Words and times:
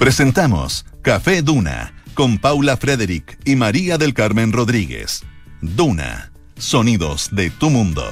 Presentamos 0.00 0.86
Café 1.02 1.42
Duna 1.42 1.92
con 2.14 2.38
Paula 2.38 2.78
Frederick 2.78 3.38
y 3.44 3.54
María 3.54 3.98
del 3.98 4.14
Carmen 4.14 4.50
Rodríguez. 4.50 5.24
Duna, 5.60 6.32
sonidos 6.56 7.28
de 7.32 7.50
tu 7.50 7.68
mundo. 7.68 8.02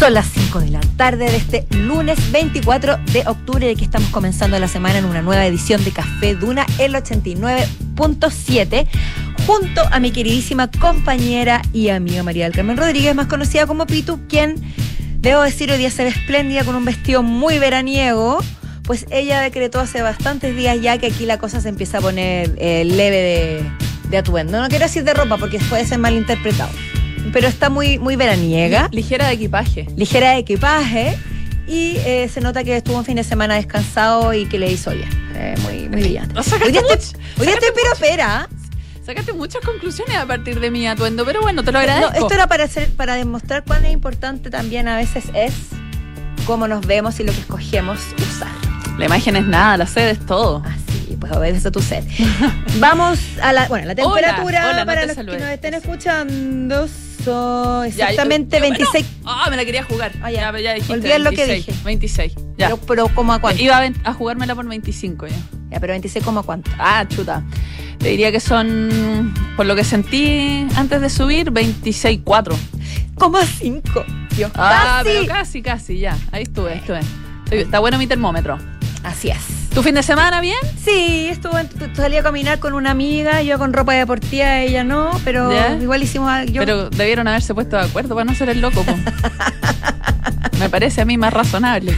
Son 0.00 0.14
las 0.14 0.26
5 0.26 0.58
de 0.62 0.70
la 0.70 0.80
tarde 0.96 1.30
de 1.30 1.36
este 1.36 1.64
lunes 1.70 2.18
24 2.32 2.98
de 3.12 3.22
octubre 3.24 3.68
y 3.68 3.74
aquí 3.74 3.84
estamos 3.84 4.08
comenzando 4.08 4.58
la 4.58 4.66
semana 4.66 4.98
en 4.98 5.04
una 5.04 5.22
nueva 5.22 5.46
edición 5.46 5.84
de 5.84 5.92
Café 5.92 6.34
Duna, 6.34 6.66
el 6.80 6.94
89.7, 6.94 8.88
junto 9.46 9.82
a 9.92 10.00
mi 10.00 10.10
queridísima 10.10 10.68
compañera 10.72 11.62
y 11.72 11.90
amiga 11.90 12.24
María 12.24 12.46
del 12.46 12.54
Carmen 12.54 12.76
Rodríguez, 12.76 13.14
más 13.14 13.28
conocida 13.28 13.68
como 13.68 13.86
Pitu, 13.86 14.26
quien, 14.28 14.56
debo 15.20 15.42
decir, 15.42 15.70
hoy 15.70 15.78
día 15.78 15.92
se 15.92 16.02
ve 16.02 16.08
espléndida 16.10 16.64
con 16.64 16.74
un 16.74 16.84
vestido 16.84 17.22
muy 17.22 17.60
veraniego, 17.60 18.40
pues 18.90 19.06
ella 19.12 19.40
decretó 19.40 19.78
hace 19.78 20.02
bastantes 20.02 20.56
días 20.56 20.76
ya 20.80 20.98
que 20.98 21.06
aquí 21.06 21.24
la 21.24 21.38
cosa 21.38 21.60
se 21.60 21.68
empieza 21.68 21.98
a 21.98 22.00
poner 22.00 22.56
eh, 22.58 22.84
leve 22.84 23.18
de, 23.18 23.70
de 24.08 24.18
atuendo. 24.18 24.60
No 24.60 24.68
quiero 24.68 24.84
decir 24.86 25.04
de 25.04 25.14
ropa 25.14 25.36
porque 25.36 25.60
puede 25.60 25.86
ser 25.86 26.00
malinterpretado 26.00 26.72
pero 27.32 27.46
está 27.46 27.70
muy, 27.70 28.00
muy 28.00 28.16
veraniega. 28.16 28.88
Ligera 28.90 29.28
de 29.28 29.34
equipaje. 29.34 29.86
Ligera 29.94 30.30
de 30.30 30.38
equipaje. 30.38 31.16
Y 31.68 31.98
eh, 31.98 32.28
se 32.34 32.40
nota 32.40 32.64
que 32.64 32.78
estuvo 32.78 32.96
un 32.96 33.04
fin 33.04 33.14
de 33.14 33.22
semana 33.22 33.54
descansado 33.54 34.34
y 34.34 34.46
que 34.46 34.58
le 34.58 34.72
hizo 34.72 34.90
bien. 34.90 35.08
Eh, 35.36 35.54
muy, 35.62 35.88
muy 35.88 36.00
brillante. 36.00 36.34
Hoy 36.36 36.72
día 36.72 36.80
estoy, 36.80 37.20
hoy 37.38 37.46
día 37.46 37.54
estoy 37.54 37.70
pero 37.72 37.94
pera. 38.00 38.48
Sacaste 39.06 39.34
muchas 39.34 39.64
conclusiones 39.64 40.16
a 40.16 40.26
partir 40.26 40.58
de 40.58 40.68
mi 40.72 40.88
atuendo, 40.88 41.24
pero 41.24 41.42
bueno, 41.42 41.62
te 41.62 41.70
lo 41.70 41.78
agradezco. 41.78 42.10
No, 42.10 42.16
esto 42.16 42.34
era 42.34 42.48
para, 42.48 42.64
hacer, 42.64 42.90
para 42.90 43.14
demostrar 43.14 43.62
cuán 43.62 43.86
importante 43.86 44.50
también 44.50 44.88
a 44.88 44.96
veces 44.96 45.26
es 45.32 45.52
cómo 46.44 46.66
nos 46.66 46.84
vemos 46.84 47.20
y 47.20 47.22
lo 47.22 47.30
que 47.30 47.38
escogemos 47.38 48.00
usar. 48.18 48.69
La 49.00 49.06
imagen 49.06 49.34
es 49.36 49.46
nada, 49.46 49.76
la 49.78 49.86
sed 49.86 50.08
es 50.10 50.26
todo. 50.26 50.62
Así, 50.64 51.16
pues 51.18 51.32
obedece 51.32 51.68
a 51.68 51.70
tu 51.70 51.80
sed. 51.80 52.04
Vamos 52.78 53.18
a 53.42 53.52
la, 53.52 53.66
bueno, 53.66 53.86
la 53.86 53.94
temperatura 53.94 54.70
Hola, 54.70 54.84
para 54.84 55.06
los 55.06 55.16
que 55.16 55.24
nos 55.24 55.40
estén 55.42 55.74
escuchando 55.74 56.86
son 57.24 57.86
exactamente 57.86 58.58
Ya, 58.58 58.66
yo- 58.66 58.74
yo- 58.74 58.76
26. 58.76 59.06
bueno, 59.22 59.38
ah, 59.42 59.50
me 59.50 59.56
la 59.56 59.64
quería 59.64 59.84
jugar. 59.84 60.12
Ah, 60.22 60.30
ya. 60.30 60.52
ya, 60.58 60.74
dijiste. 60.74 60.92
Olvidar 60.92 61.20
lo 61.22 61.30
que 61.30 61.46
26, 61.46 61.66
dije. 61.66 61.80
26. 61.84 62.32
Ya. 62.58 62.66
Pero, 62.66 62.76
pero 62.86 63.08
¿cómo 63.14 63.32
a 63.32 63.40
cuánto? 63.40 63.62
Iba 63.62 63.82
a, 64.04 64.12
jugármela 64.12 64.54
por 64.54 64.66
25 64.66 65.26
ya. 65.28 65.36
Ya, 65.70 65.80
pero 65.80 65.92
26 65.94 66.22
como 66.24 66.40
a 66.40 66.42
cuánto. 66.42 66.70
Ah, 66.78 67.06
chuta. 67.08 67.42
Te 67.98 68.08
diría 68.08 68.30
que 68.32 68.40
son, 68.40 69.34
por 69.56 69.64
lo 69.66 69.76
que 69.76 69.84
sentí 69.84 70.66
antes 70.76 71.00
de 71.00 71.08
subir, 71.10 71.50
26,4. 71.52 72.54
Como 73.14 73.38
a 73.38 73.44
5. 73.46 74.04
Dios, 74.36 74.50
Ah, 74.54 75.00
casi. 75.02 75.04
pero 75.04 75.26
casi, 75.26 75.62
casi, 75.62 75.98
ya. 76.00 76.16
Ahí 76.32 76.42
estuve, 76.42 76.74
estuve. 76.74 77.00
Está 77.50 77.78
bueno 77.78 77.96
mi 77.98 78.06
termómetro. 78.06 78.58
Así 79.02 79.28
es. 79.30 79.38
¿Tu 79.74 79.82
fin 79.82 79.94
de 79.94 80.02
semana 80.02 80.40
bien? 80.40 80.58
Sí, 80.84 81.28
estuve, 81.30 81.64
tu- 81.64 81.94
salí 81.94 82.16
a 82.16 82.22
caminar 82.22 82.58
con 82.58 82.74
una 82.74 82.90
amiga, 82.90 83.40
yo 83.42 83.58
con 83.58 83.72
ropa 83.72 83.94
deportiva, 83.94 84.58
ella 84.60 84.84
no, 84.84 85.10
pero 85.24 85.50
Ya. 85.52 85.76
igual 85.76 86.02
hicimos 86.02 86.28
algo. 86.30 86.52
Yo, 86.52 86.60
Pero 86.60 86.90
debieron 86.90 87.26
haberse 87.28 87.54
puesto 87.54 87.76
de 87.76 87.84
acuerdo 87.84 88.14
para 88.14 88.24
no 88.24 88.34
ser 88.34 88.48
el 88.50 88.60
loco. 88.60 88.84
Me 90.58 90.68
parece 90.68 91.00
a 91.00 91.04
mí 91.04 91.16
más 91.16 91.32
razonable. 91.32 91.94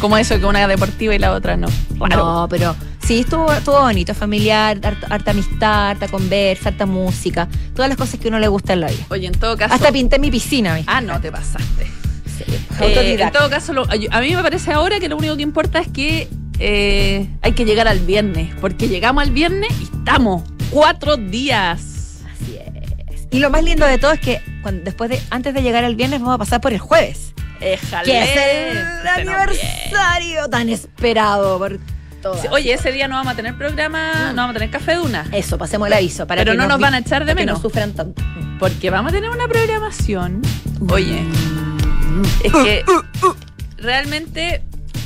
Como 0.00 0.16
eso 0.16 0.38
que 0.38 0.44
una 0.46 0.66
deportiva 0.68 1.14
y 1.14 1.18
la 1.18 1.32
otra 1.32 1.56
no. 1.56 1.68
No, 2.10 2.46
pero 2.48 2.76
sí, 3.04 3.20
estuvo, 3.20 3.50
estuvo 3.52 3.80
bonito, 3.80 4.14
familiar, 4.14 4.78
harta, 4.82 5.06
harta 5.10 5.30
amistad, 5.32 5.90
harta 5.90 6.08
conversa, 6.08 6.68
harta 6.68 6.86
música, 6.86 7.48
todas 7.74 7.88
las 7.88 7.96
cosas 7.98 8.20
que 8.20 8.28
a 8.28 8.30
uno 8.30 8.38
le 8.38 8.48
gusta 8.48 8.74
en 8.74 8.80
la 8.80 8.88
vida. 8.88 9.04
Oye, 9.08 9.26
en 9.26 9.32
todo 9.32 9.56
caso. 9.56 9.74
Hasta 9.74 9.90
pinté 9.90 10.18
mi 10.18 10.30
piscina, 10.30 10.74
¿viste? 10.74 10.90
Ah, 10.92 11.00
no, 11.00 11.20
te 11.20 11.32
pasaste. 11.32 11.86
Sí, 12.36 12.44
Eh, 12.80 13.16
en 13.20 13.30
todo 13.32 13.48
caso, 13.48 13.72
lo- 13.72 13.84
a 14.10 14.20
mí 14.20 14.34
me 14.36 14.42
parece 14.42 14.72
ahora 14.72 14.98
que 15.00 15.08
lo 15.08 15.16
único 15.16 15.36
que 15.36 15.42
importa 15.42 15.78
es 15.78 15.88
que 15.88 16.28
eh, 16.58 17.28
hay 17.42 17.52
que 17.52 17.64
llegar 17.64 17.88
al 17.88 18.00
viernes. 18.00 18.54
Porque 18.60 18.88
llegamos 18.88 19.22
al 19.22 19.30
viernes 19.30 19.70
y 19.80 19.84
estamos 19.84 20.42
cuatro 20.70 21.16
días. 21.16 22.20
Así 22.32 22.56
es. 23.10 23.26
Y 23.30 23.38
lo 23.40 23.50
más 23.50 23.62
lindo 23.64 23.86
de 23.86 23.98
todo 23.98 24.12
es 24.12 24.20
que 24.20 24.40
cuando, 24.62 24.84
después 24.84 25.10
de, 25.10 25.20
antes 25.30 25.54
de 25.54 25.62
llegar 25.62 25.84
el 25.84 25.96
viernes 25.96 26.20
vamos 26.20 26.34
a 26.34 26.38
pasar 26.38 26.60
por 26.60 26.72
el 26.72 26.78
jueves. 26.78 27.32
Éjale, 27.60 28.04
Que 28.12 28.22
es 28.22 28.76
el 28.76 29.08
aniversario 29.08 30.48
tan 30.50 30.68
esperado 30.68 31.58
por 31.58 31.78
todas. 32.20 32.42
viene. 32.42 32.54
Oye, 32.54 32.72
ese 32.74 32.92
día 32.92 33.08
no 33.08 33.14
vamos 33.16 33.32
a 33.32 33.36
tener 33.36 33.56
programa, 33.56 34.30
no 34.32 34.36
vamos 34.36 34.50
a 34.50 34.54
tener 34.54 34.70
café 34.70 34.94
duna. 34.94 35.26
Eso, 35.32 35.56
pasemos 35.56 35.86
el 35.88 35.94
aviso. 35.94 36.26
Para 36.26 36.40
Pero 36.42 36.52
que 36.52 36.58
no 36.58 36.66
nos 36.66 36.78
van 36.80 36.94
a 36.94 36.98
echar 36.98 37.24
de 37.24 37.32
que 37.32 37.36
menos. 37.36 37.58
no 37.58 37.62
sufran 37.62 37.92
tanto. 37.92 38.22
Porque 38.58 38.90
vamos 38.90 39.12
a 39.12 39.14
tener 39.14 39.30
una 39.30 39.46
programación. 39.48 40.42
Oye, 40.90 41.22
es 42.42 42.52
que 42.52 42.84
realmente 43.78 44.62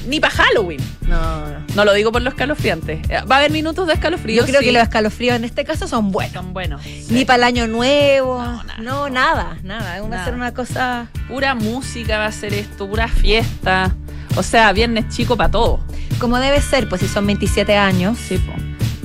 ni 0.07 0.21
para 0.21 0.35
Halloween. 0.35 0.81
No, 1.03 1.47
no. 1.51 1.59
No 1.75 1.85
lo 1.85 1.93
digo 1.93 2.13
por 2.13 2.23
los 2.23 2.33
escalofriantes. 2.35 3.01
Va 3.31 3.37
a 3.37 3.39
haber 3.39 3.51
minutos 3.51 3.87
de 3.87 3.95
escalofrío. 3.95 4.43
Yo 4.43 4.47
creo 4.47 4.61
sí. 4.61 4.67
que 4.67 4.73
los 4.73 4.83
escalofríos 4.83 5.37
en 5.37 5.45
este 5.45 5.65
caso 5.65 5.87
son 5.89 6.11
buenos. 6.11 6.33
son 6.35 6.53
buenos. 6.53 6.83
Ni 7.11 7.25
para 7.25 7.37
el 7.37 7.45
año 7.45 7.67
nuevo. 7.67 8.43
No, 8.43 8.63
nada. 8.65 8.77
No, 8.79 9.09
nada, 9.11 9.57
nada. 9.63 10.01
Va 10.09 10.23
a 10.23 10.25
ser 10.25 10.35
una 10.35 10.53
cosa. 10.55 11.09
Pura 11.29 11.55
música 11.55 12.19
va 12.19 12.27
a 12.27 12.33
ser 12.33 12.55
esto, 12.55 12.89
pura 12.89 13.09
fiesta. 13.09 13.95
O 14.37 14.43
sea, 14.43 14.73
viernes 14.73 15.09
chico 15.09 15.37
para 15.37 15.51
todo. 15.51 15.81
Como 16.19 16.39
debe 16.39 16.61
ser, 16.61 16.89
pues 16.89 17.01
si 17.01 17.09
son 17.09 17.27
27 17.27 17.77
años. 17.77 18.19
Sí, 18.19 18.39
po. 18.39 18.53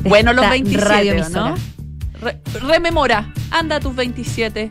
Bueno, 0.09 0.33
los 0.33 0.43
esta 0.43 0.51
27, 0.51 0.85
radioemisora. 0.85 1.49
¿no? 1.51 1.55
Re- 2.21 2.41
rememora, 2.61 3.31
anda 3.51 3.79
tus 3.79 3.95
27. 3.95 4.69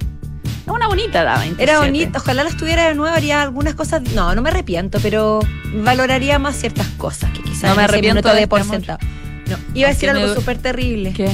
Es 0.65 0.69
una 0.69 0.87
bonita 0.87 1.23
edad, 1.23 1.39
27. 1.41 1.62
Era 1.62 1.81
bonito, 1.81 2.19
ojalá 2.19 2.45
las 2.45 2.56
tuviera 2.56 2.89
de 2.89 2.95
nuevo, 2.95 3.15
haría 3.15 3.43
algunas 3.43 3.75
cosas. 3.75 4.03
No, 4.15 4.34
no 4.34 4.43
me 4.43 4.50
arrepiento, 4.50 4.99
pero 5.03 5.41
valoraría 5.75 6.39
más 6.39 6.56
ciertas 6.56 6.87
cosas 6.99 7.31
que 7.33 7.43
quizás 7.43 7.71
No 7.71 7.77
me 7.77 7.83
arrepiento 7.84 8.28
de 8.28 8.34
de 8.34 8.41
este 8.43 8.49
por 8.49 8.65
sentado. 8.65 8.99
No, 9.49 9.56
iba 9.75 9.89
a 9.89 9.93
decir 9.93 10.09
algo 10.11 10.27
me- 10.28 10.34
súper 10.34 10.59
terrible. 10.59 11.12
¿Qué? 11.12 11.31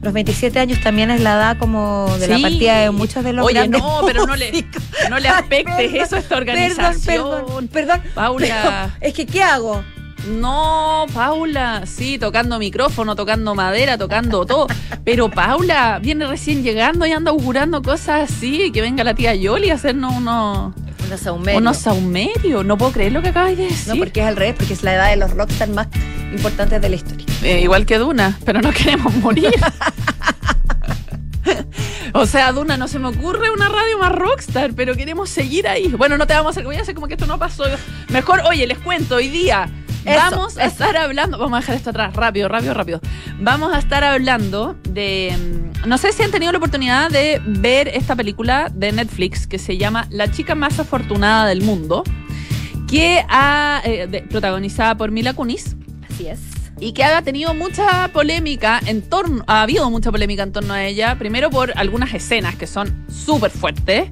Los 0.00 0.12
27 0.12 0.58
años 0.58 0.80
también 0.80 1.12
es 1.12 1.20
la 1.20 1.34
edad 1.34 1.58
como 1.58 2.12
de 2.18 2.26
la 2.26 2.38
partida 2.40 2.78
de 2.80 2.90
muchos 2.90 3.22
de 3.22 3.32
los 3.34 3.46
Oye, 3.46 3.54
grandes 3.54 3.80
no, 3.80 4.00
pero 4.04 4.26
no 4.26 4.34
le, 4.34 4.50
no 5.08 5.20
le 5.20 5.28
perdón, 5.48 5.94
eso 5.94 6.16
a 6.16 6.18
esta 6.18 6.36
organización. 6.36 7.02
Perdón, 7.04 7.44
perdón, 7.46 7.68
perdón. 7.68 8.02
Paula. 8.12 8.90
Pero 8.98 9.08
es 9.08 9.14
que, 9.14 9.26
¿qué 9.26 9.42
hago? 9.44 9.84
No, 10.28 11.06
Paula, 11.12 11.82
sí, 11.84 12.18
tocando 12.18 12.58
micrófono, 12.58 13.16
tocando 13.16 13.54
madera, 13.54 13.98
tocando 13.98 14.46
todo. 14.46 14.68
Pero 15.04 15.30
Paula 15.30 15.98
viene 16.00 16.26
recién 16.26 16.62
llegando 16.62 17.04
y 17.06 17.12
anda 17.12 17.32
augurando 17.32 17.82
cosas 17.82 18.30
así, 18.30 18.70
que 18.70 18.80
venga 18.80 19.02
la 19.02 19.14
tía 19.14 19.34
Yoli 19.34 19.70
a 19.70 19.74
hacernos 19.74 20.14
unos, 20.14 20.74
Unos 21.06 21.20
saumerios. 21.20 21.60
unos 21.60 21.76
saumerios. 21.78 22.64
No 22.64 22.78
puedo 22.78 22.92
creer 22.92 23.12
lo 23.12 23.20
que 23.22 23.30
acabas 23.30 23.56
de 23.56 23.64
decir. 23.64 23.94
No, 23.94 23.98
porque 23.98 24.20
es 24.20 24.26
al 24.26 24.36
revés, 24.36 24.54
porque 24.56 24.74
es 24.74 24.82
la 24.84 24.94
edad 24.94 25.10
de 25.10 25.16
los 25.16 25.32
rockstars 25.32 25.72
más 25.72 25.88
importantes 26.32 26.80
de 26.80 26.88
la 26.88 26.96
historia. 26.96 27.26
Eh, 27.42 27.60
igual 27.60 27.84
que 27.84 27.98
Duna, 27.98 28.38
pero 28.44 28.60
no 28.62 28.70
queremos 28.70 29.12
morir. 29.16 29.50
o 32.14 32.26
sea, 32.26 32.52
Duna, 32.52 32.76
no 32.76 32.86
se 32.86 33.00
me 33.00 33.08
ocurre 33.08 33.50
una 33.50 33.68
radio 33.68 33.98
más 33.98 34.12
rockstar, 34.12 34.72
pero 34.74 34.94
queremos 34.94 35.30
seguir 35.30 35.66
ahí. 35.66 35.88
Bueno, 35.88 36.16
no 36.16 36.28
te 36.28 36.34
vamos 36.34 36.48
a 36.48 36.50
hacer, 36.50 36.64
voy 36.64 36.76
a 36.76 36.82
hacer 36.82 36.94
como 36.94 37.08
que 37.08 37.14
esto 37.14 37.26
no 37.26 37.38
pasó. 37.40 37.64
Mejor, 38.10 38.40
oye, 38.48 38.68
les 38.68 38.78
cuento, 38.78 39.16
hoy 39.16 39.28
día 39.28 39.68
Eso, 40.04 40.18
vamos 40.30 40.56
a 40.58 40.64
eso. 40.64 40.72
estar 40.72 40.96
hablando, 40.96 41.38
vamos 41.38 41.56
a 41.58 41.60
dejar 41.60 41.76
esto 41.76 41.90
atrás, 41.90 42.14
rápido, 42.14 42.48
rápido, 42.48 42.74
rápido. 42.74 43.00
Vamos 43.38 43.72
a 43.74 43.78
estar 43.78 44.02
hablando 44.04 44.76
de, 44.88 45.32
mm, 45.84 45.88
no 45.88 45.98
sé 45.98 46.12
si 46.12 46.22
han 46.22 46.30
tenido 46.30 46.50
la 46.52 46.58
oportunidad 46.58 47.10
de 47.10 47.40
ver 47.44 47.88
esta 47.88 48.16
película 48.16 48.68
de 48.74 48.92
Netflix 48.92 49.46
que 49.46 49.58
se 49.58 49.76
llama 49.78 50.06
La 50.10 50.30
chica 50.30 50.54
más 50.54 50.78
afortunada 50.78 51.46
del 51.46 51.62
mundo, 51.62 52.02
que 52.90 53.24
ha, 53.28 53.80
eh, 53.84 54.06
de- 54.06 54.22
protagonizada 54.22 54.96
por 54.96 55.10
Mila 55.10 55.32
Kunis 55.34 55.76
Así 56.12 56.26
es. 56.26 56.40
y 56.78 56.92
que 56.92 57.04
ha 57.04 57.22
tenido 57.22 57.54
mucha 57.54 58.08
polémica 58.08 58.80
en 58.86 59.02
torno, 59.02 59.44
ha 59.46 59.62
habido 59.62 59.88
mucha 59.90 60.10
polémica 60.10 60.42
en 60.42 60.52
torno 60.52 60.74
a 60.74 60.84
ella, 60.84 61.16
primero 61.18 61.48
por 61.48 61.72
algunas 61.76 62.12
escenas 62.12 62.56
que 62.56 62.66
son 62.66 63.06
súper 63.08 63.50
fuertes 63.50 64.10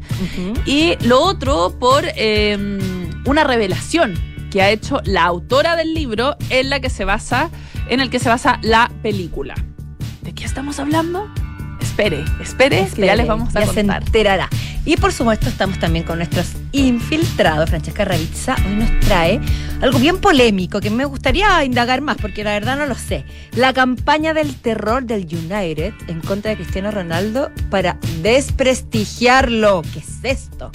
y 0.64 0.94
lo 1.04 1.20
otro 1.20 1.76
por 1.78 2.04
eh, 2.06 2.56
una 3.26 3.44
revelación 3.44 4.14
que 4.50 4.62
ha 4.62 4.70
hecho 4.70 5.00
la 5.04 5.24
autora 5.24 5.76
del 5.76 5.94
libro 5.94 6.36
en 6.50 6.70
la 6.70 6.80
que 6.80 6.90
se 6.90 7.04
basa, 7.04 7.50
en 7.88 8.00
el 8.00 8.10
que 8.10 8.18
se 8.18 8.28
basa 8.28 8.58
la 8.62 8.90
película. 9.02 9.54
¿De 10.22 10.34
qué 10.34 10.44
estamos 10.44 10.78
hablando? 10.78 11.28
Espere, 11.80 12.24
espere, 12.40 12.88
que 12.94 13.06
ya 13.06 13.16
les 13.16 13.26
vamos 13.26 13.54
a 13.56 13.60
ya 13.60 13.66
se 13.66 13.74
contar. 13.80 14.02
enterará. 14.02 14.48
Y 14.84 14.96
por 14.96 15.12
supuesto 15.12 15.48
estamos 15.48 15.78
también 15.78 16.04
con 16.04 16.18
nuestros 16.18 16.52
infiltrados. 16.72 17.68
Francesca 17.68 18.04
Ravizza 18.04 18.56
hoy 18.66 18.76
nos 18.76 19.00
trae 19.00 19.40
algo 19.82 19.98
bien 19.98 20.18
polémico 20.18 20.80
que 20.80 20.88
me 20.90 21.04
gustaría 21.04 21.62
indagar 21.64 22.00
más 22.00 22.16
porque 22.16 22.44
la 22.44 22.52
verdad 22.52 22.78
no 22.78 22.86
lo 22.86 22.94
sé. 22.94 23.24
La 23.54 23.72
campaña 23.74 24.32
del 24.32 24.54
terror 24.54 25.04
del 25.04 25.26
United 25.26 25.92
en 26.08 26.20
contra 26.20 26.50
de 26.50 26.56
Cristiano 26.56 26.90
Ronaldo 26.90 27.50
para 27.70 27.98
desprestigiarlo. 28.22 29.82
¿Qué 29.92 29.98
es 29.98 30.18
esto? 30.22 30.70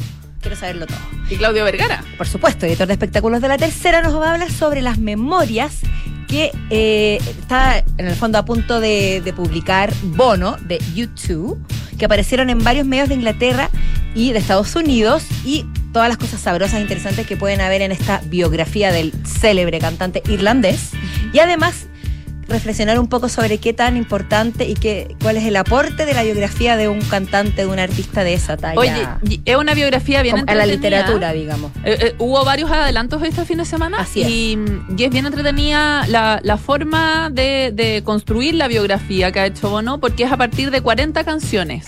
Quiero 0.46 0.60
saberlo 0.60 0.86
todo. 0.86 1.00
Y 1.28 1.38
Claudio 1.38 1.64
Vergara. 1.64 2.04
Por 2.20 2.28
supuesto, 2.28 2.68
editor 2.68 2.86
de 2.86 2.94
espectáculos 2.94 3.42
de 3.42 3.48
la 3.48 3.58
tercera, 3.58 4.04
nos 4.04 4.14
va 4.14 4.30
a 4.30 4.34
hablar 4.36 4.52
sobre 4.52 4.84
las 4.84 5.00
memorias 5.00 5.80
que 6.28 6.52
eh, 6.70 7.18
está 7.28 7.80
en 7.80 8.06
el 8.06 8.14
fondo 8.14 8.38
a 8.38 8.46
punto 8.46 8.80
de, 8.80 9.22
de 9.26 9.34
publicar 9.34 9.92
Bono 10.04 10.58
de 10.62 10.78
YouTube, 10.94 11.58
que 11.98 12.06
aparecieron 12.06 12.52
en 12.52 12.64
varios 12.64 12.86
medios 12.86 13.10
de 13.10 13.16
Inglaterra 13.16 13.72
y 14.14 14.34
de 14.34 14.38
Estados 14.38 14.76
Unidos 14.76 15.26
y 15.44 15.66
todas 15.92 16.10
las 16.10 16.20
cosas 16.20 16.42
sabrosas 16.42 16.76
e 16.76 16.82
interesantes 16.82 17.26
que 17.26 17.38
pueden 17.38 17.60
haber 17.60 17.82
en 17.82 17.92
esta 17.92 18.22
biografía 18.26 18.92
del 18.92 19.14
célebre 19.26 19.80
cantante 19.80 20.22
irlandés. 20.28 20.92
Y 21.34 21.40
además 21.40 21.88
reflexionar 22.48 23.00
un 23.00 23.08
poco 23.08 23.30
sobre 23.30 23.58
qué 23.58 23.74
tan 23.74 23.98
importante 23.98 24.66
y 24.68 24.76
qué, 24.76 25.16
cuál 25.22 25.38
es 25.38 25.46
el 25.46 25.56
aporte 25.56 26.06
de 26.06 26.14
la 26.14 26.24
biografía 26.24 26.78
de 26.78 26.88
un 26.88 27.02
cantante, 27.02 27.62
de 27.64 27.68
un 27.68 27.80
artista 27.80 28.24
de 28.24 28.34
esa 28.34 28.58
talla. 28.58 28.80
Oye, 28.80 29.40
es 29.46 29.56
una 29.56 29.74
biografía 29.74 30.22
bien 30.22 30.38
Como 30.38 30.52
a 30.52 30.56
la 30.56 30.64
entretenida. 30.64 31.00
literatura, 31.00 31.34
digamos. 31.34 31.72
Eh, 31.84 31.98
eh, 32.00 32.16
hubo 32.20 32.44
varios 32.46 32.72
adelantos 32.72 33.22
este 33.24 33.46
fin 33.46 33.58
de 33.58 33.66
semana 33.66 33.98
Así 34.00 34.22
es. 34.22 34.30
Y, 34.30 34.60
y 34.98 35.04
es 35.04 35.10
bien 35.10 35.26
entretenida 35.26 36.06
la, 36.08 36.40
la 36.44 36.58
forma 36.58 37.30
de, 37.32 37.72
de 37.74 38.04
construir 38.04 38.56
la 38.56 38.68
biografía 38.68 39.32
que 39.32 39.40
ha 39.40 39.46
hecho 39.48 39.70
Bono 39.70 40.00
porque 40.00 40.24
es 40.24 40.32
a 40.32 40.38
partir 40.38 40.72
de 40.72 40.82
40 40.82 41.24
canciones. 41.24 41.86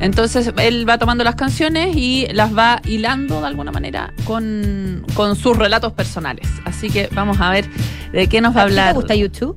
Entonces 0.00 0.50
él 0.56 0.88
va 0.88 0.98
tomando 0.98 1.24
las 1.24 1.34
canciones 1.34 1.94
y 1.94 2.26
las 2.32 2.56
va 2.56 2.80
hilando 2.86 3.40
de 3.40 3.46
alguna 3.46 3.70
manera 3.70 4.12
con, 4.24 5.04
con 5.14 5.36
sus 5.36 5.56
relatos 5.56 5.92
personales. 5.92 6.48
Así 6.64 6.88
que 6.90 7.08
vamos 7.12 7.38
a 7.40 7.50
ver 7.50 7.68
de 8.12 8.26
qué 8.26 8.40
nos 8.40 8.56
va 8.56 8.62
a 8.62 8.64
¿A 8.64 8.66
ti 8.66 8.70
hablar. 8.72 8.88
¿Te 8.92 8.94
gusta 8.94 9.14
YouTube? 9.14 9.56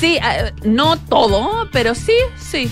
Sí, 0.00 0.18
no 0.64 0.98
todo, 0.98 1.68
pero 1.72 1.94
sí, 1.94 2.12
sí. 2.36 2.70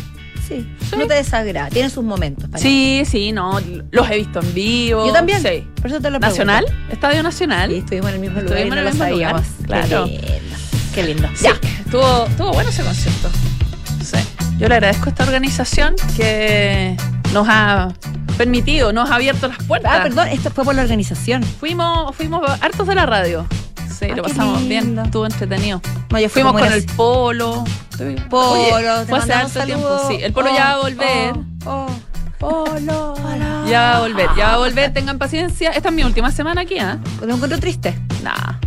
Sí. 0.49 0.67
Sí. 0.91 0.97
No 0.97 1.07
te 1.07 1.15
desagrada. 1.15 1.69
Tiene 1.71 1.89
sus 1.89 2.05
momentos. 2.05 2.49
para 2.51 2.63
Sí, 2.63 3.05
sí, 3.07 3.33
no, 3.33 3.59
los 3.91 4.11
he 4.11 4.17
visto 4.19 4.41
en 4.41 4.53
vivo. 4.55 5.07
Yo 5.07 5.13
también. 5.13 5.41
Sí. 5.41 5.67
Por 5.81 5.87
eso 5.87 6.01
te 6.01 6.11
lo 6.11 6.19
pregunto. 6.19 6.27
¿Nacional? 6.27 6.65
¿Estadio 6.91 7.23
Nacional? 7.23 7.71
Sí, 7.71 7.77
estuvimos 7.79 8.09
en 8.11 8.15
el 8.17 8.21
mismo 8.21 8.41
lugar 8.41 8.59
y 8.59 8.63
Estuvimos 8.63 8.79
en 8.79 8.87
el 8.87 8.93
mismo 8.93 9.09
lugar, 9.09 9.43
claro. 9.67 10.05
Qué 10.05 10.11
lindo. 10.11 10.57
Qué 10.95 11.03
lindo. 11.05 11.29
Sí, 11.35 11.45
Ya. 11.45 11.59
estuvo, 11.85 12.27
estuvo 12.27 12.53
bueno 12.53 12.71
ese 12.71 12.83
concierto. 12.83 13.31
Yo 14.63 14.69
le 14.69 14.77
agradezco 14.77 15.07
a 15.07 15.09
esta 15.09 15.25
organización 15.25 15.97
que 16.17 16.97
nos 17.33 17.49
ha 17.51 17.89
permitido, 18.39 18.93
nos 18.93 19.11
ha 19.11 19.17
abierto 19.17 19.49
las 19.49 19.59
puertas. 19.65 19.93
Ah, 19.93 20.03
perdón, 20.05 20.29
esto 20.29 20.53
fue 20.53 20.63
por 20.65 20.73
la 20.77 20.83
organización. 20.83 21.43
Fuimos, 21.43 22.15
fuimos 22.15 22.49
hartos 22.61 22.87
de 22.87 22.95
la 22.95 23.05
radio. 23.05 23.45
Sí, 23.93 24.07
Ah, 24.09 24.15
lo 24.15 24.23
pasamos 24.23 24.69
bien, 24.69 24.97
estuvo 25.01 25.27
entretenido. 25.27 25.81
No, 26.11 26.21
yo 26.21 26.29
Fuimos 26.29 26.53
con 26.53 26.73
el 26.73 26.85
polo. 26.87 27.65
Polo, 28.31 28.53
Oye, 28.77 29.05
fue 29.09 29.19
hace 29.19 29.33
harto 29.33 29.65
tiempo. 29.65 29.89
Sí, 30.09 30.19
el 30.23 30.33
polo 30.33 30.51
Oh, 30.53 30.57
ya 30.57 30.65
va 30.65 30.71
a 30.71 30.79
volver. 30.79 31.35
oh, 31.67 31.87
oh. 31.87 31.87
Polo. 32.39 33.15
Ya 33.69 33.81
va 33.81 33.97
a 33.97 34.01
volver, 34.01 34.29
ya 34.37 34.47
va 34.47 34.55
a 34.55 34.59
volver, 34.59 34.93
tengan 34.93 35.19
paciencia. 35.19 35.71
Esta 35.71 35.89
es 35.89 35.95
mi 35.97 36.05
última 36.05 36.31
semana 36.31 36.61
aquí, 36.61 36.79
¿ah? 36.79 36.99
Lo 37.21 37.35
encuentro 37.35 37.59
triste. 37.59 37.99
Nah. 38.23 38.61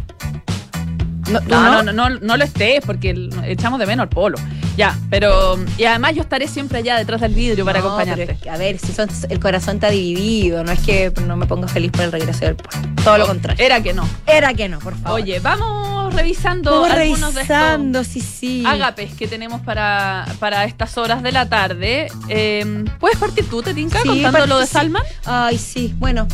No, 1.32 1.40
¿tú 1.40 1.48
No, 1.50 1.84
no? 1.84 1.94
no, 1.94 2.10
no, 2.10 2.38
lo 2.38 2.44
estés 2.44 2.82
porque 2.86 3.30
echamos 3.46 3.80
de 3.80 3.86
menos 3.86 4.04
al 4.04 4.10
polo. 4.10 4.38
Ya, 4.78 4.98
pero. 5.10 5.58
Y 5.78 5.86
además 5.86 6.16
yo 6.16 6.22
estaré 6.22 6.48
siempre 6.48 6.80
allá 6.80 6.98
detrás 6.98 7.22
del 7.22 7.34
vidrio 7.34 7.64
para 7.66 7.80
No, 7.80 7.86
acompañarte. 7.86 8.26
pero 8.26 8.34
es 8.38 8.42
que, 8.44 8.50
a 8.50 8.58
ver, 8.58 8.78
si 8.80 8.92
son, 8.92 9.10
el 9.30 9.40
corazón 9.40 9.76
está 9.76 9.90
dividido, 9.90 10.64
no 10.64 10.72
es 10.72 10.80
que 10.80 11.12
no 11.26 11.38
me 11.38 11.46
ponga 11.46 11.68
feliz 11.68 11.92
por 11.92 12.02
el 12.02 12.12
regreso 12.12 12.46
del 12.46 12.56
pueblo. 12.56 12.90
Todo 13.04 13.18
lo 13.18 13.28
contrario. 13.28 13.64
Era 13.66 13.82
que 13.82 13.94
no. 13.94 14.08
Era 14.28 14.54
que 14.54 14.68
no, 14.68 14.80
por 14.80 14.96
favor. 14.98 15.22
Oye, 15.22 15.40
vamos 15.40 16.14
revisando 16.14 16.72
Vamos 16.82 16.92
algunos 16.92 17.34
de 17.34 17.42
revisando, 17.44 18.04
sí, 18.04 18.22
sí. 18.22 18.60
estos 18.60 18.74
ágapes 18.74 19.14
que 19.14 19.28
tenemos 19.28 19.62
para, 19.62 20.26
para 20.40 20.66
estas 20.66 20.98
horas 20.98 21.24
de 21.24 21.32
la 21.32 21.48
tarde. 21.48 22.08
Eh, 22.30 22.86
¿Puedes 23.00 23.18
partir 23.18 23.50
tú, 23.50 23.62
Tetinka, 23.64 24.02
Sí, 24.02 24.08
contando 24.10 24.46
lo 24.48 24.60
de. 24.60 24.68
Salman? 24.68 25.04
Ay, 25.26 25.58
sí, 25.58 25.94
bueno. 25.98 26.28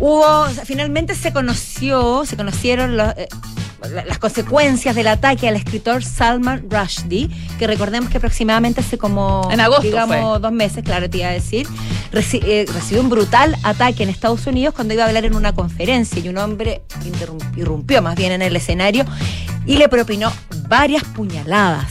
Hubo, 0.00 0.26
o 0.40 0.50
sea, 0.50 0.64
finalmente 0.64 1.14
se 1.14 1.32
conoció, 1.32 2.24
se 2.26 2.36
conocieron 2.36 2.96
los, 2.96 3.08
eh, 3.16 3.28
las 4.06 4.18
consecuencias 4.18 4.94
del 4.94 5.08
ataque 5.08 5.48
al 5.48 5.56
escritor 5.56 6.04
Salman 6.04 6.64
Rushdie, 6.70 7.28
que 7.58 7.66
recordemos 7.66 8.10
que 8.10 8.18
aproximadamente 8.18 8.80
hace 8.80 8.98
como, 8.98 9.48
En 9.50 9.60
agosto 9.60 9.82
digamos, 9.82 10.16
fue. 10.16 10.38
dos 10.40 10.52
meses, 10.52 10.82
claro, 10.84 11.08
te 11.10 11.18
iba 11.18 11.28
a 11.28 11.32
decir, 11.32 11.66
reci- 12.12 12.42
eh, 12.44 12.64
recibió 12.72 13.02
un 13.02 13.10
brutal 13.10 13.56
ataque 13.62 14.02
en 14.02 14.08
Estados 14.08 14.46
Unidos 14.46 14.74
cuando 14.74 14.94
iba 14.94 15.04
a 15.04 15.06
hablar 15.08 15.24
en 15.24 15.34
una 15.34 15.52
conferencia 15.52 16.20
y 16.20 16.28
un 16.28 16.38
hombre 16.38 16.82
irrumpió 17.56 18.02
más 18.02 18.14
bien 18.16 18.32
en 18.32 18.42
el 18.42 18.54
escenario 18.56 19.04
y 19.66 19.76
le 19.76 19.88
propinó 19.88 20.32
varias 20.68 21.04
puñaladas. 21.04 21.90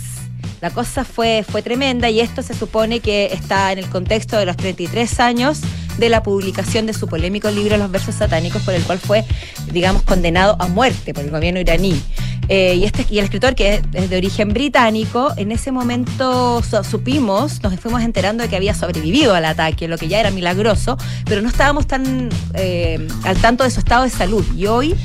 La 0.61 0.69
cosa 0.69 1.03
fue, 1.03 1.44
fue 1.49 1.63
tremenda 1.63 2.09
y 2.09 2.19
esto 2.19 2.44
se 2.44 2.53
supone 2.53 2.99
que 2.99 3.25
está 3.33 3.71
en 3.71 3.79
el 3.79 3.89
contexto 3.89 4.37
de 4.37 4.45
los 4.45 4.55
33 4.57 5.19
años 5.19 5.59
de 5.97 6.09
la 6.09 6.23
publicación 6.23 6.85
de 6.85 6.93
su 6.93 7.07
polémico 7.07 7.49
libro 7.51 7.77
Los 7.77 7.91
versos 7.91 8.15
satánicos, 8.15 8.61
por 8.63 8.73
el 8.73 8.83
cual 8.83 8.99
fue, 8.99 9.25
digamos, 9.71 10.03
condenado 10.03 10.55
a 10.59 10.67
muerte 10.67 11.13
por 11.13 11.23
el 11.23 11.31
gobierno 11.31 11.59
iraní. 11.59 12.01
Eh, 12.47 12.75
y, 12.75 12.83
este, 12.83 13.05
y 13.09 13.19
el 13.19 13.25
escritor, 13.25 13.55
que 13.55 13.75
es, 13.93 14.09
de 14.09 14.17
origen 14.17 14.49
británico, 14.49 15.31
en 15.38 15.51
ese 15.51 15.71
momento 15.71 16.61
su- 16.63 16.83
supimos, 16.83 17.61
nos 17.63 17.79
fuimos 17.79 18.01
enterando 18.01 18.43
de 18.43 18.49
que 18.49 18.55
había 18.55 18.73
sobrevivido 18.73 19.33
al 19.35 19.45
ataque, 19.45 19.88
lo 19.88 19.97
que 19.97 20.07
ya 20.07 20.19
era 20.19 20.31
milagroso, 20.31 20.97
pero 21.25 21.41
no 21.41 21.47
estábamos 21.49 21.88
tan 21.88 22.29
eh, 22.55 23.07
al 23.23 23.37
tanto 23.37 23.63
de 23.63 23.69
su 23.69 23.79
estado 23.79 24.03
de 24.03 24.09
salud. 24.09 24.45
Y 24.57 24.65
hoy 24.65 24.95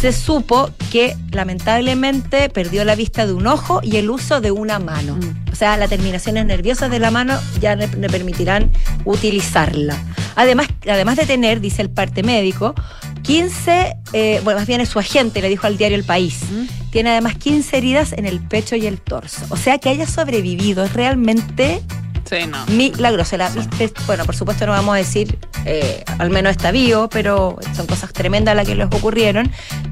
se 0.00 0.12
supo 0.12 0.70
que 0.90 1.14
lamentablemente 1.30 2.48
perdió 2.48 2.84
la 2.84 2.94
vista 2.94 3.26
de 3.26 3.34
un 3.34 3.46
ojo 3.46 3.80
y 3.82 3.96
el 3.96 4.08
uso 4.08 4.40
de 4.40 4.50
una 4.50 4.78
mano. 4.78 5.16
Mm. 5.16 5.52
O 5.52 5.54
sea, 5.54 5.76
las 5.76 5.90
terminaciones 5.90 6.46
nerviosas 6.46 6.90
de 6.90 6.98
la 6.98 7.10
mano 7.10 7.38
ya 7.60 7.76
le, 7.76 7.86
le 7.86 8.08
permitirán 8.08 8.70
utilizarla. 9.04 10.02
Además, 10.36 10.68
además 10.88 11.16
de 11.16 11.26
tener, 11.26 11.60
dice 11.60 11.82
el 11.82 11.90
parte 11.90 12.22
médico, 12.22 12.74
15, 13.22 13.96
eh, 14.14 14.40
bueno, 14.42 14.60
más 14.60 14.66
bien 14.66 14.80
es 14.80 14.88
su 14.88 14.98
agente, 14.98 15.42
le 15.42 15.50
dijo 15.50 15.66
al 15.66 15.76
diario 15.76 15.98
El 15.98 16.04
País, 16.04 16.40
¿Mm? 16.50 16.90
tiene 16.90 17.10
además 17.10 17.36
15 17.36 17.76
heridas 17.76 18.12
en 18.14 18.24
el 18.24 18.40
pecho 18.40 18.76
y 18.76 18.86
el 18.86 19.00
torso. 19.00 19.44
O 19.50 19.56
sea, 19.58 19.78
que 19.78 19.90
haya 19.90 20.06
sobrevivido 20.06 20.82
es 20.82 20.94
realmente 20.94 21.82
Sí, 22.30 22.46
no. 22.46 22.64
milagroso. 22.66 23.36
La, 23.36 23.48
viste, 23.50 23.92
bueno, 24.06 24.24
por 24.24 24.36
supuesto 24.36 24.64
no 24.66 24.72
vamos 24.72 24.94
a 24.94 24.98
decir, 24.98 25.36
eh, 25.64 26.04
al 26.18 26.30
menos 26.30 26.52
está 26.52 26.70
vivo, 26.70 27.08
pero 27.10 27.58
son 27.76 27.86
cosas 27.86 28.12
tremendas 28.12 28.54
las 28.56 28.66
que 28.66 28.74
les 28.76 28.86
ocurrieron, 28.86 29.50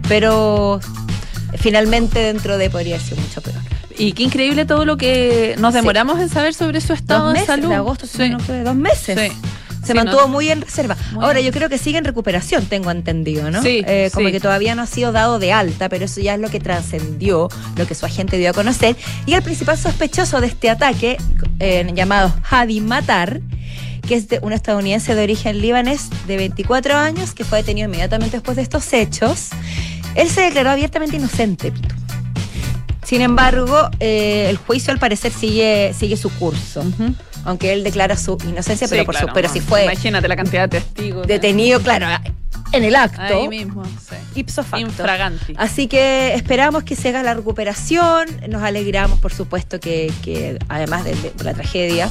pero 0.08 0.78
finalmente 1.58 2.20
dentro 2.20 2.56
de 2.58 2.70
podría 2.70 2.98
ser 3.00 3.18
mucho 3.18 3.40
peor. 3.40 3.56
Y 3.96 4.12
qué 4.12 4.22
increíble 4.22 4.64
todo 4.64 4.84
lo 4.84 4.96
que 4.96 5.56
nos 5.58 5.72
Sí. 5.74 5.80
demoramos 5.80 6.20
en 6.20 6.28
saber 6.28 6.54
sobre 6.54 6.80
su 6.80 6.92
estado 6.92 7.24
Dos 7.24 7.32
de 7.34 7.40
meses, 7.40 7.46
salud. 7.54 7.68
de 7.68 7.74
agosto, 7.74 8.06
Sí. 8.06 8.32
octubre, 8.32 8.62
dos 8.62 8.76
meses. 8.76 9.18
Sí. 9.18 9.36
Se 9.88 9.92
Sí, 9.92 9.96
mantuvo 9.98 10.20
no- 10.22 10.28
muy 10.28 10.48
en 10.50 10.60
reserva. 10.60 10.96
Muy 11.12 11.24
Ahora, 11.24 11.40
yo 11.40 11.50
creo 11.50 11.68
que 11.68 11.78
sigue 11.78 11.98
en 11.98 12.04
recuperación, 12.04 12.66
tengo 12.66 12.90
entendido, 12.90 13.50
¿no? 13.50 13.62
Sí, 13.62 13.82
Eh, 13.86 14.10
como 14.12 14.26
sí. 14.28 14.32
que 14.32 14.40
todavía 14.40 14.74
no 14.74 14.82
ha 14.82 14.86
sido 14.86 15.12
dado 15.12 15.38
de 15.38 15.52
alta, 15.52 15.88
pero 15.88 16.04
eso 16.04 16.20
ya 16.20 16.34
es 16.34 16.40
lo 16.40 16.50
que 16.50 16.60
trascendió, 16.60 17.48
lo 17.76 17.86
que 17.86 17.94
su 17.94 18.04
agente 18.06 18.36
dio 18.38 18.50
a 18.50 18.52
conocer. 18.52 18.96
Y 19.26 19.32
el 19.34 19.42
principal 19.42 19.78
sospechoso 19.78 20.40
de 20.40 20.46
este 20.48 20.68
ataque, 20.70 21.16
eh, 21.58 21.90
llamado 21.94 22.32
Hadi 22.50 22.80
Matar, 22.80 23.40
que 24.06 24.14
es 24.14 24.28
de 24.28 24.38
un 24.42 24.52
estadounidense 24.52 25.14
de 25.14 25.22
origen 25.22 25.60
libanés 25.60 26.08
de 26.26 26.36
24 26.36 26.96
años, 26.96 27.32
que 27.34 27.44
fue 27.44 27.58
detenido 27.58 27.88
inmediatamente 27.88 28.36
después 28.36 28.56
de 28.56 28.62
estos 28.62 28.92
hechos, 28.92 29.48
él 30.14 30.28
se 30.28 30.42
declaró 30.42 30.70
abiertamente 30.70 31.16
inocente. 31.16 31.72
Sin 33.04 33.22
embargo, 33.22 33.88
eh, 34.00 34.46
el 34.50 34.58
juicio 34.58 34.92
al 34.92 34.98
parecer 34.98 35.32
sigue, 35.32 35.94
sigue 35.98 36.16
su 36.18 36.28
curso, 36.30 36.80
Ujú. 36.80 37.14
Aunque 37.44 37.72
él 37.72 37.84
declara 37.84 38.16
su 38.16 38.36
inocencia, 38.48 38.86
Sí, 38.86 38.92
pero, 38.94 39.04
por 39.04 39.16
su- 39.16 39.26
pero 39.34 39.48
no. 39.48 39.54
si 39.54 39.60
fue 39.60 39.84
Imagínate 39.84 40.28
la 40.28 40.36
cantidad 40.36 40.68
de 40.68 40.80
testigos. 40.80 41.26
detenido, 41.26 41.80
claro, 41.80 42.06
en 42.72 42.84
el 42.84 42.96
acto, 42.96 43.22
Ahí 43.22 43.48
mismo, 43.48 43.82
sí. 43.84 44.16
ipso 44.34 44.62
facto. 44.62 44.78
Infraganti. 44.86 45.54
Así 45.56 45.86
que 45.86 46.34
esperamos 46.34 46.82
que 46.84 46.96
se 46.96 47.08
haga 47.08 47.22
la 47.22 47.32
recuperación, 47.34 48.26
nos 48.48 48.62
alegramos 48.62 49.18
por 49.20 49.32
supuesto 49.32 49.80
que, 49.80 50.12
que 50.22 50.58
además 50.68 51.04
de, 51.04 51.14
de 51.14 51.32
la 51.44 51.54
tragedia 51.54 52.10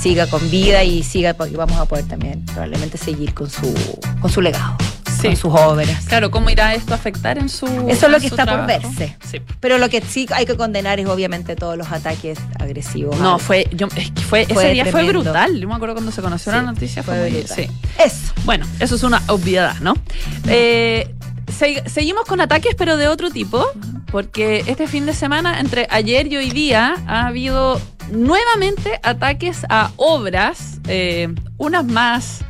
siga 0.00 0.26
con 0.26 0.50
vida 0.50 0.82
y 0.84 1.02
siga 1.02 1.36
y 1.50 1.54
vamos 1.56 1.76
a 1.78 1.84
poder 1.84 2.06
también 2.06 2.42
probablemente 2.46 2.96
seguir 2.96 3.34
con 3.34 3.50
su 3.50 3.74
con 4.20 4.30
su 4.30 4.40
legado, 4.40 4.76
Sí. 5.20 5.26
con 5.28 5.36
sus 5.36 5.52
obras. 5.54 6.04
Claro, 6.06 6.30
¿cómo 6.30 6.48
irá 6.50 6.74
esto 6.74 6.92
a 6.94 6.96
afectar 6.96 7.38
en 7.38 7.48
su. 7.48 7.66
Eso 7.88 8.06
es 8.06 8.12
lo 8.12 8.20
que 8.20 8.26
está 8.28 8.46
por 8.46 8.66
verse. 8.66 9.16
Sí. 9.28 9.40
Pero 9.60 9.78
lo 9.78 9.88
que 9.88 10.00
sí 10.00 10.26
hay 10.32 10.46
que 10.46 10.56
condenar 10.56 11.00
es 11.00 11.06
obviamente 11.06 11.56
todos 11.56 11.76
los 11.76 11.90
ataques 11.90 12.38
agresivos. 12.58 13.18
No, 13.18 13.38
fue, 13.38 13.66
yo, 13.72 13.88
es 13.96 14.10
que 14.10 14.22
fue, 14.22 14.46
Fue 14.46 14.62
ese 14.64 14.72
día 14.72 14.84
fue 14.86 15.04
brutal. 15.04 15.58
Yo 15.60 15.68
me 15.68 15.74
acuerdo 15.74 15.94
cuando 15.96 16.12
se 16.12 16.22
conoció 16.22 16.52
la 16.52 16.62
noticia. 16.62 17.02
Fue, 17.02 17.30
brutal. 17.30 17.56
sí. 17.56 17.68
Eso. 18.02 18.32
Bueno, 18.44 18.66
eso 18.80 18.94
es 18.94 19.02
una 19.02 19.22
obviedad, 19.28 19.76
¿no? 19.80 19.94
Eh, 20.46 21.14
se- 21.56 21.82
seguimos 21.88 22.24
con 22.24 22.40
ataques, 22.40 22.74
pero 22.76 22.96
de 22.96 23.08
otro 23.08 23.30
tipo, 23.30 23.64
porque 24.10 24.62
este 24.66 24.86
fin 24.86 25.06
de 25.06 25.12
semana, 25.14 25.60
entre 25.60 25.86
ayer 25.90 26.26
y 26.32 26.36
hoy 26.36 26.50
día, 26.50 26.94
ha 27.06 27.26
habido 27.26 27.80
nuevamente 28.12 29.00
ataques 29.02 29.64
a 29.68 29.90
obras, 29.96 30.78
eh, 30.88 31.28
unas 31.56 31.84
más. 31.84 32.44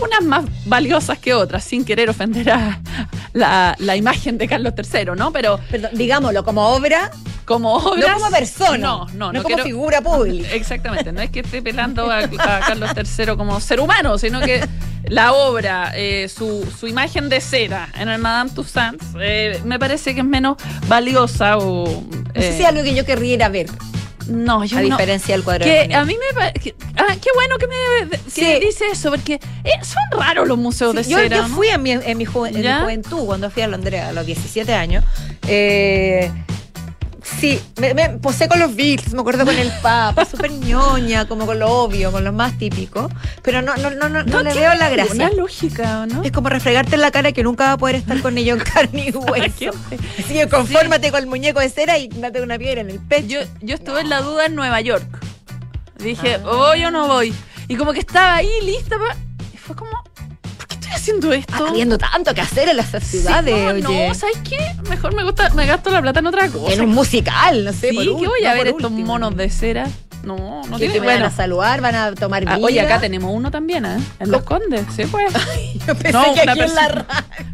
Unas 0.00 0.22
más 0.22 0.44
valiosas 0.66 1.18
que 1.18 1.34
otras, 1.34 1.64
sin 1.64 1.84
querer 1.84 2.10
ofender 2.10 2.50
a 2.50 2.80
la, 3.32 3.74
la 3.78 3.96
imagen 3.96 4.38
de 4.38 4.46
Carlos 4.48 4.74
III, 4.76 5.06
¿no? 5.16 5.32
Pero 5.32 5.58
Perdón, 5.70 5.90
digámoslo, 5.94 6.44
como 6.44 6.68
obra, 6.68 7.10
como 7.44 7.74
obras. 7.74 8.08
no 8.08 8.14
como 8.18 8.30
persona, 8.30 8.78
No, 8.78 9.06
no, 9.14 9.32
no. 9.32 9.42
como 9.42 9.46
quiero- 9.54 9.64
figura 9.64 10.00
pública. 10.02 10.48
Exactamente, 10.52 11.12
no 11.12 11.20
es 11.20 11.30
que 11.30 11.40
esté 11.40 11.62
pelando 11.62 12.10
a, 12.10 12.18
a 12.18 12.60
Carlos 12.60 12.90
III 12.96 13.36
como 13.36 13.60
ser 13.60 13.80
humano, 13.80 14.18
sino 14.18 14.40
que 14.40 14.66
la 15.04 15.32
obra, 15.32 15.92
eh, 15.96 16.28
su, 16.28 16.64
su 16.78 16.86
imagen 16.86 17.28
de 17.28 17.40
cera 17.40 17.88
en 17.96 18.08
el 18.08 18.20
Madame 18.20 18.50
Tussauds, 18.50 19.04
eh, 19.20 19.60
me 19.64 19.78
parece 19.78 20.14
que 20.14 20.20
es 20.20 20.26
menos 20.26 20.56
valiosa 20.88 21.58
o... 21.58 21.84
No 22.34 22.40
sé 22.40 22.48
eh, 22.50 22.54
si 22.56 22.62
es 22.62 22.68
algo 22.68 22.82
que 22.84 22.94
yo 22.94 23.04
querría 23.04 23.48
ver, 23.48 23.66
no, 24.30 24.64
yo 24.64 24.78
a 24.78 24.82
no. 24.82 24.88
diferencia 24.88 25.34
del 25.34 25.44
cuadro. 25.44 25.64
de 25.66 25.88
Que 25.88 25.94
a 25.94 26.04
mí 26.04 26.16
me 26.16 26.34
parece... 26.34 26.74
Ah, 26.96 27.14
qué 27.20 27.28
bueno 27.34 27.56
que 27.58 27.66
me 27.66 28.08
que 28.10 28.30
Sí. 28.30 28.60
dice 28.64 28.84
eso, 28.92 29.10
porque 29.10 29.34
eh, 29.34 29.70
son 29.82 30.20
raros 30.20 30.46
los 30.48 30.56
museos 30.58 30.94
de 30.94 31.02
yo, 31.04 31.18
cera. 31.18 31.36
yo 31.38 31.48
¿no? 31.48 31.54
fui 31.54 31.68
en 31.68 31.82
mi, 31.82 31.90
en 31.92 32.16
mi, 32.18 32.24
ju- 32.26 32.46
en 32.48 32.54
mi 32.60 32.80
juventud, 32.82 33.26
cuando 33.26 33.50
fui 33.50 33.62
a 33.62 33.66
Londres 33.68 34.02
a 34.02 34.12
los 34.12 34.24
17 34.26 34.72
años, 34.72 35.04
eh, 35.46 36.30
Sí, 37.38 37.60
me, 37.80 37.94
me 37.94 38.08
posé 38.18 38.48
con 38.48 38.58
los 38.58 38.74
Beatles, 38.74 39.14
me 39.14 39.20
acuerdo 39.20 39.44
con 39.44 39.56
el 39.56 39.70
Papa, 39.82 40.24
súper 40.24 40.50
ñoña, 40.50 41.26
como 41.26 41.46
con 41.46 41.58
lo 41.58 41.70
obvio, 41.70 42.12
con 42.12 42.24
lo 42.24 42.32
más 42.32 42.58
típico. 42.58 43.10
Pero 43.42 43.62
no, 43.62 43.76
no, 43.76 43.90
no, 43.90 44.08
no, 44.08 44.22
no 44.24 44.42
le 44.42 44.54
veo 44.54 44.74
la 44.74 44.88
gracia. 44.90 45.14
Una 45.14 45.30
lógica, 45.30 46.06
¿no? 46.06 46.22
Es 46.22 46.32
como 46.32 46.48
refregarte 46.48 46.96
en 46.96 47.00
la 47.00 47.10
cara 47.10 47.32
que 47.32 47.42
nunca 47.42 47.64
va 47.64 47.72
a 47.72 47.78
poder 47.78 47.96
estar 47.96 48.20
con 48.20 48.36
ellos 48.36 48.58
en 48.58 48.64
carne 48.64 49.08
y 49.08 49.10
hueso. 49.16 49.70
Así 50.18 50.34
que 50.34 50.48
confórmate 50.48 51.10
con 51.10 51.20
el 51.20 51.26
muñeco 51.26 51.60
de 51.60 51.68
cera 51.68 51.98
y 51.98 52.08
date 52.08 52.42
una 52.42 52.58
piedra 52.58 52.80
en 52.80 52.90
el 52.90 52.98
pecho. 52.98 53.26
Yo, 53.28 53.40
yo 53.60 53.74
estuve 53.74 54.00
en 54.00 54.10
la 54.10 54.20
duda 54.22 54.46
en 54.46 54.54
Nueva 54.54 54.80
York. 54.80 55.06
Dije, 55.98 56.38
voy 56.38 56.84
o 56.84 56.90
no 56.90 57.06
voy. 57.06 57.34
Y 57.68 57.76
como 57.76 57.92
que 57.92 58.00
estaba 58.00 58.36
ahí 58.36 58.50
lista 58.64 58.96
Y 59.54 59.56
fue 59.56 59.76
como, 59.76 59.92
¿por 59.92 60.02
qué 60.02 60.09
estoy 60.90 60.96
haciendo 61.00 61.32
esto? 61.32 61.66
Habiendo 61.66 61.98
tanto 61.98 62.34
que 62.34 62.40
hacer 62.40 62.68
en 62.68 62.76
las 62.76 62.88
ciudades, 63.04 63.54
Sí, 63.54 63.82
no, 63.82 63.88
oye. 63.90 64.08
no, 64.08 64.14
¿sabes 64.14 64.38
qué? 64.48 64.58
Mejor 64.88 65.14
me, 65.14 65.22
gusta, 65.24 65.50
me 65.50 65.66
gasto 65.66 65.90
la 65.90 66.02
plata 66.02 66.20
en 66.20 66.26
otra 66.26 66.48
cosa. 66.48 66.72
en 66.74 66.80
un 66.82 66.90
musical, 66.90 67.64
no 67.64 67.72
sé. 67.72 67.90
sí, 67.90 67.94
por 67.96 68.04
ul- 68.04 68.26
voy 68.26 68.44
a 68.44 68.54
ver 68.54 68.68
estos 68.68 68.84
último. 68.90 69.06
monos 69.06 69.36
de 69.36 69.50
cera. 69.50 69.86
No, 70.22 70.60
no 70.68 70.76
tiene 70.76 70.92
te 70.92 70.98
van 70.98 71.06
bueno. 71.08 71.26
a 71.26 71.30
saludar, 71.30 71.80
van 71.80 71.94
a 71.94 72.14
tomar 72.14 72.44
Ah, 72.46 72.58
oye, 72.60 72.78
acá 72.78 73.00
tenemos 73.00 73.32
uno 73.34 73.50
también, 73.50 73.86
¿eh? 73.86 73.96
En 74.18 74.30
Los 74.30 74.42
Condes, 74.42 74.82
sí, 74.94 75.04
pues. 75.06 75.32
Yo 75.86 75.94
pensé 75.94 76.12
No, 76.12 76.34
que 76.34 76.42
aquí 76.42 76.60
en 76.60 76.74
la 76.74 77.06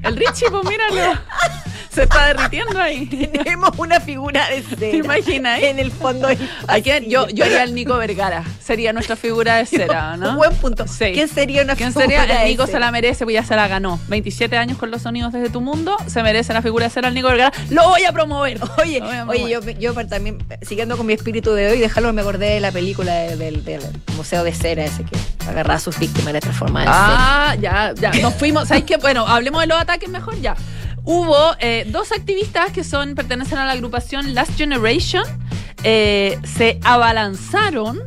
El 0.02 0.16
Richie, 0.16 0.50
pues 0.50 0.64
míralo. 0.64 1.16
Se 1.96 2.02
está 2.04 2.26
derritiendo 2.26 2.80
ahí. 2.80 3.06
tenemos 3.32 3.70
una 3.78 4.00
figura 4.00 4.48
de 4.50 4.62
cera. 4.62 4.76
¿Te 4.76 4.96
imaginas? 4.98 5.62
En 5.62 5.78
el 5.78 5.90
fondo 5.90 6.28
del 6.28 6.38
¿A 6.68 6.78
quién? 6.80 7.08
Yo, 7.08 7.26
yo 7.28 7.44
haría 7.44 7.62
el 7.62 7.74
Nico 7.74 7.96
Vergara. 7.96 8.44
Sería 8.62 8.92
nuestra 8.92 9.16
figura 9.16 9.56
de 9.56 9.66
cera, 9.66 10.16
¿no? 10.16 10.30
Un 10.30 10.36
buen 10.36 10.54
punto. 10.56 10.86
Sí. 10.86 11.06
¿Quién 11.14 11.28
sería 11.28 11.62
una 11.62 11.74
¿Quién 11.74 11.92
figura 11.92 12.06
sería? 12.20 12.42
El 12.42 12.48
Nico 12.50 12.66
cera? 12.66 12.76
se 12.78 12.80
la 12.80 12.90
merece, 12.92 13.24
pues 13.24 13.34
ya 13.34 13.42
se 13.44 13.56
la 13.56 13.66
ganó. 13.66 13.98
27 14.08 14.56
años 14.56 14.78
con 14.78 14.90
los 14.90 15.02
sonidos 15.02 15.32
desde 15.32 15.48
tu 15.50 15.60
mundo, 15.60 15.96
se 16.06 16.22
merece 16.22 16.52
la 16.52 16.62
figura 16.62 16.84
de 16.84 16.90
ser 16.90 17.06
al 17.06 17.14
Nico 17.14 17.28
Vergara. 17.28 17.50
Lo 17.70 17.88
voy 17.88 18.04
a 18.04 18.12
promover. 18.12 18.60
Oye, 18.78 19.00
a 19.00 19.24
oye, 19.26 19.50
yo, 19.50 19.60
promover. 19.60 19.78
yo 19.78 19.94
también, 20.06 20.38
siguiendo 20.62 20.96
con 20.96 21.06
mi 21.06 21.14
espíritu 21.14 21.52
de 21.54 21.70
hoy, 21.70 21.78
déjalo, 21.78 22.12
me 22.12 22.20
acordé 22.20 22.50
de 22.50 22.60
la 22.60 22.70
película 22.72 23.14
de- 23.14 23.36
del, 23.36 23.64
del 23.64 23.80
Museo 24.16 24.44
de 24.44 24.52
Cera, 24.52 24.84
ese 24.84 25.02
que 25.04 25.16
agarraba 25.48 25.74
a 25.76 25.80
sus 25.80 25.98
víctimas 25.98 26.30
y 26.30 26.32
las 26.34 26.42
transformaba 26.42 26.84
en 26.84 26.92
cera. 26.92 27.06
Ah, 27.08 27.54
ya, 27.58 27.94
ya. 28.12 28.20
Nos 28.20 28.34
fuimos. 28.34 28.68
¿Sabes 28.68 28.84
qué? 28.84 28.96
Bueno, 28.98 29.26
hablemos 29.26 29.60
de 29.62 29.66
los 29.68 29.80
ataques 29.80 30.08
mejor 30.10 30.38
ya. 30.40 30.54
Hubo 31.06 31.36
eh, 31.60 31.86
dos 31.88 32.10
activistas 32.12 32.72
que 32.72 32.82
son 32.84 33.14
pertenecen 33.14 33.58
a 33.58 33.64
la 33.64 33.72
agrupación 33.72 34.34
Last 34.34 34.56
Generation. 34.58 35.22
eh, 35.84 36.38
se 36.44 36.80
abalanzaron 36.82 38.00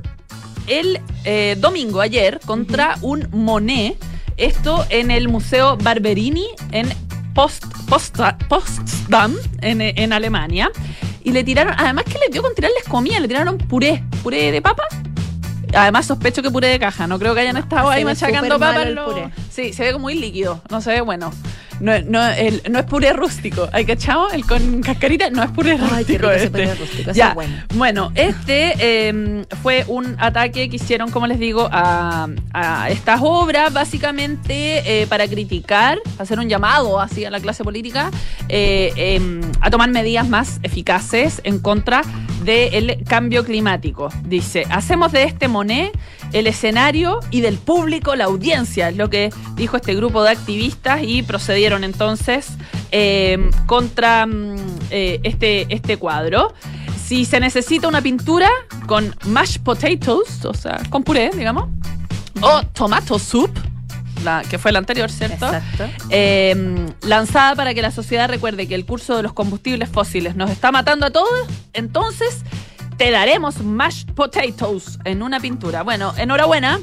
el 0.67 0.99
eh, 1.23 1.55
domingo, 1.57 2.01
ayer, 2.01 2.39
contra 2.45 2.97
un 3.01 3.27
Monet. 3.31 3.95
Esto 4.37 4.85
en 4.89 5.11
el 5.11 5.29
Museo 5.29 5.77
Barberini 5.77 6.45
en 6.71 6.89
Post, 7.33 7.63
Posta- 7.87 8.37
Potsdam, 8.49 9.35
en, 9.61 9.81
en 9.81 10.13
Alemania. 10.13 10.69
Y 11.23 11.31
le 11.31 11.43
tiraron, 11.43 11.73
además 11.77 12.03
que 12.05 12.17
les 12.19 12.31
dio 12.31 12.41
con 12.41 12.53
tirarles 12.53 12.83
comida, 12.85 13.19
le 13.19 13.27
tiraron 13.27 13.57
puré, 13.57 14.03
puré 14.23 14.51
de 14.51 14.61
papa. 14.61 14.83
Además 15.73 16.05
sospecho 16.05 16.41
que 16.41 16.49
puré 16.51 16.67
de 16.67 16.79
caja, 16.79 17.05
no 17.07 17.17
creo 17.19 17.33
que 17.35 17.41
hayan 17.41 17.55
estado 17.57 17.87
Se 17.89 17.95
ahí 17.95 18.03
machacando 18.05 18.57
papas. 18.59 18.75
Sí, 19.51 19.71
se 19.73 19.83
ve 19.83 19.91
como 19.93 20.03
muy 20.03 20.15
líquido, 20.15 20.61
no 20.69 20.81
se 20.81 20.91
ve 20.91 21.01
bueno. 21.01 21.31
No, 21.79 21.93
no, 22.01 22.27
el- 22.29 22.61
no 22.69 22.79
es 22.79 22.85
puré 22.85 23.13
rústico, 23.13 23.69
¿hay 23.71 23.85
cachado? 23.85 24.29
El 24.31 24.45
con 24.45 24.81
cascarita 24.81 25.29
no 25.29 25.43
es 25.43 25.51
puré 25.51 25.77
rústico. 25.77 25.95
Ay, 25.95 26.05
qué 26.05 26.17
rico 26.17 26.31
este. 26.31 26.49
puré 26.49 26.75
rústico, 26.75 27.11
Ya, 27.13 27.29
es 27.29 27.35
bueno. 27.35 27.55
bueno, 27.75 28.11
este 28.15 28.73
eh, 28.79 29.45
fue 29.61 29.85
un 29.87 30.15
ataque 30.19 30.69
que 30.69 30.75
hicieron, 30.75 31.09
como 31.11 31.27
les 31.27 31.39
digo, 31.39 31.69
a, 31.71 32.27
a 32.53 32.89
estas 32.89 33.19
obras, 33.23 33.71
básicamente 33.71 35.01
eh, 35.03 35.07
para 35.07 35.27
criticar, 35.27 35.99
hacer 36.17 36.39
un 36.39 36.49
llamado 36.49 36.99
así 36.99 37.23
a 37.25 37.29
la 37.31 37.39
clase 37.39 37.63
política, 37.63 38.11
eh, 38.49 38.91
em, 38.95 39.41
a 39.61 39.69
tomar 39.69 39.89
medidas 39.89 40.27
más 40.27 40.59
eficaces 40.63 41.41
en 41.43 41.59
contra 41.59 42.01
del 42.43 43.03
cambio 43.07 43.45
climático. 43.45 44.09
Dice, 44.25 44.65
hacemos 44.69 45.11
de 45.11 45.23
este 45.23 45.47
Monet 45.47 45.91
el 46.33 46.45
escenario 46.47 47.19
y 47.31 47.41
del 47.41 47.57
público 47.57 48.15
la 48.15 48.25
audiencia, 48.25 48.89
es 48.89 48.97
lo 48.97 49.09
que 49.09 49.31
dijo 49.55 49.77
este 49.77 49.95
grupo 49.95 50.23
de 50.23 50.31
activistas 50.31 51.01
y 51.03 51.23
procedieron 51.23 51.68
entonces 51.77 52.47
eh, 52.91 53.49
contra 53.65 54.25
mm, 54.25 54.55
eh, 54.91 55.19
este, 55.23 55.73
este 55.73 55.97
cuadro. 55.97 56.53
Si 57.03 57.25
se 57.25 57.39
necesita 57.39 57.87
una 57.87 58.01
pintura 58.01 58.49
con 58.85 59.15
mashed 59.25 59.61
potatoes, 59.61 60.45
o 60.45 60.53
sea, 60.53 60.79
con 60.89 61.03
puré, 61.03 61.31
digamos, 61.31 61.69
o 62.41 62.61
tomato 62.73 63.17
soup, 63.17 63.49
la, 64.23 64.43
que 64.47 64.59
fue 64.59 64.71
la 64.71 64.79
anterior, 64.79 65.09
¿cierto? 65.09 65.45
Exacto. 65.47 65.85
Eh, 66.09 66.93
lanzada 67.01 67.55
para 67.55 67.73
que 67.73 67.81
la 67.81 67.91
sociedad 67.91 68.29
recuerde 68.29 68.67
que 68.67 68.75
el 68.75 68.85
curso 68.85 69.15
de 69.15 69.23
los 69.23 69.33
combustibles 69.33 69.89
fósiles 69.89 70.35
nos 70.35 70.51
está 70.51 70.71
matando 70.71 71.07
a 71.07 71.09
todos, 71.09 71.47
entonces 71.73 72.43
te 72.97 73.11
daremos 73.11 73.63
mashed 73.63 74.09
potatoes 74.13 74.99
en 75.05 75.23
una 75.23 75.39
pintura. 75.39 75.83
Bueno, 75.83 76.13
enhorabuena. 76.17 76.79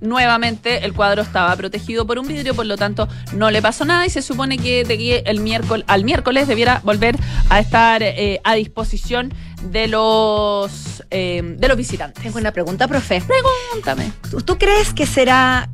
Nuevamente 0.00 0.84
el 0.84 0.92
cuadro 0.92 1.22
estaba 1.22 1.54
protegido 1.56 2.06
por 2.06 2.18
un 2.18 2.28
vidrio, 2.28 2.54
por 2.54 2.66
lo 2.66 2.76
tanto 2.76 3.08
no 3.32 3.50
le 3.50 3.60
pasó 3.60 3.84
nada 3.84 4.06
y 4.06 4.10
se 4.10 4.22
supone 4.22 4.58
que 4.58 4.84
de 4.84 5.22
el 5.26 5.40
miércoles, 5.40 5.84
al 5.88 6.04
miércoles 6.04 6.46
debiera 6.46 6.80
volver 6.84 7.16
a 7.48 7.60
estar 7.60 8.02
eh, 8.02 8.40
a 8.44 8.54
disposición 8.54 9.32
de 9.62 9.88
los 9.88 11.02
eh, 11.10 11.42
de 11.42 11.68
los 11.68 11.76
visitantes. 11.76 12.22
Tengo 12.22 12.38
una 12.38 12.52
pregunta, 12.52 12.86
profe. 12.86 13.22
Pregúntame. 13.22 14.12
¿Tú, 14.30 14.40
tú 14.40 14.58
crees 14.58 14.92
que 14.92 15.06
será... 15.06 15.68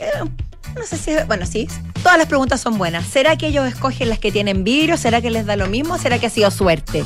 eh, 0.00 0.28
no 0.76 0.84
sé 0.84 0.96
si... 0.96 1.12
Bueno, 1.26 1.46
sí, 1.46 1.68
todas 2.02 2.18
las 2.18 2.26
preguntas 2.26 2.60
son 2.60 2.78
buenas. 2.78 3.06
¿Será 3.06 3.36
que 3.36 3.48
ellos 3.48 3.66
escogen 3.66 4.08
las 4.08 4.18
que 4.18 4.32
tienen 4.32 4.64
vidrio? 4.64 4.96
¿Será 4.96 5.20
que 5.20 5.30
les 5.30 5.46
da 5.46 5.56
lo 5.56 5.66
mismo? 5.66 5.98
¿Será 5.98 6.18
que 6.18 6.26
ha 6.26 6.30
sido 6.30 6.50
suerte? 6.50 7.04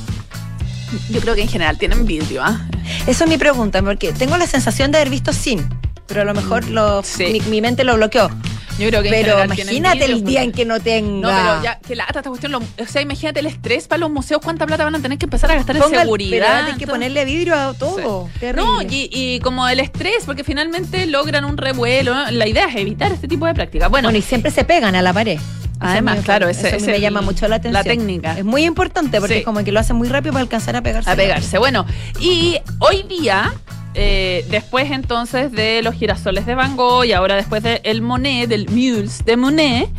Yo 1.10 1.20
creo 1.20 1.34
que 1.34 1.42
en 1.42 1.48
general 1.48 1.78
tienen 1.78 2.04
vidrio, 2.04 2.42
¿ah? 2.44 2.66
Eso 3.06 3.24
es 3.24 3.30
mi 3.30 3.38
pregunta, 3.38 3.82
porque 3.82 4.12
tengo 4.12 4.36
la 4.36 4.46
sensación 4.46 4.92
de 4.92 4.98
haber 4.98 5.08
visto 5.08 5.32
sin, 5.32 5.66
pero 6.06 6.22
a 6.22 6.24
lo 6.24 6.34
mejor 6.34 6.68
lo, 6.68 7.00
Mm, 7.00 7.04
Sí. 7.04 7.24
mi, 7.32 7.40
mi 7.42 7.60
mente 7.60 7.84
lo 7.84 7.96
bloqueó. 7.96 8.30
Yo 8.78 8.88
creo 8.88 9.02
que 9.02 9.08
en 9.08 9.26
Pero 9.26 9.44
imagínate 9.44 10.06
el 10.06 10.24
día 10.24 10.42
en 10.42 10.50
que 10.50 10.64
no 10.64 10.80
tenga... 10.80 11.10
No, 11.10 11.28
pero 11.28 11.62
ya, 11.62 11.78
que 11.86 11.94
lata 11.94 12.20
esta 12.20 12.30
cuestión. 12.30 12.52
lo- 12.52 12.58
o 12.58 12.86
sea, 12.88 13.02
imagínate 13.02 13.40
el 13.40 13.46
estrés 13.46 13.86
para 13.86 13.98
los 14.00 14.10
museos, 14.10 14.40
cuánta 14.42 14.66
plata 14.66 14.84
van 14.84 14.94
a 14.94 15.00
tener 15.02 15.18
que 15.18 15.26
empezar 15.26 15.50
a 15.52 15.56
gastar 15.56 15.76
en 15.76 15.82
Ponga- 15.82 16.00
seguridad. 16.00 16.46
Pero 16.60 16.72
hay 16.72 16.78
que 16.78 16.86
ponerle 16.86 17.24
vidrio 17.26 17.54
a 17.54 17.74
todo. 17.74 18.30
No, 18.56 18.80
y, 18.82 19.10
y 19.12 19.40
como 19.40 19.68
el 19.68 19.78
estrés, 19.78 20.24
porque 20.24 20.42
finalmente 20.42 21.04
logran 21.06 21.44
un 21.44 21.58
revuelo. 21.58 22.14
La 22.30 22.48
idea 22.48 22.66
es 22.66 22.76
evitar 22.76 23.12
este 23.12 23.28
tipo 23.28 23.44
de 23.46 23.52
prácticas. 23.54 23.90
Bueno, 23.90 24.06
Bueno, 24.06 24.18
y 24.18 24.22
siempre 24.22 24.50
se 24.50 24.64
pegan 24.64 24.94
a 24.96 25.02
la 25.02 25.12
pared. 25.12 25.38
Además, 25.78 26.16
Eso 26.18 26.24
claro, 26.24 26.48
eso 26.48 26.60
ese- 26.60 26.70
mí 26.70 26.76
ese 26.78 26.86
me 26.86 26.94
el- 26.96 27.02
llama 27.02 27.20
mucho 27.20 27.46
la 27.48 27.56
atención. 27.56 27.74
la 27.74 27.84
técnica. 27.84 28.38
Es 28.38 28.44
muy 28.44 28.64
importante 28.64 29.18
porque 29.20 29.34
Sí. 29.34 29.38
es 29.40 29.44
como 29.44 29.62
que 29.64 29.70
lo 29.72 29.80
hacen 29.80 29.96
muy 29.96 30.08
rápido 30.08 30.32
para 30.32 30.42
alcanzar 30.44 30.76
a 30.76 30.80
pegarse. 30.82 31.10
a 31.10 31.14
pegarse. 31.16 31.58
Bueno, 31.58 31.84
y 32.20 32.56
hoy 32.78 33.02
día, 33.02 33.52
eh, 33.94 34.44
después 34.50 34.90
entonces 34.90 35.52
de 35.52 35.82
los 35.82 35.94
girasoles 35.94 36.46
de 36.46 36.54
Van 36.54 36.76
Gogh 36.76 37.04
y 37.04 37.12
ahora 37.12 37.36
después 37.36 37.62
del 37.62 38.02
Monet, 38.02 38.48
del 38.48 38.68
Mules 38.68 39.24
de 39.24 39.36
Monet, 39.36 39.90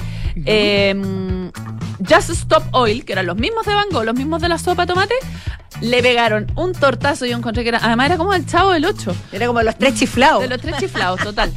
eh, 0.46 0.96
Just 2.08 2.30
Stop 2.32 2.64
Oil, 2.72 3.06
que 3.06 3.14
eran 3.14 3.26
los 3.26 3.38
mismos 3.38 3.66
de 3.66 3.74
Van 3.74 3.88
Gogh, 3.92 4.04
los 4.04 4.16
mismos 4.16 4.42
de 4.42 4.50
la 4.50 4.58
sopa 4.58 4.86
de 4.86 4.94
tomate, 4.94 5.16
le 5.82 6.02
pegaron 6.02 6.52
un 6.56 6.74
tortazo. 6.74 7.26
Yo 7.26 7.38
encontré 7.38 7.64
que 7.64 7.70
era, 7.70 7.80
además 7.82 8.08
era 8.08 8.18
como 8.18 8.34
el 8.34 8.46
chavo 8.46 8.72
del 8.72 8.86
8. 8.86 9.16
Era 9.32 9.48
como 9.48 9.62
los 9.62 9.78
tres 9.78 9.96
chiflados. 9.96 10.42
De 10.42 10.50
los 10.50 10.62
tres 10.62 10.78
chiflados, 10.78 11.22
total. 11.22 11.52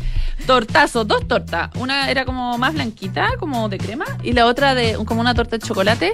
Tortazo, 0.46 1.04
dos 1.04 1.26
tortas. 1.26 1.70
Una 1.76 2.10
era 2.10 2.24
como 2.24 2.58
más 2.58 2.74
blanquita, 2.74 3.30
como 3.38 3.68
de 3.68 3.78
crema, 3.78 4.04
y 4.22 4.32
la 4.32 4.46
otra 4.46 4.74
de 4.74 4.94
como 5.04 5.20
una 5.20 5.34
torta 5.34 5.56
de 5.56 5.66
chocolate 5.66 6.12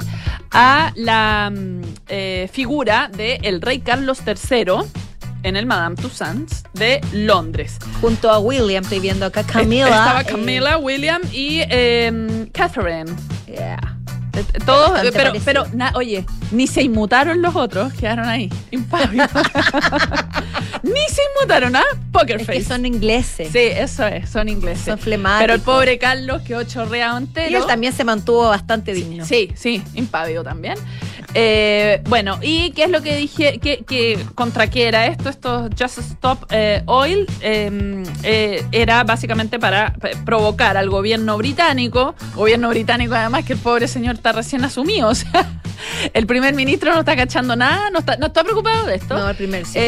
a 0.51 0.93
la 0.95 1.51
mm, 1.51 1.83
eh, 2.09 2.49
figura 2.53 3.11
de 3.15 3.41
el 3.43 3.61
rey 3.61 3.81
Carlos 3.81 4.21
III 4.25 4.89
en 5.43 5.57
el 5.57 5.67
Madame 5.67 5.97
Tussauds 5.97 6.65
de 6.75 7.01
Londres. 7.13 7.79
Junto 8.01 8.31
a 8.31 8.39
William, 8.39 8.83
estoy 8.83 9.01
viendo 9.01 9.27
acá 9.27 9.43
Camila. 9.45 9.87
Estaba 9.89 10.21
eh, 10.23 10.25
Camila, 10.25 10.79
William 10.79 11.21
y 11.33 11.61
eh, 11.69 12.49
Catherine. 12.53 13.11
yeah. 13.47 13.79
Eh, 14.35 14.45
Todos, 14.65 14.93
Bastante 14.93 15.13
pero, 15.13 15.31
parecido. 15.33 15.45
pero 15.65 15.77
na- 15.77 15.93
oye, 15.95 16.25
ni 16.53 16.67
se 16.67 16.83
inmutaron 16.83 17.43
los 17.43 17.55
otros, 17.55 17.93
quedaron 17.93 18.27
ahí, 18.27 18.49
impávidos. 18.71 19.29
ni 20.83 20.91
se 21.09 21.21
inmutaron, 21.37 21.77
¿ah? 21.77 21.83
Poker 22.13 22.41
Es 22.41 22.47
face. 22.47 22.59
que 22.61 22.65
son 22.65 22.87
ingleses. 22.87 23.49
Sí, 23.53 23.59
eso 23.59 24.07
es, 24.07 24.31
son 24.31 24.49
ingleses. 24.49 24.85
Son 24.87 24.99
flemáticos. 24.99 25.43
Pero 25.43 25.55
el 25.55 25.61
pobre 25.61 25.99
Carlos 25.99 26.41
quedó 26.43 26.63
chorreado 26.65 27.19
entero. 27.19 27.51
Y 27.51 27.55
él 27.57 27.67
también 27.67 27.93
se 27.93 28.05
mantuvo 28.05 28.49
bastante 28.49 28.95
digno. 28.95 29.25
Sí, 29.27 29.51
sí, 29.55 29.83
impávido 29.95 30.43
también. 30.43 30.77
Eh, 31.35 32.03
bueno, 32.09 32.39
¿y 32.43 32.71
qué 32.73 32.85
es 32.85 32.91
lo 32.91 33.03
que 33.03 33.17
dije? 33.17 33.59
¿Qué, 33.59 33.85
qué- 33.87 34.19
¿Contra 34.35 34.69
qué 34.69 34.87
era 34.89 35.07
esto? 35.07 35.29
Esto 35.29 35.69
Just 35.79 35.99
Stop 35.99 36.47
eh, 36.51 36.83
Oil 36.87 37.27
eh, 37.41 38.03
eh, 38.23 38.65
era 38.73 39.03
básicamente 39.05 39.59
para 39.59 39.95
provocar 40.25 40.77
al 40.77 40.91
gobierno 40.91 41.37
británico, 41.39 42.15
gobierno 42.35 42.69
británico 42.69 43.15
además 43.15 43.45
que 43.45 43.55
el 43.55 43.59
pobre 43.59 43.89
señor 43.89 44.17
está 44.17 44.33
recién 44.33 44.65
asumido, 44.65 45.09
o 45.11 45.15
sea, 45.15 45.59
el 46.13 46.27
primer 46.27 46.55
ministro 46.55 46.93
no 46.93 47.01
está 47.01 47.17
cachando 47.17 47.57
nada, 47.57 47.91
no 47.91 48.01
está, 48.01 48.17
no 48.17 48.27
está 48.27 48.45
preocupado 48.45 48.87
de 48.87 48.97
esto. 48.97 49.17
No, 49.19 49.29
el 49.31 49.37
primer 49.37 49.65
sí, 49.67 49.79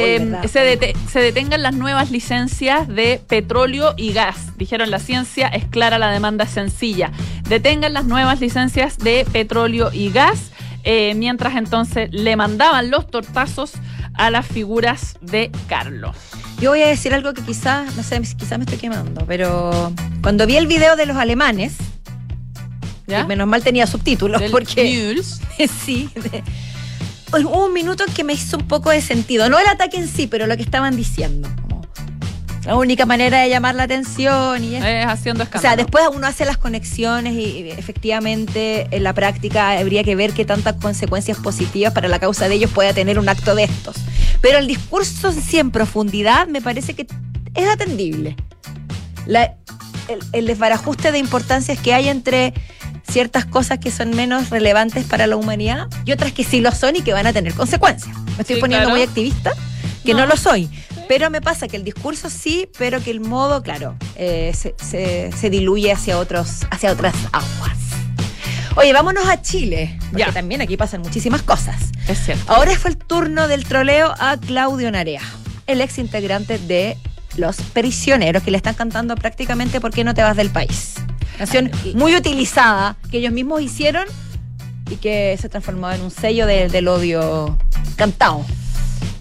se, 0.49 0.61
dete- 0.79 0.95
se 1.11 1.21
detengan 1.21 1.63
las 1.63 1.75
nuevas 1.75 2.11
licencias 2.11 2.89
de 2.89 3.21
petróleo 3.29 3.95
y 3.97 4.13
gas. 4.13 4.57
Dijeron 4.57 4.91
la 4.91 4.99
ciencia 4.99 5.49
es 5.49 5.67
clara, 5.67 5.99
la 5.99 6.11
demanda 6.11 6.45
es 6.45 6.51
sencilla. 6.51 7.13
Detengan 7.49 7.93
las 7.93 8.07
nuevas 8.07 8.41
licencias 8.41 8.99
de 8.99 9.27
petróleo 9.31 9.91
y 9.93 10.11
gas. 10.11 10.51
Eh, 10.85 11.15
mientras 11.15 11.57
entonces 11.57 12.09
le 12.13 12.37
mandaban 12.37 12.91
los 12.91 13.11
tortazos 13.11 13.73
a 14.15 14.31
las 14.31 14.47
figuras 14.47 15.17
de 15.21 15.51
Carlos. 15.69 16.17
Yo 16.61 16.71
voy 16.71 16.83
a 16.83 16.87
decir 16.87 17.13
algo 17.15 17.35
que 17.35 17.43
quizás, 17.43 17.95
no 17.97 18.03
sé, 18.03 18.21
quizás 18.37 18.59
me 18.59 18.65
estoy 18.65 18.79
quemando, 18.79 19.25
pero 19.27 19.93
cuando 20.23 20.47
vi 20.47 20.57
el 20.57 20.67
video 20.67 20.95
de 20.97 21.07
los 21.07 21.17
alemanes, 21.17 21.75
¿Ya? 23.07 23.27
menos 23.27 23.47
mal 23.49 23.63
tenía 23.63 23.87
subtítulos, 23.87 24.41
Del 24.41 24.51
porque 24.51 24.85
Mules. 25.09 25.41
sí, 25.85 26.09
de- 26.15 26.43
hubo 27.43 27.67
un 27.67 27.73
minuto 27.73 28.05
que 28.15 28.23
me 28.25 28.33
hizo 28.35 28.57
un 28.57 28.69
poco 28.69 28.91
de 28.91 29.01
sentido, 29.03 29.49
no 29.51 29.59
el 29.59 29.67
ataque 29.67 29.97
en 29.97 30.07
sí, 30.09 30.27
pero 30.29 30.47
lo 30.47 30.57
que 30.57 30.63
estaban 30.63 30.97
diciendo. 30.97 31.49
La 32.67 32.77
única 32.77 33.05
manera 33.07 33.41
de 33.41 33.49
llamar 33.51 33.75
la 33.75 33.83
atención 33.85 34.63
y 34.65 34.77
eso. 34.77 34.87
Es 34.87 35.07
haciendo 35.07 35.43
O 35.43 35.45
escándalo. 35.45 35.69
sea, 35.69 35.77
después 35.77 36.05
uno 36.15 36.27
hace 36.27 36.45
las 36.45 36.57
conexiones 36.57 37.35
y 37.35 37.45
y 37.65 37.71
efectivamente 37.71 38.87
en 38.91 39.03
la 39.03 39.13
práctica 39.13 39.71
habría 39.79 40.03
que 40.05 40.17
ver 40.17 40.33
qué 40.33 40.45
tantas 40.45 40.75
consecuencias 40.77 41.39
positivas 41.39 41.93
para 41.93 42.09
la 42.09 42.19
causa 42.19 42.49
de 42.49 42.55
ellos 42.55 42.71
pueda 42.71 42.93
tener 42.93 43.19
un 43.19 43.29
acto 43.29 43.55
de 43.55 43.65
estos. 43.65 43.97
Pero 44.41 44.59
el 44.59 44.67
discurso 44.67 45.33
sí 45.33 45.59
en 45.59 45.71
profundidad 45.71 46.47
me 46.47 46.61
parece 46.63 46.95
que 46.95 47.07
es 47.55 47.69
atendible. 47.69 48.37
La- 49.27 49.55
el, 50.09 50.19
el 50.33 50.47
desbarajuste 50.47 51.13
de 51.13 51.19
importancias 51.19 51.79
que 51.79 51.95
hay 51.95 52.09
entre 52.09 52.53
ciertas 53.09 53.45
cosas 53.47 53.79
que 53.79 53.91
son 53.91 54.11
menos 54.11 54.51
relevantes 54.51 55.05
para 55.05 55.27
la 55.27 55.37
humanidad 55.37 55.89
y 56.05 56.13
otras 56.13 56.33
que 56.33 56.45
sí 56.45 56.61
lo 56.61 56.73
son 56.73 56.97
y 56.97 57.01
que 57.03 57.13
van 57.13 57.27
a 57.27 57.33
tener 57.33 57.55
consecuencias. 57.55 58.15
Me 58.37 58.41
estoy 58.43 58.57
Sí, 58.57 58.61
poniendo 58.61 58.87
claro. 58.87 58.97
muy 58.99 59.03
activista, 59.07 59.53
que 60.05 60.13
no, 60.13 60.21
No. 60.21 60.27
lo 60.27 60.37
soy. 60.37 60.69
Pero 61.09 61.31
me 61.31 61.41
pasa 61.41 61.69
que 61.69 61.77
el 61.77 61.85
discurso 61.85 62.31
sí, 62.31 62.69
pero 62.79 63.03
que 63.03 63.11
el 63.11 63.21
modo, 63.21 63.63
claro, 63.63 63.97
eh, 64.17 64.53
se, 64.55 64.75
se- 64.83 65.31
se 65.37 65.51
diluye 65.51 65.93
hacia, 65.93 66.19
otros, 66.19 66.61
hacia 66.71 66.93
otras 66.93 67.15
aguas. 67.33 67.77
Oye, 68.77 68.93
vámonos 68.93 69.29
a 69.29 69.41
Chile, 69.41 69.97
porque 70.11 70.19
Ya. 70.27 70.33
también 70.33 70.61
aquí 70.61 70.77
pasan 70.77 71.01
muchísimas 71.03 71.43
cosas. 71.43 71.77
Es 72.09 72.19
cierto. 72.25 72.53
Ahora 72.53 72.77
fue 72.77 72.91
el 72.91 72.97
turno 72.97 73.47
del 73.49 73.65
troleo 73.65 74.13
a 74.19 74.37
Claudio 74.37 74.91
Narea, 74.91 75.21
el 75.67 75.81
ex 75.81 75.99
integrante 75.99 76.59
de 76.59 76.97
Los 77.37 77.57
Prisioneros, 77.57 78.43
que 78.43 78.51
le 78.51 78.57
están 78.57 78.75
cantando 78.75 79.15
prácticamente 79.15 79.81
¿Por 79.81 79.93
qué 79.93 80.03
no 80.05 80.13
te 80.15 80.23
vas 80.23 80.37
del 80.37 80.51
país? 80.51 80.95
Canción 81.39 81.71
muy 81.95 82.15
utilizada, 82.17 82.97
que 83.11 83.19
ellos 83.19 83.33
mismos 83.33 83.61
hicieron 83.63 84.07
y 84.91 84.97
que 84.97 85.37
se 85.41 85.49
transformó 85.49 85.91
en 85.91 86.01
un 86.01 86.11
sello 86.11 86.47
de- 86.47 86.69
del 86.69 86.89
odio 86.89 87.57
cantado. 87.97 88.45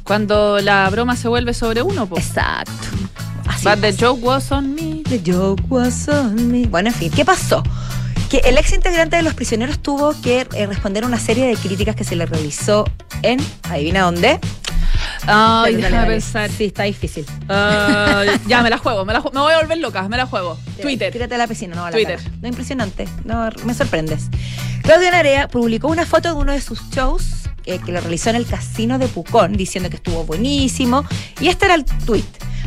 Cuando 0.04 0.60
la 0.60 0.90
broma 0.90 1.16
se 1.16 1.28
vuelve 1.28 1.54
sobre 1.54 1.82
uno, 1.82 2.08
pues. 2.08 2.28
Exacto. 2.28 2.72
Así 3.48 3.66
But 3.66 3.82
the 3.82 3.94
joke 3.94 4.26
was 4.26 4.52
on 4.52 4.76
me. 4.76 5.04
The 5.04 5.22
joke 5.26 5.64
was 5.70 6.08
on 6.08 6.52
me. 6.52 6.66
Bueno, 6.66 6.90
en 6.90 6.96
fin, 6.96 7.12
¿qué 7.12 7.24
pasó? 7.24 7.64
Que 8.30 8.38
el 8.40 8.58
ex 8.58 8.74
integrante 8.74 9.16
de 9.16 9.22
Los 9.22 9.34
Prisioneros 9.34 9.80
tuvo 9.80 10.14
que 10.22 10.48
eh, 10.54 10.66
responder 10.66 11.04
a 11.04 11.08
una 11.08 11.20
serie 11.20 11.48
de 11.48 11.56
críticas 11.56 11.96
que 11.96 12.04
se 12.04 12.16
le 12.16 12.26
realizó 12.26 12.86
en, 13.22 13.40
adivina 13.70 14.02
dónde, 14.02 14.40
Ay, 15.28 15.76
déjame 15.76 15.96
dale. 15.98 16.08
pensar. 16.08 16.50
Sí, 16.50 16.66
está 16.66 16.84
difícil. 16.84 17.26
Ya, 18.48 18.62
me 18.62 18.70
la 18.70 18.78
juego, 18.78 19.06
me, 19.06 19.14
la 19.14 19.22
ju- 19.22 19.32
me 19.34 19.40
voy 19.40 19.54
a 19.54 19.60
volver 19.60 19.78
loca, 19.78 20.08
me 20.10 20.18
la 20.18 20.26
juego. 20.26 20.58
Twitter. 20.82 21.12
Tírate 21.12 21.36
a 21.36 21.38
la 21.38 21.48
piscina, 21.48 21.76
no 21.76 21.84
a 21.86 21.90
la 21.92 21.96
Twitter. 21.96 22.18
cara. 22.18 22.32
No, 22.42 22.48
impresionante. 22.48 23.08
No, 23.24 23.50
me 23.66 23.74
sorprendes. 23.74 24.30
Claudio 24.82 25.12
Narea 25.12 25.48
publicó 25.48 25.88
una 25.88 26.06
foto 26.06 26.30
de 26.30 26.36
uno 26.42 26.52
de 26.52 26.62
sus 26.62 26.82
shows 26.90 27.26
eh, 27.66 27.80
que 27.80 27.92
lo 27.94 28.02
realizó 28.02 28.30
en 28.32 28.36
el 28.38 28.46
casino 28.46 29.00
de 29.00 29.08
Pucón, 29.08 29.54
diciendo 29.54 29.90
que 29.90 29.96
estuvo 29.96 30.26
buenísimo. 30.26 31.06
Y 31.40 31.48
este 31.48 31.66
era 31.66 31.76
el 31.76 31.86
tweet. 31.86 32.26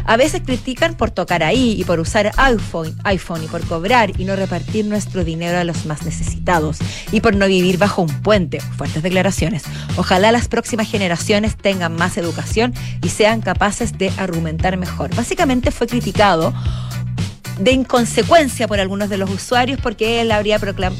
A 0.09 0.17
veces 0.17 0.43
critican 0.45 0.95
por 0.95 1.11
tocar 1.11 1.43
ahí 1.43 1.75
y 1.79 1.85
por 1.85 1.99
usar 1.99 2.31
iPhone, 2.37 2.97
iPhone 3.03 3.43
y 3.43 3.49
por 3.49 3.67
cobrar 3.67 4.19
y 4.19 4.25
no 4.25 4.37
repartir 4.37 4.85
nuestro 4.85 5.25
dinero 5.25 5.59
a 5.59 5.65
los 5.65 5.85
más 5.85 6.05
necesitados 6.05 6.79
y 7.11 7.21
por 7.21 7.35
no 7.35 7.49
vivir 7.49 7.77
bajo 7.77 8.03
un 8.03 8.23
puente. 8.23 8.61
Fuertes 8.61 9.03
declaraciones. 9.03 9.65
Ojalá 9.97 10.31
las 10.31 10.47
próximas 10.47 10.89
generaciones 10.89 11.57
tengan 11.57 11.97
más 11.97 12.17
educación 12.19 12.73
y 13.03 13.09
sean 13.09 13.41
capaces 13.41 13.99
de 13.99 14.13
argumentar 14.17 14.77
mejor. 14.77 15.13
Básicamente 15.15 15.73
fue 15.73 15.89
criticado 15.89 16.55
de 17.59 17.73
inconsecuencia 17.73 18.69
por 18.69 18.79
algunos 18.79 19.09
de 19.09 19.17
los 19.17 19.29
usuarios 19.31 19.81
porque 19.83 20.21
él 20.21 20.31
habría 20.31 20.61
proclam- 20.61 20.95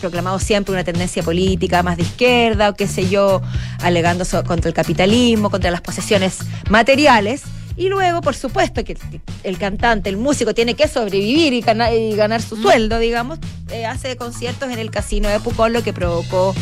proclamado 0.00 0.38
siempre 0.40 0.72
una 0.72 0.82
tendencia 0.82 1.22
política 1.22 1.82
más 1.82 1.96
de 1.96 2.02
izquierda 2.02 2.70
o 2.70 2.74
qué 2.74 2.88
sé 2.88 3.08
yo, 3.08 3.40
alegando 3.82 4.24
contra 4.46 4.68
el 4.68 4.74
capitalismo, 4.74 5.48
contra 5.48 5.70
las 5.70 5.80
posesiones 5.80 6.38
materiales. 6.70 7.42
Y 7.78 7.88
luego, 7.88 8.20
por 8.20 8.34
supuesto, 8.34 8.82
que 8.84 8.98
el, 9.44 9.56
cantante, 9.56 10.10
el 10.10 10.16
músico, 10.16 10.52
tiene 10.52 10.74
que 10.74 10.88
sobrevivir 10.88 11.52
y, 11.52 11.60
gana- 11.60 11.92
y 11.92 12.16
ganar 12.16 12.42
su 12.42 12.56
sueldo, 12.60 12.98
digamos, 12.98 13.38
eh, 13.70 13.86
hace 13.86 14.16
conciertos 14.16 14.70
en 14.70 14.80
el 14.80 14.90
casino 14.90 15.28
de 15.28 15.38
Pucón, 15.38 15.72
lo 15.72 15.82
que 15.84 15.92
provocó 15.92 16.54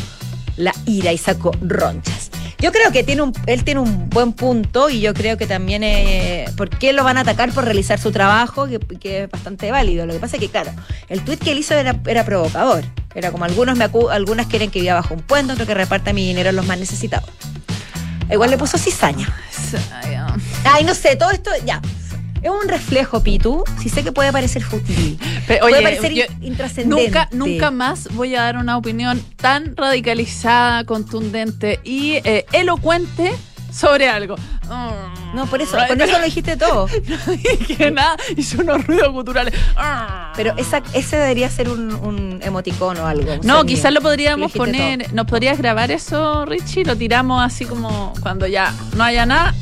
la 0.57 0.75
ira 0.85 1.13
y 1.15 1.19
sacó 1.19 1.53
ronchas. 1.63 2.31
Yo 2.59 2.71
creo 2.73 2.91
que 2.93 3.03
tiene 3.03 3.23
un, 3.23 3.33
él 3.47 3.65
tiene 3.65 3.81
un 3.81 4.09
buen 4.11 4.33
punto 4.33 4.89
y 4.91 5.01
yo 5.01 5.13
creo 5.15 5.37
que 5.39 5.47
también, 5.47 5.83
eh, 5.85 6.47
¿por 6.57 6.69
qué 6.71 6.93
lo 6.93 7.03
van 7.05 7.17
a 7.19 7.21
atacar 7.23 7.51
por 7.53 7.65
realizar 7.65 7.99
su 7.99 8.13
trabajo? 8.13 8.67
Que, 8.67 8.79
que 8.79 9.23
es 9.25 9.31
bastante 9.31 9.71
válido. 9.71 10.05
Lo 10.07 10.13
que 10.15 10.19
pasa 10.19 10.37
es 10.37 10.41
que, 10.41 10.49
claro, 10.51 10.71
el 11.09 11.23
tuit 11.23 11.39
que 11.43 11.53
él 11.53 11.59
hizo 11.59 11.75
era, 11.75 11.99
era 12.07 12.25
provocador. 12.25 12.85
Era 13.15 13.31
como 13.33 13.45
algunos 13.47 13.77
me 13.79 13.85
acu- 13.91 14.11
algunas 14.11 14.47
quieren 14.47 14.71
que 14.71 14.81
viva 14.81 14.95
bajo 14.95 15.15
un 15.15 15.21
puente, 15.21 15.53
otros 15.55 15.67
que 15.69 15.75
reparta 15.75 16.13
mi 16.13 16.27
dinero 16.29 16.49
a 16.51 16.53
los 16.53 16.67
más 16.67 16.79
necesitados. 16.79 17.29
Igual 18.31 18.51
le 18.51 18.59
puso 18.59 18.77
cizaña. 18.79 19.29
Ay, 20.69 20.85
no 20.85 20.95
sé, 20.95 21.17
todo 21.17 21.31
esto, 21.31 21.51
ya. 21.65 21.81
Es 22.43 22.51
un 22.51 22.69
reflejo, 22.69 23.23
Pitu. 23.23 23.65
Si 23.81 23.89
sé 23.89 24.05
que 24.05 24.13
puede 24.13 24.31
parecer 24.31 24.63
fútil. 24.63 25.19
Puede 25.47 25.63
oye, 25.63 25.83
parecer 25.83 26.13
yo 26.13 26.25
intrascendente. 26.41 27.05
Nunca, 27.05 27.29
nunca 27.33 27.71
más 27.71 28.09
voy 28.15 28.37
a 28.37 28.43
dar 28.43 28.57
una 28.57 28.77
opinión 28.77 29.21
tan 29.37 29.77
radicalizada, 29.77 30.85
contundente 30.85 31.81
y 31.83 32.21
eh, 32.25 32.47
elocuente 32.53 33.33
sobre 33.73 34.09
algo. 34.09 34.37
Mm. 34.37 35.35
No, 35.37 35.47
por 35.47 35.61
eso, 35.61 35.77
con 35.89 36.01
eso 36.01 36.19
lo 36.19 36.25
dijiste 36.25 36.57
todo. 36.57 36.89
No 37.09 37.33
dije 37.33 37.91
nada, 37.91 38.17
hizo 38.37 38.61
unos 38.61 38.87
ruidos 38.87 39.13
guturales. 39.13 39.55
Pero 40.37 40.55
esa, 40.57 40.83
ese 40.93 41.17
debería 41.17 41.51
ser 41.51 41.69
un, 41.69 41.95
un 41.95 42.41
emoticono 42.43 43.03
o 43.03 43.07
algo. 43.07 43.37
No, 43.43 43.65
quizás 43.65 43.93
lo 43.93 44.01
podríamos 44.01 44.55
Lo 44.55 44.59
poner. 44.59 45.13
¿Nos 45.13 45.27
podrías 45.27 45.59
grabar 45.59 45.91
eso, 45.91 46.45
Richie? 46.47 46.85
Lo 46.85 46.97
tiramos 46.97 47.43
así 47.43 47.65
como 47.65 48.13
cuando 48.23 48.47
ya 48.47 48.73
no 48.95 49.05
haya 49.05 49.27
nada. 49.27 49.55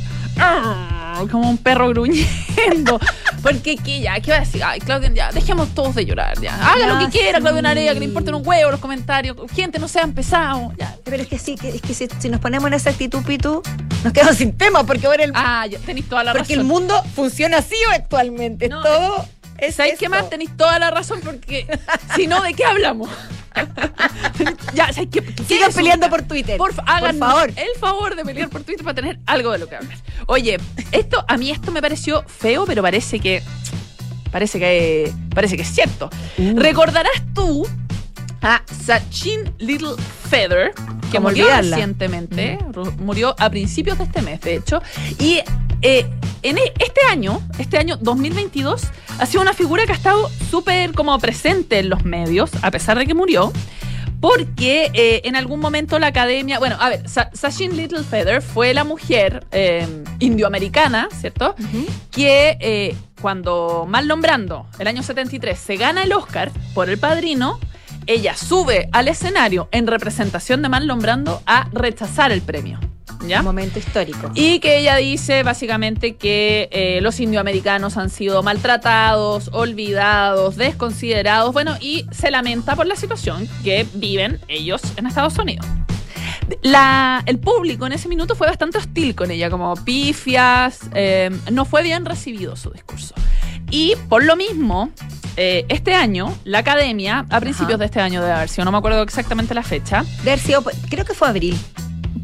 Como 1.31 1.49
un 1.49 1.59
perro 1.59 1.89
gruñendo. 1.89 3.01
Porque 3.43 3.77
¿qué 3.77 4.01
ya, 4.01 4.19
¿qué 4.21 4.31
va 4.31 4.39
a 4.39 4.41
decir? 4.41 4.63
Ay, 4.65 4.81
Claudia, 4.81 5.11
ya, 5.13 5.31
dejemos 5.31 5.75
todos 5.75 5.95
de 5.95 6.07
llorar, 6.07 6.41
ya. 6.41 6.55
Haga 6.73 6.87
lo 6.87 6.99
que 6.99 7.11
quiera, 7.19 7.39
sí. 7.39 7.43
Claudia 7.43 7.63
Narea, 7.63 7.93
que 7.93 8.01
le 8.01 8.07
importen 8.07 8.35
un 8.35 8.47
huevo 8.47 8.71
los 8.71 8.81
comentarios. 8.81 9.37
Gente, 9.53 9.79
no 9.79 9.89
sean 9.89 10.13
pesados. 10.13 10.73
Ya. 10.79 10.97
Pero 11.05 11.23
es 11.23 11.29
que 11.29 11.39
sí, 11.39 11.57
que, 11.57 11.69
es 11.69 11.83
que 11.83 11.95
si, 11.95 12.09
si 12.19 12.29
nos 12.29 12.41
ponemos 12.41 12.67
en 12.69 12.75
esa 12.75 12.91
actitud, 12.91 13.23
Pitu, 13.23 13.63
nos 14.03 14.13
quedamos 14.13 14.37
sin 14.37 14.57
tema, 14.57 14.85
porque 14.85 15.07
ahora 15.07 15.25
el, 15.25 15.33
Ah, 15.35 15.67
ya, 15.67 15.79
tenéis 15.79 16.09
toda 16.09 16.25
la 16.25 16.33
porque 16.33 16.55
el 16.55 16.65
mundo 16.65 17.03
funciona 17.15 17.59
así 17.59 17.77
actualmente. 17.93 18.69
No, 18.69 18.83
todo 18.83 19.27
es 19.59 19.77
¿Sabéis 19.77 19.99
qué 19.99 20.09
más? 20.09 20.29
Tenéis 20.29 20.57
toda 20.57 20.79
la 20.79 20.91
razón 20.91 21.21
porque 21.23 21.67
si 22.17 22.27
no, 22.27 22.43
¿de 22.43 22.55
qué 22.55 22.65
hablamos? 22.65 23.09
ya, 24.75 24.93
¿sabéis 24.93 25.11
qué? 25.13 25.23
¿Qué 25.23 25.45
Sigan 25.45 25.73
peleando 25.73 26.09
por 26.11 26.23
Twitter. 26.23 26.59
Por, 26.59 26.73
hagan 26.87 27.19
por 27.19 27.29
favor. 27.29 27.51
el 27.51 27.79
favor 27.79 28.17
de 28.17 28.25
pelear 28.25 28.49
por 28.49 28.63
Twitter 28.63 28.85
para 28.85 28.95
tener 28.95 29.19
algo 29.27 29.53
de 29.53 29.59
lo 29.59 29.69
que 29.69 29.77
hablar. 29.77 29.97
Oye, 30.27 30.59
esto 30.93 31.25
a 31.27 31.37
mí 31.37 31.51
esto 31.51 31.71
me 31.71 31.81
pareció 31.81 32.25
feo, 32.27 32.65
pero 32.67 32.83
parece 32.83 33.21
que 33.21 33.43
parece 34.31 34.59
que 34.59 35.13
parece 35.35 35.57
que 35.57 35.63
es 35.63 35.69
cierto. 35.69 36.11
Uh. 36.39 36.59
Recordarás 36.59 37.23
tú 37.35 37.67
a 38.45 38.63
Sachin 38.85 39.53
Little 39.59 39.95
Feather, 40.31 40.73
que 41.11 41.17
¿Cómo 41.17 41.29
murió 41.31 41.45
olvidarla? 41.47 41.77
recientemente, 41.77 42.59
ru- 42.73 42.95
murió 42.99 43.35
a 43.39 43.51
principios 43.51 43.99
de 43.99 44.05
este 44.05 44.23
mes, 44.23 44.41
de 44.43 44.57
hecho, 44.57 44.81
y 45.19 45.41
eh, 45.83 46.07
en 46.43 46.59
e- 46.59 46.73
este 46.79 47.01
año, 47.11 47.41
este 47.59 47.79
año 47.79 47.97
2022, 47.97 48.83
ha 49.19 49.27
sido 49.27 49.41
una 49.43 49.55
figura 49.55 49.87
que 49.87 49.93
ha 49.93 49.97
estado 49.97 50.31
súper 50.51 50.93
como 50.93 51.19
presente 51.19 51.79
en 51.79 51.89
los 51.89 52.05
medios, 52.05 52.51
a 52.63 52.71
pesar 52.71 52.99
de 52.99 53.07
que 53.07 53.15
murió. 53.15 53.53
Porque 54.21 54.91
eh, 54.95 55.21
en 55.25 55.37
algún 55.37 55.61
momento 55.61 55.99
la 55.99 56.07
academia, 56.07 56.59
bueno, 56.59 56.77
a 56.81 56.89
ver, 56.89 57.07
Sa- 57.11 57.29
Sachin 57.35 57.77
Little 57.77 58.03
Feather 58.05 58.41
fue 58.41 58.73
la 58.73 58.83
mujer 58.83 59.45
eh, 59.53 59.87
indioamericana, 60.19 61.09
¿cierto? 61.21 61.55
Que 62.11 62.57
eh, 62.61 62.97
cuando 63.21 63.85
Marlon 63.87 64.23
Brando, 64.23 64.67
el 64.79 64.87
año 64.89 65.03
73, 65.03 65.59
se 65.59 65.77
gana 65.77 66.05
el 66.05 66.13
Oscar 66.15 66.51
por 66.73 66.89
El 66.89 66.97
Padrino, 66.97 67.61
ella 68.07 68.37
sube 68.37 68.89
al 68.93 69.09
escenario 69.09 69.69
en 69.73 69.87
representación 69.87 70.63
de 70.63 70.69
Marlon 70.69 70.99
Brando 70.99 71.43
a 71.47 71.69
rechazar 71.73 72.33
el 72.33 72.43
premio. 72.43 72.79
¿Ya? 73.27 73.39
Un 73.39 73.47
momento 73.47 73.79
histórico. 73.79 74.31
Y 74.35 74.59
que 74.59 74.79
ella 74.79 74.97
dice 74.97 75.43
básicamente 75.45 76.17
que 76.17 76.69
eh, 76.73 77.01
los 77.01 77.21
indioamericanos 77.21 77.97
han 77.97 78.11
sido 78.11 78.43
maltratados, 78.43 79.49
olvidados, 79.53 80.57
desconsiderados, 80.57 81.53
bueno, 81.55 81.75
y 81.81 82.05
se 82.11 82.31
lamenta 82.31 82.77
por 82.77 82.87
la 82.87 82.97
situación 82.97 83.49
que 83.63 83.87
viven 83.95 84.41
ellos 84.49 84.83
en 84.97 85.07
Estados 85.07 85.39
Unidos. 85.39 85.65
La- 86.63 87.23
el 87.25 87.39
público 87.39 87.87
en 87.87 87.93
ese 87.93 88.09
minuto 88.09 88.35
fue 88.35 88.47
bastante 88.47 88.77
hostil 88.77 89.15
con 89.15 89.31
ella, 89.31 89.49
como 89.49 89.75
pifias, 89.77 90.81
eh, 90.95 91.31
no 91.51 91.65
fue 91.65 91.83
bien 91.83 92.05
recibido 92.05 92.57
su 92.57 92.71
discurso. 92.71 93.15
Y 93.71 93.95
por 94.09 94.25
lo 94.25 94.37
mismo, 94.37 94.91
eh, 95.37 95.65
este 95.69 95.95
año, 95.95 96.33
la 96.45 96.59
academia, 96.61 97.27
a 97.31 97.41
principios 97.41 97.71
Ajá. 97.75 97.79
de 97.79 97.85
este 97.87 98.01
año 98.01 98.23
de 98.23 98.31
haber 98.33 98.49
sido, 98.49 98.65
no 98.65 98.73
me 98.73 98.79
acuerdo 98.79 99.03
exactamente 99.03 99.55
la 99.55 99.63
fecha, 99.63 100.05
De 100.23 100.31
haber 100.31 100.39
sido, 100.41 100.63
creo 100.89 101.05
que 101.05 101.15
fue 101.15 101.29
abril, 101.29 101.59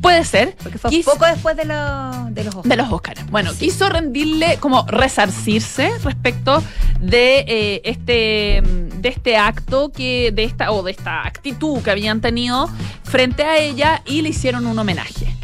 puede 0.01 0.25
ser, 0.25 0.57
porque 0.63 0.79
fue 0.79 0.91
quiso- 0.91 1.11
poco 1.13 1.27
después 1.27 1.57
de, 1.57 1.65
lo- 1.65 2.27
de 2.31 2.45
los 2.45 2.55
Oscars. 2.55 2.69
de 2.69 2.77
los 2.77 2.93
Oscars. 2.93 3.27
Bueno, 3.31 3.53
Sí. 3.53 3.59
quiso 3.67 3.89
rendirle, 3.89 4.59
como 4.61 4.85
resarcirse 4.87 5.91
respecto 6.05 6.63
de 7.01 7.45
eh, 7.49 7.81
este 7.85 8.63
de 9.01 9.09
este 9.09 9.37
acto 9.39 9.91
que 9.91 10.31
de 10.33 10.45
esta 10.45 10.71
o 10.73 10.83
de 10.83 10.91
esta 10.93 11.27
actitud 11.27 11.81
que 11.83 11.91
habían 11.91 12.21
tenido 12.21 12.69
frente 13.03 13.45
a 13.45 13.57
ella 13.59 14.03
y 14.05 14.21
le 14.23 14.29
hicieron 14.29 14.67
un 14.67 14.79
homenaje. 14.79 15.35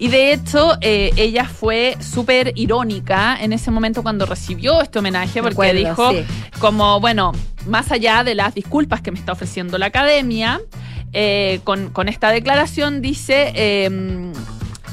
Y 0.00 0.08
de 0.08 0.32
hecho, 0.32 0.78
eh, 0.80 1.12
ella 1.16 1.44
fue 1.44 1.96
súper 2.00 2.52
irónica 2.56 3.36
en 3.38 3.52
ese 3.52 3.70
momento 3.70 4.02
cuando 4.02 4.26
recibió 4.26 4.80
este 4.80 4.98
homenaje, 4.98 5.42
porque 5.42 5.74
dijo, 5.74 6.10
sí. 6.10 6.24
como, 6.58 6.98
bueno, 7.00 7.32
más 7.66 7.92
allá 7.92 8.24
de 8.24 8.34
las 8.34 8.54
disculpas 8.54 9.02
que 9.02 9.12
me 9.12 9.18
está 9.18 9.32
ofreciendo 9.32 9.76
la 9.76 9.86
academia, 9.86 10.58
eh, 11.12 11.60
con, 11.64 11.90
con 11.90 12.08
esta 12.08 12.30
declaración 12.30 13.02
dice, 13.02 13.52
eh, 13.54 14.32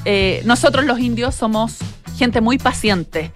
eh, 0.10 0.42
nosotros 0.46 0.86
los 0.86 1.00
indios 1.00 1.36
somos 1.36 1.80
gente 2.18 2.42
muy 2.42 2.58
paciente. 2.58 3.32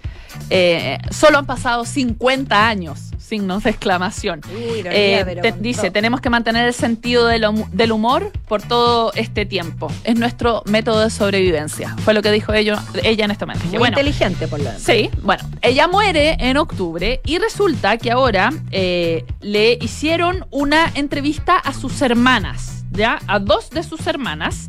Eh, 0.50 0.98
solo 1.10 1.38
han 1.38 1.46
pasado 1.46 1.84
50 1.84 2.66
años, 2.68 3.10
signos 3.18 3.64
de 3.64 3.70
exclamación. 3.70 4.40
Uy, 4.54 4.82
Eh, 4.84 5.38
te- 5.42 5.52
dice, 5.52 5.90
tenemos 5.90 6.20
que 6.22 6.30
mantener 6.30 6.66
el 6.66 6.74
sentido 6.74 7.26
del, 7.26 7.44
hum- 7.44 7.68
del 7.70 7.92
humor 7.92 8.32
por 8.48 8.62
todo 8.62 9.12
este 9.14 9.44
tiempo. 9.46 9.90
Es 10.04 10.18
nuestro 10.18 10.62
método 10.66 11.00
de 11.04 11.10
sobrevivencia. 11.10 11.94
Fue 12.04 12.14
lo 12.14 12.22
que 12.22 12.32
dijo 12.32 12.52
ello- 12.54 12.78
ella 13.02 13.24
en 13.26 13.30
este 13.30 13.44
momento. 13.46 13.66
Muy 13.68 13.78
Bueno, 13.78 13.92
inteligente, 13.98 14.48
por 14.48 14.58
lo 14.58 14.66
demás. 14.66 14.82
Sí, 14.82 15.10
bueno, 15.22 15.42
ella 15.60 15.86
muere 15.86 16.36
en 16.40 16.56
octubre 16.56 17.20
y 17.24 17.38
resulta 17.38 17.98
que 17.98 18.10
ahora 18.10 18.50
eh, 18.70 19.24
le 19.40 19.78
hicieron 19.82 20.46
una 20.50 20.90
entrevista 20.94 21.56
a 21.58 21.74
sus 21.74 22.00
hermanas, 22.02 22.81
¿ya? 22.92 23.18
A 23.26 23.38
dos 23.38 23.70
de 23.70 23.82
sus 23.82 24.06
hermanas, 24.06 24.68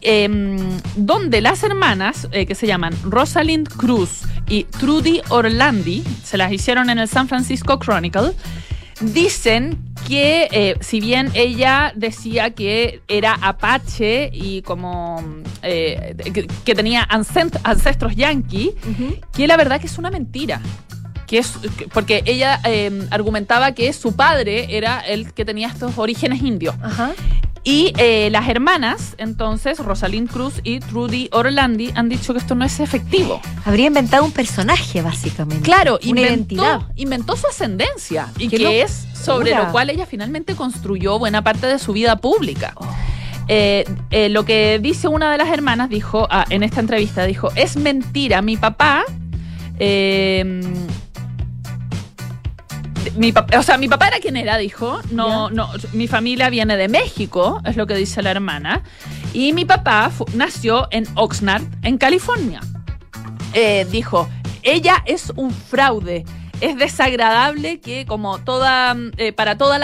em, 0.00 0.58
donde 0.96 1.40
las 1.40 1.62
hermanas, 1.62 2.28
eh, 2.32 2.46
que 2.46 2.54
se 2.54 2.66
llaman 2.66 2.94
Rosalind 3.04 3.68
Cruz 3.68 4.22
y 4.48 4.64
Trudy 4.64 5.20
Orlandi, 5.28 6.02
se 6.24 6.36
las 6.36 6.52
hicieron 6.52 6.90
en 6.90 6.98
el 6.98 7.08
San 7.08 7.28
Francisco 7.28 7.78
Chronicle, 7.78 8.32
dicen 9.00 9.78
que 10.06 10.48
eh, 10.50 10.76
si 10.80 11.00
bien 11.00 11.30
ella 11.34 11.92
decía 11.94 12.50
que 12.50 13.00
era 13.08 13.34
apache 13.40 14.30
y 14.32 14.62
como 14.62 15.22
eh, 15.62 16.14
que, 16.34 16.46
que 16.46 16.74
tenía 16.74 17.06
ancestros 17.08 18.14
yanqui, 18.16 18.72
que 19.32 19.46
la 19.46 19.56
verdad 19.56 19.80
que 19.80 19.86
es 19.86 19.98
una 19.98 20.10
mentira. 20.10 20.60
Que 21.26 21.38
es, 21.38 21.52
que- 21.78 21.86
porque 21.86 22.22
ella 22.26 22.60
eh, 22.64 23.06
argumentaba 23.10 23.72
que 23.72 23.92
su 23.92 24.16
padre 24.16 24.76
era 24.76 24.98
el 25.00 25.32
que 25.32 25.44
tenía 25.44 25.68
estos 25.68 25.96
orígenes 25.96 26.42
indios. 26.42 26.74
Ajá. 26.82 27.12
Y 27.62 27.92
eh, 27.98 28.30
las 28.30 28.48
hermanas, 28.48 29.14
entonces, 29.18 29.78
Rosalind 29.78 30.30
Cruz 30.30 30.54
y 30.64 30.80
Trudy 30.80 31.28
Orlandi, 31.30 31.92
han 31.94 32.08
dicho 32.08 32.32
que 32.32 32.38
esto 32.38 32.54
no 32.54 32.64
es 32.64 32.80
efectivo. 32.80 33.40
Habría 33.66 33.86
inventado 33.86 34.24
un 34.24 34.32
personaje, 34.32 35.02
básicamente. 35.02 35.62
Claro, 35.62 35.98
una 36.02 36.20
inventó, 36.20 36.54
identidad. 36.54 36.80
inventó 36.96 37.36
su 37.36 37.46
ascendencia 37.46 38.28
y 38.38 38.48
que 38.48 38.80
es 38.80 39.06
sobre 39.12 39.54
lo 39.54 39.70
cual 39.72 39.90
ella 39.90 40.06
finalmente 40.06 40.54
construyó 40.54 41.18
buena 41.18 41.44
parte 41.44 41.66
de 41.66 41.78
su 41.78 41.92
vida 41.92 42.16
pública. 42.16 42.72
Oh. 42.76 42.86
Eh, 43.48 43.84
eh, 44.10 44.30
lo 44.30 44.44
que 44.44 44.78
dice 44.80 45.08
una 45.08 45.30
de 45.30 45.36
las 45.36 45.48
hermanas, 45.48 45.90
dijo 45.90 46.26
ah, 46.30 46.46
en 46.48 46.62
esta 46.62 46.80
entrevista, 46.80 47.24
dijo, 47.24 47.50
es 47.56 47.76
mentira, 47.76 48.40
mi 48.40 48.56
papá... 48.56 49.04
eh, 49.78 50.62
mi 53.16 53.32
papá, 53.32 53.58
o 53.58 53.62
sea, 53.62 53.78
mi 53.78 53.88
papá 53.88 54.08
era 54.08 54.18
quien 54.20 54.36
era, 54.36 54.56
dijo. 54.58 55.00
No, 55.10 55.48
Ya. 55.48 55.54
no, 55.54 55.70
mi 55.92 56.06
familia 56.06 56.50
viene 56.50 56.76
de 56.76 56.88
México, 56.88 57.60
es 57.64 57.76
lo 57.76 57.86
que 57.86 57.94
dice 57.94 58.22
la 58.22 58.30
hermana. 58.30 58.82
Y 59.32 59.52
mi 59.52 59.64
papá 59.64 60.10
nació 60.34 60.88
en 60.90 61.06
Oxnard, 61.14 61.62
en 61.82 61.98
California. 61.98 62.60
Eh, 63.52 63.86
dijo, 63.90 64.28
ella 64.62 65.02
es 65.06 65.32
un 65.36 65.50
fraude. 65.52 66.24
Es 66.60 66.76
desagradable 66.76 67.80
que 67.80 68.04
como 68.06 68.38
toda, 68.38 68.92
mm, 68.94 69.12
eh, 69.16 69.32
para 69.32 69.56
todos 69.56 69.78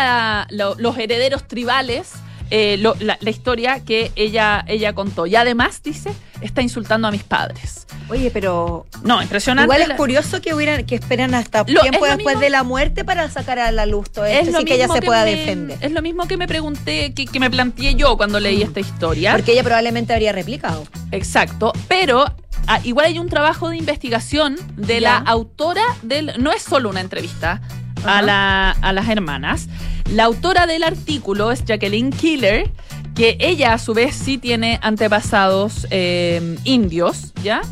los 0.79 0.99
herederos 0.99 1.49
tribales, 1.49 2.13
eh, 2.51 2.77
lo- 2.79 2.95
la, 3.01 3.19
la 3.21 3.31
historia 3.31 3.81
que 3.85 4.13
ella, 4.17 4.65
ella 4.69 4.93
contó. 4.95 5.27
Y 5.27 5.35
además, 5.37 5.83
dice, 5.83 6.11
está 6.41 6.63
insultando 6.63 7.09
a 7.09 7.11
mis 7.11 7.25
padres. 7.25 7.87
Oye, 8.09 8.31
pero 8.31 8.87
No, 9.03 9.21
impresionante. 9.21 9.65
igual 9.67 9.83
es 9.83 9.89
la- 9.89 9.97
curioso 9.97 10.41
que 10.41 10.55
hubieran 10.55 10.85
que 10.87 10.95
esperan 10.95 11.35
hasta 11.35 11.65
Lo- 11.67 11.81
tiempo 11.83 12.05
es 12.07 12.13
después 12.17 12.35
mismo- 12.37 12.41
de 12.41 12.51
la 12.51 12.63
muerte 12.63 13.05
para 13.05 13.29
sacar 13.31 13.59
a 13.59 13.73
la 13.73 13.85
luz 13.87 14.11
todo 14.11 14.25
esto, 14.27 14.51
lo 14.53 14.59
así 14.59 14.65
que 14.67 14.75
ella 14.75 14.89
se 14.89 15.03
pueda 15.03 15.25
me- 15.25 15.35
defender. 15.35 15.79
Es 15.81 15.91
lo 15.93 16.03
mismo 16.03 16.27
que 16.29 16.37
me 16.37 16.47
pregunté, 16.47 17.13
que, 17.15 17.27
que 17.27 17.41
me 17.41 17.51
planteé 17.51 17.95
yo 17.97 18.17
cuando 18.17 18.39
leí 18.39 18.63
esta 18.63 18.79
historia. 18.81 19.33
Porque 19.33 19.53
ella 19.53 19.65
probablemente 19.65 20.13
habría 20.13 20.33
replicado. 20.33 20.85
Exacto, 21.11 21.73
pero 21.89 22.25
ah, 22.69 22.81
igual 22.85 23.07
hay 23.07 23.19
un 23.19 23.29
trabajo 23.29 23.69
de 23.71 23.77
investigación 23.77 24.57
de 24.77 25.01
la 25.01 25.17
autora 25.17 25.83
del... 26.03 26.33
No 26.39 26.53
es 26.53 26.63
solo 26.63 26.89
una 26.91 27.01
entrevista. 27.01 27.61
A, 28.05 28.23
la- 28.23 28.71
a 28.71 28.93
las 28.93 29.09
hermanas. 29.09 29.69
La 30.13 30.25
autora 30.25 30.67
del 30.67 30.83
artículo 30.85 31.51
es 31.51 31.65
Jacqueline 31.65 32.11
Killer, 32.11 32.71
que 33.15 33.37
ella 33.41 33.73
a 33.75 33.79
su 33.79 33.95
vez 33.95 34.15
sí 34.15 34.39
tiene 34.39 34.79
antepasados 34.83 35.87
eh, 35.91 36.57
indios, 36.65 37.33
¿ya? 37.43 37.63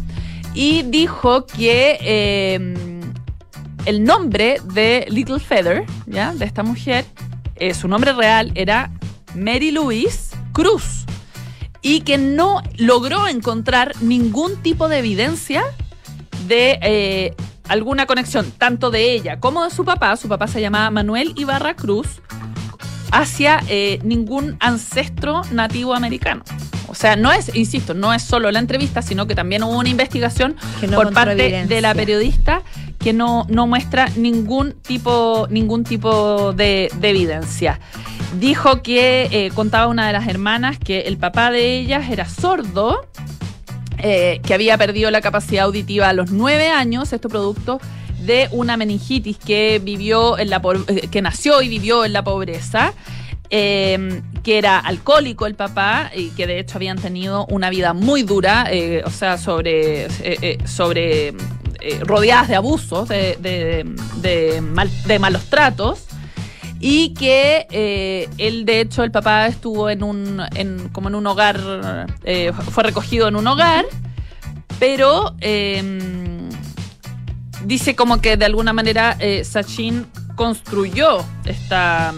Y 0.55 0.83
dijo 0.85 1.47
que 1.47 1.99
eh, 2.01 2.75
el 3.85 4.05
nombre 4.05 4.57
de 4.73 5.05
Little 5.11 5.39
Feather, 5.41 5.85
¿ya? 6.07 6.33
De 6.35 6.45
esta 6.45 6.63
mujer, 6.63 7.05
eh, 7.57 7.75
su 7.75 7.89
nombre 7.89 8.13
real 8.13 8.53
era 8.55 8.91
Mary 9.35 9.71
Louise 9.71 10.35
Cruz 10.53 11.05
y 11.83 12.01
que 12.01 12.17
no 12.19 12.63
logró 12.79 13.29
encontrar 13.29 13.93
ningún 14.01 14.57
tipo 14.63 14.89
de 14.89 14.99
evidencia 14.99 15.63
de 16.49 17.35
alguna 17.69 18.07
conexión, 18.07 18.53
tanto 18.57 18.91
de 18.91 19.13
ella 19.13 19.41
como 19.41 19.65
de 19.65 19.71
su 19.71 19.85
papá, 19.85 20.17
su 20.17 20.29
papá 20.29 20.47
se 20.47 20.61
llamaba 20.61 20.91
Manuel 20.91 21.33
Ibarra 21.37 21.75
Cruz, 21.75 22.21
hacia 23.11 23.61
eh, 23.69 24.01
ningún 24.03 24.57
ancestro 24.61 25.43
nativo 25.53 25.95
americano. 25.95 26.43
O 26.89 26.95
sea, 26.95 27.17
no 27.17 27.33
es, 27.33 27.55
insisto, 27.55 27.95
no 27.95 28.13
es 28.13 28.23
solo 28.23 28.51
la 28.53 28.59
entrevista, 28.59 29.03
sino 29.03 29.27
que 29.27 29.35
también 29.35 29.63
hubo 29.63 29.79
una 29.79 29.89
investigación 29.89 30.57
no 30.89 30.97
por 30.97 31.13
parte 31.13 31.67
de 31.67 31.81
la 31.81 31.95
periodista 31.95 32.63
que 32.99 33.13
no, 33.13 33.47
no 33.49 33.67
muestra 33.67 34.09
ningún 34.17 34.73
tipo, 34.73 35.47
ningún 35.51 35.85
tipo 35.85 36.53
de, 36.53 36.91
de 37.01 37.11
evidencia. 37.11 37.81
Dijo 38.39 38.83
que 38.83 39.29
eh, 39.31 39.51
contaba 39.55 39.89
una 39.89 40.07
de 40.07 40.13
las 40.13 40.27
hermanas 40.27 40.79
que 40.79 41.01
el 41.01 41.19
papá 41.19 41.51
de 41.51 41.79
ellas 41.79 42.11
era 42.11 42.29
sordo, 42.29 43.07
eh, 44.05 44.41
que 44.47 44.55
había 44.55 44.79
perdido 44.79 45.11
la 45.11 45.21
capacidad 45.21 45.65
auditiva 45.65 46.09
a 46.09 46.13
los 46.13 46.31
nueve 46.31 46.69
años, 46.69 47.13
esto 47.13 47.29
producto 47.29 47.81
de 48.21 48.49
una 48.53 48.77
meningitis 48.77 49.37
que 49.39 49.81
vivió 49.83 50.39
en 50.39 50.49
la 50.51 50.63
eh, 50.89 51.09
que 51.11 51.21
nació 51.23 51.61
y 51.63 51.69
vivió 51.69 52.05
en 52.05 52.13
la 52.13 52.23
pobreza. 52.23 52.93
eh, 53.51 54.23
que 54.43 54.59
era 54.59 54.79
alcohólico 54.79 55.47
el 55.47 55.55
papá 55.55 56.11
y 56.15 56.29
que 56.37 56.47
de 56.47 56.59
hecho 56.59 56.77
habían 56.77 56.99
tenido 56.99 57.47
una 57.47 57.71
vida 57.71 57.93
muy 57.95 58.23
dura, 58.23 58.67
eh, 58.71 59.03
o 59.07 59.11
sea, 59.11 59.39
sobre, 59.39 60.05
eh, 60.07 60.09
eh, 60.21 60.59
sobre 60.67 61.33
rodeadas 62.01 62.49
de 62.49 62.57
abusos, 62.57 63.09
de, 63.09 63.37
de- 63.41 64.61
de 65.07 65.19
malos 65.19 65.45
tratos 65.49 66.01
y 66.87 67.15
que 67.15 67.67
eh, 67.71 68.29
él 68.37 68.67
de 68.67 68.81
hecho 68.81 69.05
el 69.05 69.11
papá 69.11 69.47
estuvo 69.47 69.89
en 69.89 70.03
un 70.03 70.43
en, 70.55 70.91
como 70.91 71.09
en 71.09 71.15
un 71.15 71.27
hogar 71.27 71.59
eh, 72.25 72.53
fue 72.73 72.85
recogido 72.85 73.27
en 73.27 73.37
un 73.37 73.47
hogar 73.47 73.87
pero 74.79 75.35
eh, 75.41 75.83
dice 77.65 77.95
como 77.97 78.21
que 78.21 78.37
de 78.37 78.45
alguna 78.45 78.73
manera 78.73 79.17
eh, 79.19 79.45
Sachin 79.45 80.07
construyó 80.37 81.25
esta 81.45 82.13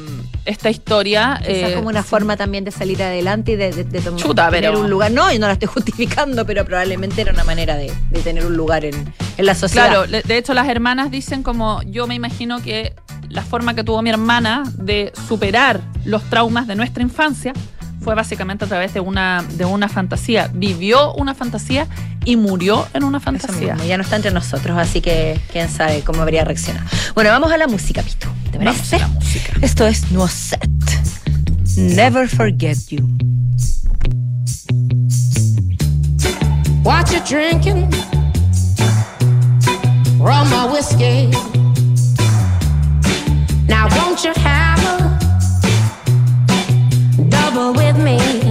esta 0.45 0.71
historia 0.71 1.41
Esa 1.45 1.69
es 1.69 1.75
como 1.75 1.89
una 1.89 2.05
forma 2.05 2.37
también 2.37 2.65
de 2.65 2.71
salir 2.71 3.03
adelante 3.03 3.53
y 3.53 3.57
de, 3.57 3.73
de, 3.73 3.83
de 3.85 4.01
tom- 4.01 4.15
Chuta, 4.17 4.49
tener 4.49 4.71
pero- 4.71 4.81
un 4.81 4.89
lugar. 4.89 5.11
No, 5.11 5.33
yo 5.33 5.41
no 5.41 5.49
la 5.49 5.55
estoy 5.55 5.67
justificando, 5.75 6.47
pero 6.47 6.65
probablemente 6.65 7.21
era 7.21 7.33
una 7.33 7.43
manera 7.43 7.75
de, 7.77 7.93
de 8.11 8.21
tener 8.21 8.47
un 8.47 8.57
lugar 8.57 8.85
en, 8.85 9.13
en 9.37 9.45
la 9.47 9.57
sociedad. 9.57 10.07
Claro, 10.07 10.07
de 10.25 10.37
hecho 10.39 10.55
las 10.55 10.69
hermanas 10.69 11.11
dicen 11.11 11.43
como 11.43 11.83
yo 11.83 12.07
me 12.07 12.15
imagino 12.15 12.63
que 12.63 12.95
la 13.29 13.43
forma 13.43 13.75
que 13.75 13.85
tuvo 13.85 14.03
mi 14.03 14.11
hermana 14.11 14.63
de 14.77 15.13
superar 15.29 15.81
los 16.05 16.23
traumas 16.25 16.67
de 16.67 16.75
nuestra 16.77 17.03
infancia 17.03 17.53
fue 18.01 18.15
básicamente 18.15 18.65
a 18.65 18.69
través 18.69 18.95
de 18.95 19.01
una, 19.01 19.45
de 19.57 19.65
una 19.65 19.89
fantasía. 19.89 20.49
Vivió 20.55 21.13
una 21.15 21.35
fantasía 21.35 21.89
y 22.25 22.37
murió 22.37 22.87
en 22.95 23.03
una 23.03 23.19
fantasía. 23.19 23.75
mismo, 23.75 23.89
ya 23.89 23.97
no 23.97 24.05
está 24.05 24.17
entre 24.17 24.31
nosotros, 24.31 24.79
así 24.79 25.01
que 25.01 25.41
quién 25.51 25.69
sabe 25.69 26.03
cómo 26.03 26.23
habría 26.23 26.45
reaccionado. 26.45 26.87
Bueno, 27.15 27.31
vamos 27.31 27.51
a 27.51 27.57
la 27.57 27.67
música, 27.67 28.03
Pito. 28.03 28.29
¿Te 28.53 28.59
Vamos 28.59 28.77
parece? 28.77 28.97
a 28.97 28.99
la 29.01 29.09
música. 29.09 29.53
Esto 29.61 29.87
es 29.87 30.11
Nuoset. 30.13 30.69
Never 31.77 32.29
forget 32.29 32.79
you. 32.91 33.09
What 36.85 37.11
you 37.11 37.21
drinking? 37.29 37.91
Rum 40.21 40.73
whiskey? 40.73 41.31
Now 43.69 43.89
won't 43.97 44.23
you 44.25 44.33
have 44.37 44.79
a 44.85 44.99
double 47.29 47.73
with 47.73 47.99
me? 47.99 48.46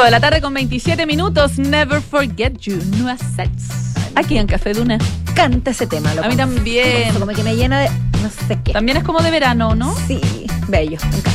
5 0.00 0.04
de 0.06 0.10
la 0.12 0.20
tarde 0.20 0.40
con 0.40 0.54
27 0.54 1.04
minutos. 1.04 1.58
Never 1.58 2.00
forget 2.00 2.56
you. 2.60 2.78
No 2.96 3.14
sets. 3.18 3.68
Aquí 4.14 4.38
en 4.38 4.46
Café 4.46 4.72
Duna. 4.72 4.96
Canta 5.34 5.72
ese 5.72 5.86
tema, 5.86 6.14
lo 6.14 6.24
A 6.24 6.28
mí 6.28 6.36
también. 6.36 7.12
Como 7.12 7.26
que 7.26 7.42
me 7.42 7.54
llena 7.54 7.80
de 7.80 7.90
no 8.22 8.30
sé 8.48 8.58
qué. 8.64 8.72
También 8.72 8.96
es 8.96 9.04
como 9.04 9.20
de 9.20 9.30
verano, 9.30 9.74
¿no? 9.74 9.94
Sí, 10.06 10.18
bello, 10.68 10.96
me 11.10 11.18
encanta. 11.18 11.30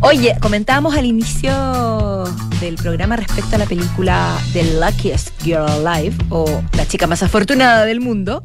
Oye, 0.00 0.36
comentábamos 0.40 0.94
al 0.96 1.06
inicio 1.06 2.22
del 2.60 2.76
programa 2.76 3.16
respecto 3.16 3.56
a 3.56 3.58
la 3.58 3.66
película 3.66 4.36
The 4.52 4.62
Luckiest 4.80 5.42
Girl 5.42 5.66
Alive 5.84 6.16
o 6.28 6.62
La 6.76 6.86
chica 6.86 7.08
más 7.08 7.24
afortunada 7.24 7.84
del 7.84 8.00
mundo, 8.00 8.44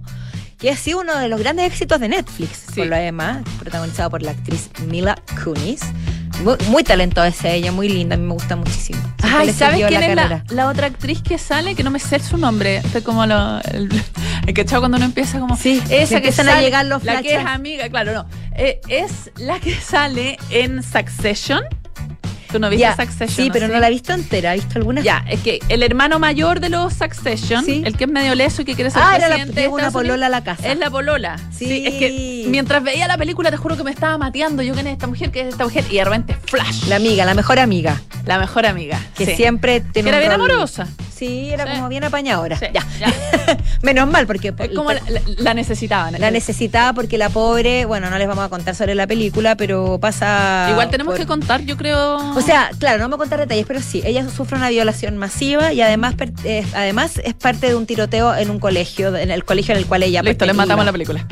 que 0.58 0.72
ha 0.72 0.76
sido 0.78 1.02
uno 1.02 1.16
de 1.20 1.28
los 1.28 1.40
grandes 1.40 1.68
éxitos 1.68 2.00
de 2.00 2.10
Netflix, 2.10 2.66
Sí. 2.74 2.82
por 2.82 2.88
lo 2.88 2.96
demás, 2.96 3.44
protagonizado 3.60 4.10
por 4.10 4.24
la 4.24 4.32
actriz 4.32 4.72
Mila 4.88 5.16
Kunis. 5.44 5.82
Muy, 6.44 6.56
muy 6.68 6.84
talentosa 6.84 7.50
ella, 7.50 7.72
muy 7.72 7.90
linda, 7.90 8.16
a 8.16 8.18
mí 8.18 8.26
me 8.26 8.34
gusta 8.34 8.56
muchísimo. 8.56 9.00
Siempre 9.20 9.40
Ay, 9.40 9.54
¿sabes 9.54 9.86
quién 9.88 10.16
la 10.16 10.42
es 10.42 10.52
la, 10.52 10.68
otra 10.68 10.88
actriz 10.88 11.22
que 11.22 11.38
sale? 11.38 11.76
Que 11.76 11.84
no 11.84 11.92
me 11.92 12.00
sé 12.00 12.20
su 12.20 12.38
nombre. 12.38 12.78
Estoy 12.78 13.02
como 13.02 13.26
lo, 13.26 13.60
el, 13.62 13.90
el 14.48 14.54
que 14.54 14.66
cuando 14.66 14.98
uno 14.98 15.06
empieza 15.06 15.40
como. 15.40 15.58
Sí, 15.58 15.82
esa 15.90 16.10
que 16.10 16.16
empiezan 16.16 16.48
a 16.48 16.52
sale, 16.54 16.64
llegar 16.64 16.86
los 16.86 17.04
La 17.04 17.22
que 17.22 17.36
es 17.36 17.46
amiga, 17.46 17.90
claro, 17.90 18.14
no. 18.14 18.26
Eh, 18.56 18.80
es 18.88 19.32
la 19.38 19.60
que 19.60 19.74
sale 19.76 20.38
en 20.50 20.82
Succession. 20.82 21.64
¿Tú 22.52 22.60
no 22.60 22.70
viste 22.70 22.88
Succession? 22.92 23.30
Sí, 23.46 23.50
pero 23.52 23.68
no 23.68 23.80
la 23.80 23.88
he 23.88 23.92
visto 23.92 24.14
entera, 24.14 24.54
he 24.54 24.58
visto 24.58 24.78
algunas. 24.80 25.04
Ya, 25.04 25.24
es 25.30 25.40
que 25.42 25.60
el 25.70 25.84
hermano 25.84 26.20
mayor 26.20 26.60
de 26.60 26.70
los 26.70 26.94
Succession, 26.94 27.64
Sí. 27.66 27.84
el 27.86 27.96
que 27.96 28.06
es 28.06 28.10
medio 28.10 28.34
leso 28.36 28.62
y 28.62 28.66
que 28.66 28.76
quiere 28.76 28.90
ser 28.90 29.02
Ah, 29.04 29.16
era 29.16 29.28
la, 29.28 29.36
presidente 29.36 29.56
de 29.56 29.62
lleva 29.68 29.74
una 29.76 29.84
Unidos, 29.84 29.94
polola 30.02 30.26
a 30.26 30.30
la 30.30 30.44
casa. 30.44 30.68
Es 30.72 30.78
la 30.80 30.90
polola. 30.90 31.36
Sí. 31.52 31.84
Es 31.86 31.94
que 31.96 32.46
mientras 32.50 32.84
veía 32.84 33.08
la 33.08 33.18
película, 33.18 33.52
te 33.52 33.58
juro 33.58 33.78
que 33.78 33.84
me 33.84 33.92
estaba 33.92 34.18
mateando. 34.18 34.64
Yo, 34.64 34.74
¿quién 34.74 34.88
es 34.88 34.94
esta 34.94 35.08
mujer? 35.08 35.32
¿Qué 35.32 35.42
es 35.42 35.48
esta 35.50 35.64
mujer? 35.64 35.84
Y 35.90 35.96
de 35.98 36.06
repente, 36.06 36.38
flash. 36.46 36.86
La 36.88 36.96
amiga, 36.96 37.26
la 37.26 37.34
mejor 37.36 37.60
amiga, 37.60 38.02
La 38.26 38.40
mejor 38.40 38.66
amiga. 38.66 39.00
que 39.16 39.36
siempre 39.36 39.82
Que 39.82 39.90
tiene 39.94 40.10
era 40.10 40.20
bien 40.20 40.32
rol- 40.32 40.36
amorosa. 40.52 40.88
Sí, 41.16 41.50
era 41.52 41.66
como 41.70 41.90
bien 41.90 42.06
apañadora. 42.06 42.58
Ya. 42.62 42.72
ya. 42.72 43.14
Menos 43.82 44.08
mal, 44.10 44.26
porque 44.26 44.54
Es 44.58 44.70
como 44.70 44.94
la, 44.94 45.02
la- 45.10 45.22
la 45.38 45.54
necesitaban. 45.54 46.16
la 46.18 46.32
necesitaba 46.32 46.94
porque 46.94 47.18
la 47.18 47.28
pobre, 47.30 47.84
bueno, 47.86 48.10
no 48.10 48.18
les 48.18 48.26
vamos 48.28 48.46
a 48.46 48.50
contar 48.50 48.74
sobre 48.74 48.96
la 48.96 49.06
película, 49.06 49.56
pero 49.56 50.00
pasa. 50.00 50.68
Igual 50.72 50.90
tenemos 50.90 51.12
por- 51.14 51.20
que 51.20 51.28
contar, 51.28 51.62
yo 51.66 51.76
creo. 51.76 52.34
O 52.40 52.42
sea, 52.42 52.72
claro, 52.80 53.00
no 53.00 53.10
me 53.10 53.16
voy 53.16 53.26
a 53.26 53.28
contar 53.28 53.40
detalles, 53.40 53.66
pero 53.68 53.82
sí, 53.82 54.02
ella 54.06 54.28
sufre 54.30 54.58
una 54.58 54.70
violación 54.70 55.18
masiva 55.18 55.74
y 55.74 55.82
además, 55.82 56.16
eh, 56.46 56.66
además 56.74 57.20
es 57.24 57.34
parte 57.34 57.68
de 57.68 57.76
un 57.76 57.86
tiroteo 57.86 58.34
en 58.36 58.50
un 58.50 58.60
colegio, 58.60 59.16
en 59.16 59.30
el 59.30 59.44
colegio 59.44 59.74
en 59.74 59.80
el 59.80 59.86
cual 59.86 60.04
ella 60.04 60.22
Listo, 60.24 60.46
les 60.46 60.56
matamos 60.56 60.86
la 60.86 60.92
película. 60.92 61.26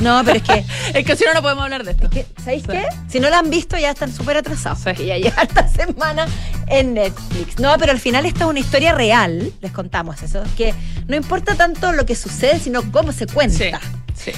No, 0.00 0.22
pero 0.24 0.38
es 0.38 0.42
que, 0.42 0.64
es 0.98 1.04
que 1.06 1.16
si 1.16 1.24
no, 1.24 1.34
no 1.34 1.42
podemos 1.42 1.64
hablar 1.64 1.84
de 1.84 1.92
esto. 1.92 2.08
que, 2.10 2.26
¿sabéis 2.38 2.62
Sí. 2.62 2.68
qué? 2.72 2.86
Si 3.08 3.20
no 3.20 3.28
la 3.30 3.38
han 3.38 3.50
visto 3.50 3.76
ya 3.78 3.90
están 3.90 4.12
súper 4.12 4.36
atrasados, 4.38 4.78
Sí. 4.96 5.04
ya 5.06 5.16
llega 5.18 5.42
esta 5.42 5.68
semana 5.84 6.26
en 6.68 6.94
Netflix. 6.94 7.58
No, 7.58 7.74
pero 7.78 7.92
al 7.92 8.00
final 8.00 8.24
esta 8.26 8.44
es 8.44 8.50
una 8.50 8.58
historia 8.60 8.92
real, 8.94 9.52
les 9.60 9.72
contamos 9.72 10.22
eso, 10.22 10.42
que 10.56 10.74
no 11.06 11.16
importa 11.16 11.54
tanto 11.54 11.92
lo 11.92 12.06
que 12.06 12.14
sucede, 12.16 12.58
sino 12.60 12.90
cómo 12.92 13.12
se 13.12 13.26
cuenta. 13.26 13.58
Sí. 13.58 13.70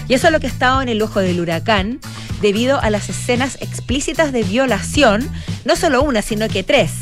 Y 0.08 0.14
eso 0.14 0.26
es 0.28 0.32
lo 0.32 0.40
que 0.40 0.46
estaba 0.46 0.82
en 0.82 0.88
el 0.88 1.00
ojo 1.02 1.20
del 1.20 1.40
huracán, 1.40 2.00
debido 2.40 2.80
a 2.80 2.90
las 2.90 3.08
escenas 3.08 3.56
explícitas 3.60 4.32
de 4.32 4.42
violación, 4.42 5.28
no 5.64 5.76
solo 5.76 6.02
una, 6.02 6.22
sino 6.22 6.48
que 6.48 6.62
tres. 6.62 6.92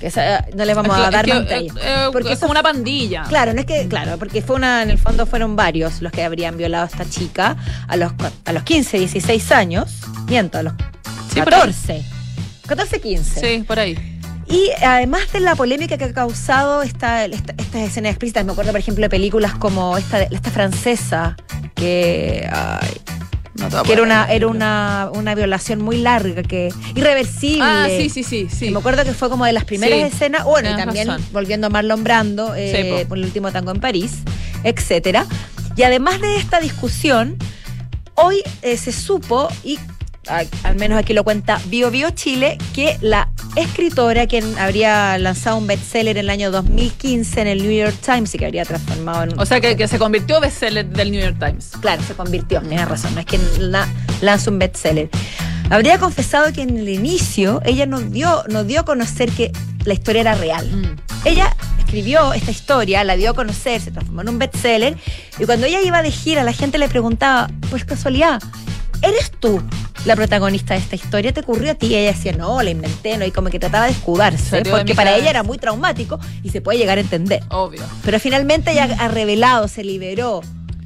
Que 0.00 0.08
esa, 0.08 0.44
no 0.56 0.64
les 0.64 0.74
vamos 0.74 0.96
Es 0.96 1.00
que- 1.02 1.06
a 1.06 1.10
dar 1.10 1.28
es 1.28 1.46
que, 1.46 1.54
eh, 1.54 1.68
eh, 1.80 2.06
Porque 2.12 2.32
es 2.32 2.38
como 2.40 2.50
una 2.50 2.62
pandilla. 2.62 3.22
Claro, 3.28 3.54
no 3.54 3.60
es 3.60 3.66
que, 3.66 3.86
claro, 3.86 4.18
porque 4.18 4.42
fue 4.42 4.56
una, 4.56 4.82
en 4.82 4.90
el 4.90 4.98
fondo 4.98 5.26
fueron 5.26 5.54
varios 5.54 6.02
los 6.02 6.10
que 6.10 6.24
habrían 6.24 6.56
violado 6.56 6.84
a 6.84 6.86
esta 6.88 7.08
chica 7.08 7.56
a 7.86 7.96
los, 7.96 8.12
a 8.44 8.52
los 8.52 8.62
15, 8.64 8.98
16 8.98 9.52
años. 9.52 10.00
Miento, 10.26 10.58
a 10.58 10.62
los 10.64 10.72
Sí, 11.32 11.40
por 11.40 11.54
ahí. 11.54 11.60
14. 11.60 12.04
14, 12.66 13.00
15. 13.00 13.40
Sí, 13.40 13.62
por 13.62 13.78
ahí. 13.78 14.11
Y 14.52 14.70
además 14.84 15.32
de 15.32 15.40
la 15.40 15.54
polémica 15.56 15.96
que 15.96 16.04
ha 16.04 16.12
causado 16.12 16.82
esta, 16.82 17.24
esta- 17.24 17.54
estas 17.56 17.80
escenas 17.82 18.10
explícitas, 18.10 18.44
me 18.44 18.52
acuerdo, 18.52 18.70
por 18.72 18.80
ejemplo, 18.80 19.02
de 19.02 19.08
películas 19.10 19.54
como 19.54 19.96
esta, 19.96 20.18
de- 20.18 20.28
esta 20.30 20.50
francesa, 20.50 21.36
que, 21.74 22.46
ay, 22.52 22.88
No 23.54 23.82
que 23.82 23.92
era, 23.92 24.02
una, 24.02 24.26
era 24.32 24.46
una, 24.46 25.10
una 25.14 25.34
violación 25.34 25.80
muy 25.82 25.98
larga, 25.98 26.42
que 26.42 26.68
irreversible. 26.94 27.62
Ah, 27.64 27.86
sí, 27.88 28.08
sí, 28.10 28.22
sí, 28.24 28.48
sí. 28.50 28.70
Me 28.70 28.78
acuerdo 28.78 29.04
que 29.04 29.12
fue 29.14 29.28
como 29.30 29.44
de 29.46 29.52
las 29.54 29.64
primeras 29.64 29.98
Sí, 29.98 30.04
escenas. 30.04 30.44
Bueno, 30.44 30.70
y 30.70 30.76
también 30.76 31.08
razón. 31.08 31.24
volviendo 31.32 31.66
a 31.66 31.70
Marlon 31.70 32.02
Brando, 32.04 32.54
eh, 32.54 32.98
Sí, 33.00 33.04
por 33.06 33.16
el 33.18 33.24
último 33.24 33.52
tango 33.52 33.70
en 33.70 33.80
París, 33.80 34.18
etcétera. 34.64 35.26
Y 35.76 35.82
además 35.84 36.20
de 36.20 36.36
esta 36.36 36.60
discusión, 36.60 37.36
hoy 38.14 38.42
eh, 38.62 38.76
se 38.76 38.92
supo, 38.92 39.48
y 39.64 39.78
a- 40.28 40.44
al 40.64 40.76
menos 40.76 40.98
aquí 40.98 41.12
lo 41.14 41.24
cuenta 41.24 41.60
Bio 41.66 41.90
Bio 41.90 42.10
Chile, 42.10 42.58
que 42.74 42.96
la 43.00 43.28
escritora, 43.56 44.26
quien 44.26 44.58
habría 44.58 45.18
lanzado 45.18 45.58
un 45.58 45.66
bestseller 45.66 46.16
en 46.16 46.24
el 46.24 46.30
año 46.30 46.50
2015 46.50 47.40
en 47.40 47.46
el 47.46 47.62
New 47.62 47.72
York 47.72 47.96
Times 48.04 48.34
y 48.34 48.38
que 48.38 48.46
habría 48.46 48.64
transformado 48.64 49.24
en 49.24 49.32
un 49.34 49.40
O 49.40 49.46
sea, 49.46 49.60
que, 49.60 49.76
que 49.76 49.88
se 49.88 49.98
convirtió 49.98 50.40
bestseller 50.40 50.86
del 50.86 51.10
New 51.10 51.20
York 51.20 51.36
Times. 51.38 51.72
Claro, 51.80 52.02
se 52.02 52.14
convirtió, 52.14 52.60
tienes 52.60 52.88
razón, 52.88 53.14
no 53.14 53.20
es 53.20 53.26
que 53.26 53.38
la, 53.58 53.86
lanza 54.20 54.50
un 54.50 54.58
bestseller. 54.58 55.10
Habría 55.70 55.98
confesado 55.98 56.52
que 56.52 56.62
en 56.62 56.76
el 56.76 56.88
inicio 56.88 57.60
ella 57.64 57.86
nos 57.86 58.10
dio, 58.10 58.44
nos 58.48 58.66
dio 58.66 58.80
a 58.80 58.84
conocer 58.84 59.30
que 59.30 59.52
la 59.84 59.94
historia 59.94 60.22
era 60.22 60.34
real. 60.34 60.66
Mm. 60.66 61.26
Ella 61.26 61.54
escribió 61.78 62.32
esta 62.32 62.50
historia, 62.50 63.04
la 63.04 63.16
dio 63.16 63.30
a 63.30 63.34
conocer, 63.34 63.80
se 63.80 63.90
transformó 63.90 64.22
en 64.22 64.30
un 64.30 64.38
bestseller, 64.38 64.96
y 65.38 65.44
cuando 65.44 65.66
ella 65.66 65.80
iba 65.82 66.02
de 66.02 66.10
gira, 66.10 66.42
la 66.42 66.52
gente 66.52 66.78
le 66.78 66.88
preguntaba, 66.88 67.50
pues 67.70 67.84
casualidad, 67.84 68.42
¿eres 69.02 69.30
tú 69.40 69.62
la 70.04 70.16
protagonista 70.16 70.74
de 70.74 70.80
esta 70.80 70.96
historia? 70.96 71.32
¿Te 71.32 71.40
ocurrió 71.40 71.72
a 71.72 71.74
ti? 71.74 71.86
Y 71.86 71.94
ella 71.94 72.12
decía, 72.12 72.32
no, 72.32 72.62
la 72.62 72.70
inventé, 72.70 73.16
¿no? 73.18 73.24
Y 73.24 73.30
como 73.30 73.48
que 73.50 73.58
trataba 73.58 73.86
de 73.86 73.92
escudarse, 73.92 74.62
porque 74.64 74.94
para 74.94 75.10
cabeza. 75.10 75.16
ella 75.22 75.30
era 75.30 75.42
muy 75.42 75.58
traumático 75.58 76.18
y 76.42 76.50
se 76.50 76.60
puede 76.60 76.78
llegar 76.78 76.98
a 76.98 77.00
entender. 77.00 77.42
Obvio. 77.50 77.82
Pero 78.04 78.18
finalmente 78.20 78.72
ella 78.72 78.88
ha 78.98 79.08
revelado, 79.08 79.68
se 79.68 79.84
liberó 79.84 80.42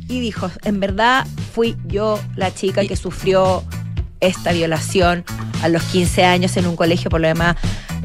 y 0.09 0.20
dijo, 0.20 0.50
en 0.64 0.81
verdad 0.81 1.26
fui 1.55 1.76
yo 1.87 2.18
la 2.37 2.55
chica 2.55 2.83
Y- 2.85 2.88
que 2.88 2.96
sufrió 2.96 3.64
esta 4.20 4.52
violación 4.52 5.24
a 5.62 5.68
los 5.68 5.83
15 5.85 6.24
años 6.24 6.57
en 6.57 6.66
un 6.66 6.76
colegio, 6.76 7.11
por 7.11 7.20
lo 7.20 7.29
demás, 7.29 7.57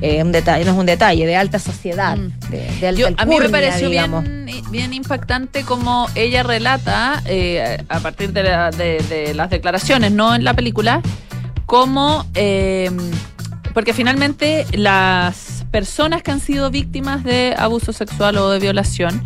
eh, 0.02 0.22
un 0.24 0.32
detalle, 0.32 0.66
no 0.66 0.72
es 0.72 0.78
un 0.78 0.86
detalle, 0.86 1.26
de 1.26 1.36
alta 1.36 1.60
sociedad, 1.60 2.18
Mm. 2.18 2.50
de, 2.50 2.58
de 2.80 2.88
alta 2.88 3.00
Yo- 3.02 3.08
a 3.18 3.26
mí 3.26 3.38
me 3.40 3.50
pareció 3.50 3.90
bien, 3.90 4.46
bien 4.72 4.94
impactante 4.94 5.64
como 5.64 6.08
ella 6.16 6.44
relata, 6.44 7.22
eh, 7.26 7.84
a 7.88 8.00
partir 8.00 8.34
de, 8.34 8.44
la- 8.44 8.72
de- 8.72 9.00
de 9.10 9.34
las 9.34 9.50
declaraciones, 9.50 10.12
no 10.12 10.34
en 10.36 10.44
la 10.44 10.54
película, 10.56 11.02
cómo, 11.66 12.26
eh, 12.36 12.90
porque 13.74 13.94
finalmente 13.94 14.66
las 14.74 15.66
personas 15.72 16.22
que 16.24 16.32
han 16.32 16.40
sido 16.42 16.70
víctimas 16.70 17.24
de 17.24 17.56
abuso 17.58 17.94
sexual 17.94 18.38
o 18.38 18.50
de 18.50 18.60
violación, 18.60 19.24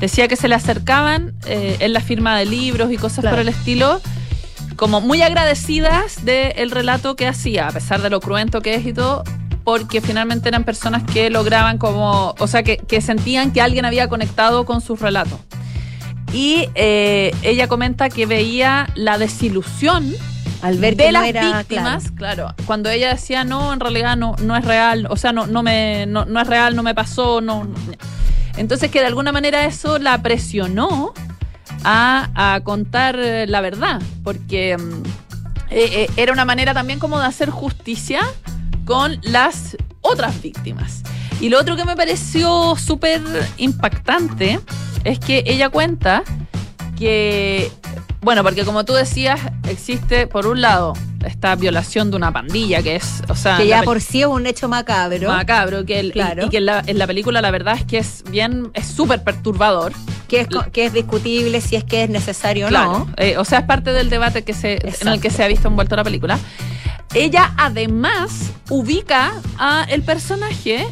decía 0.00 0.26
que 0.26 0.34
se 0.36 0.48
le 0.48 0.54
acercaban 0.56 1.34
eh, 1.46 1.76
en 1.80 1.92
la 1.92 2.00
firma 2.00 2.36
de 2.36 2.46
libros 2.46 2.90
y 2.92 2.96
cosas 2.96 3.20
Claro. 3.20 3.36
por 3.36 3.40
el 3.42 3.48
estilo, 3.48 4.00
como 4.76 5.00
muy 5.00 5.22
agradecidas 5.22 6.24
del 6.24 6.72
relato 6.72 7.14
que 7.14 7.28
hacía, 7.28 7.68
a 7.68 7.70
pesar 7.70 8.02
de 8.02 8.10
lo 8.10 8.18
cruento 8.20 8.60
que 8.60 8.74
es 8.74 8.84
y 8.86 8.92
todo, 8.92 9.22
porque 9.64 10.00
finalmente 10.00 10.48
eran 10.48 10.64
personas 10.64 11.02
que 11.04 11.30
lograban 11.30 11.78
como, 11.78 12.34
o 12.38 12.46
sea, 12.46 12.62
que, 12.62 12.76
que 12.76 13.00
sentían 13.00 13.52
que 13.52 13.62
alguien 13.62 13.84
había 13.84 14.08
conectado 14.08 14.66
con 14.66 14.80
sus 14.80 15.00
relatos. 15.00 15.40
Y 16.32 16.68
eh, 16.74 17.34
ella 17.42 17.66
comenta 17.68 18.10
que 18.10 18.26
veía 18.26 18.88
la 18.94 19.18
desilusión 19.18 20.12
Al 20.62 20.78
ver 20.78 20.96
de 20.96 21.04
que 21.04 21.12
no 21.12 21.20
las 21.20 21.28
era, 21.28 21.58
víctimas, 21.58 22.10
claro. 22.10 22.54
cuando 22.66 22.90
ella 22.90 23.10
decía, 23.10 23.44
no, 23.44 23.72
en 23.72 23.80
realidad 23.80 24.16
no, 24.16 24.36
no 24.42 24.56
es 24.56 24.64
real, 24.64 25.06
o 25.08 25.16
sea, 25.16 25.32
no, 25.32 25.46
no, 25.46 25.62
me, 25.62 26.06
no, 26.06 26.24
no 26.24 26.40
es 26.40 26.46
real, 26.46 26.76
no 26.76 26.82
me 26.82 26.94
pasó, 26.94 27.40
no, 27.40 27.64
no". 27.64 27.74
Entonces 28.56 28.90
que 28.90 29.00
de 29.00 29.06
alguna 29.06 29.32
manera 29.32 29.64
eso 29.64 29.98
la 29.98 30.22
presionó 30.22 31.12
a, 31.84 32.30
a 32.34 32.60
contar 32.60 33.18
eh, 33.18 33.46
la 33.46 33.60
verdad, 33.60 34.00
porque 34.22 34.76
mm, 34.76 35.02
eh, 35.70 35.90
eh, 36.02 36.10
era 36.16 36.32
una 36.32 36.44
manera 36.44 36.74
también 36.74 36.98
como 36.98 37.18
de 37.18 37.26
hacer 37.26 37.50
justicia 37.50 38.20
con 38.84 39.18
las 39.22 39.76
otras 40.00 40.40
víctimas. 40.42 41.02
Y 41.40 41.48
lo 41.48 41.58
otro 41.60 41.76
que 41.76 41.84
me 41.84 41.96
pareció 41.96 42.76
súper 42.76 43.20
impactante 43.56 44.60
es 45.04 45.18
que 45.18 45.42
ella 45.46 45.68
cuenta 45.68 46.22
que, 46.98 47.70
bueno, 48.20 48.42
porque 48.42 48.64
como 48.64 48.84
tú 48.84 48.92
decías, 48.94 49.40
existe 49.68 50.26
por 50.26 50.46
un 50.46 50.60
lado 50.60 50.94
esta 51.24 51.54
violación 51.56 52.10
de 52.10 52.16
una 52.18 52.32
pandilla, 52.32 52.82
que 52.82 52.96
es, 52.96 53.22
o 53.28 53.34
sea, 53.34 53.56
que 53.56 53.66
ya 53.66 53.82
por 53.82 54.00
sí 54.00 54.20
es 54.20 54.26
un 54.26 54.46
hecho 54.46 54.68
macabro, 54.68 55.28
macabro, 55.28 55.84
que 55.86 55.98
el- 55.98 56.12
Claro. 56.12 56.46
y 56.46 56.50
que 56.50 56.58
en 56.58 56.66
la, 56.66 56.82
en 56.86 56.98
la 56.98 57.06
película 57.06 57.40
la 57.40 57.50
verdad 57.50 57.76
es 57.76 57.84
que 57.84 57.98
es 57.98 58.22
bien, 58.30 58.70
es 58.74 58.86
súper 58.86 59.22
perturbador. 59.24 59.92
que, 60.28 60.40
es, 60.40 60.48
que 60.72 60.86
es 60.86 60.92
discutible 60.92 61.60
si 61.60 61.76
es 61.76 61.84
que 61.84 62.04
es 62.04 62.10
necesario 62.10 62.66
o 62.66 62.68
Claro. 62.68 62.90
no. 62.92 63.08
Eh, 63.18 63.36
o 63.38 63.44
sea, 63.44 63.60
es 63.60 63.66
parte 63.66 63.92
del 63.92 64.10
debate 64.10 64.42
que 64.42 64.52
se, 64.54 64.78
en 65.00 65.08
el 65.08 65.20
que 65.20 65.30
se 65.30 65.44
ha 65.44 65.48
visto 65.48 65.68
envuelto 65.68 65.94
la 65.96 66.02
película. 66.04 66.38
Ella 67.12 67.52
además 67.56 68.52
ubica 68.70 69.32
a 69.58 69.84
el 69.88 70.02
personaje 70.02 70.86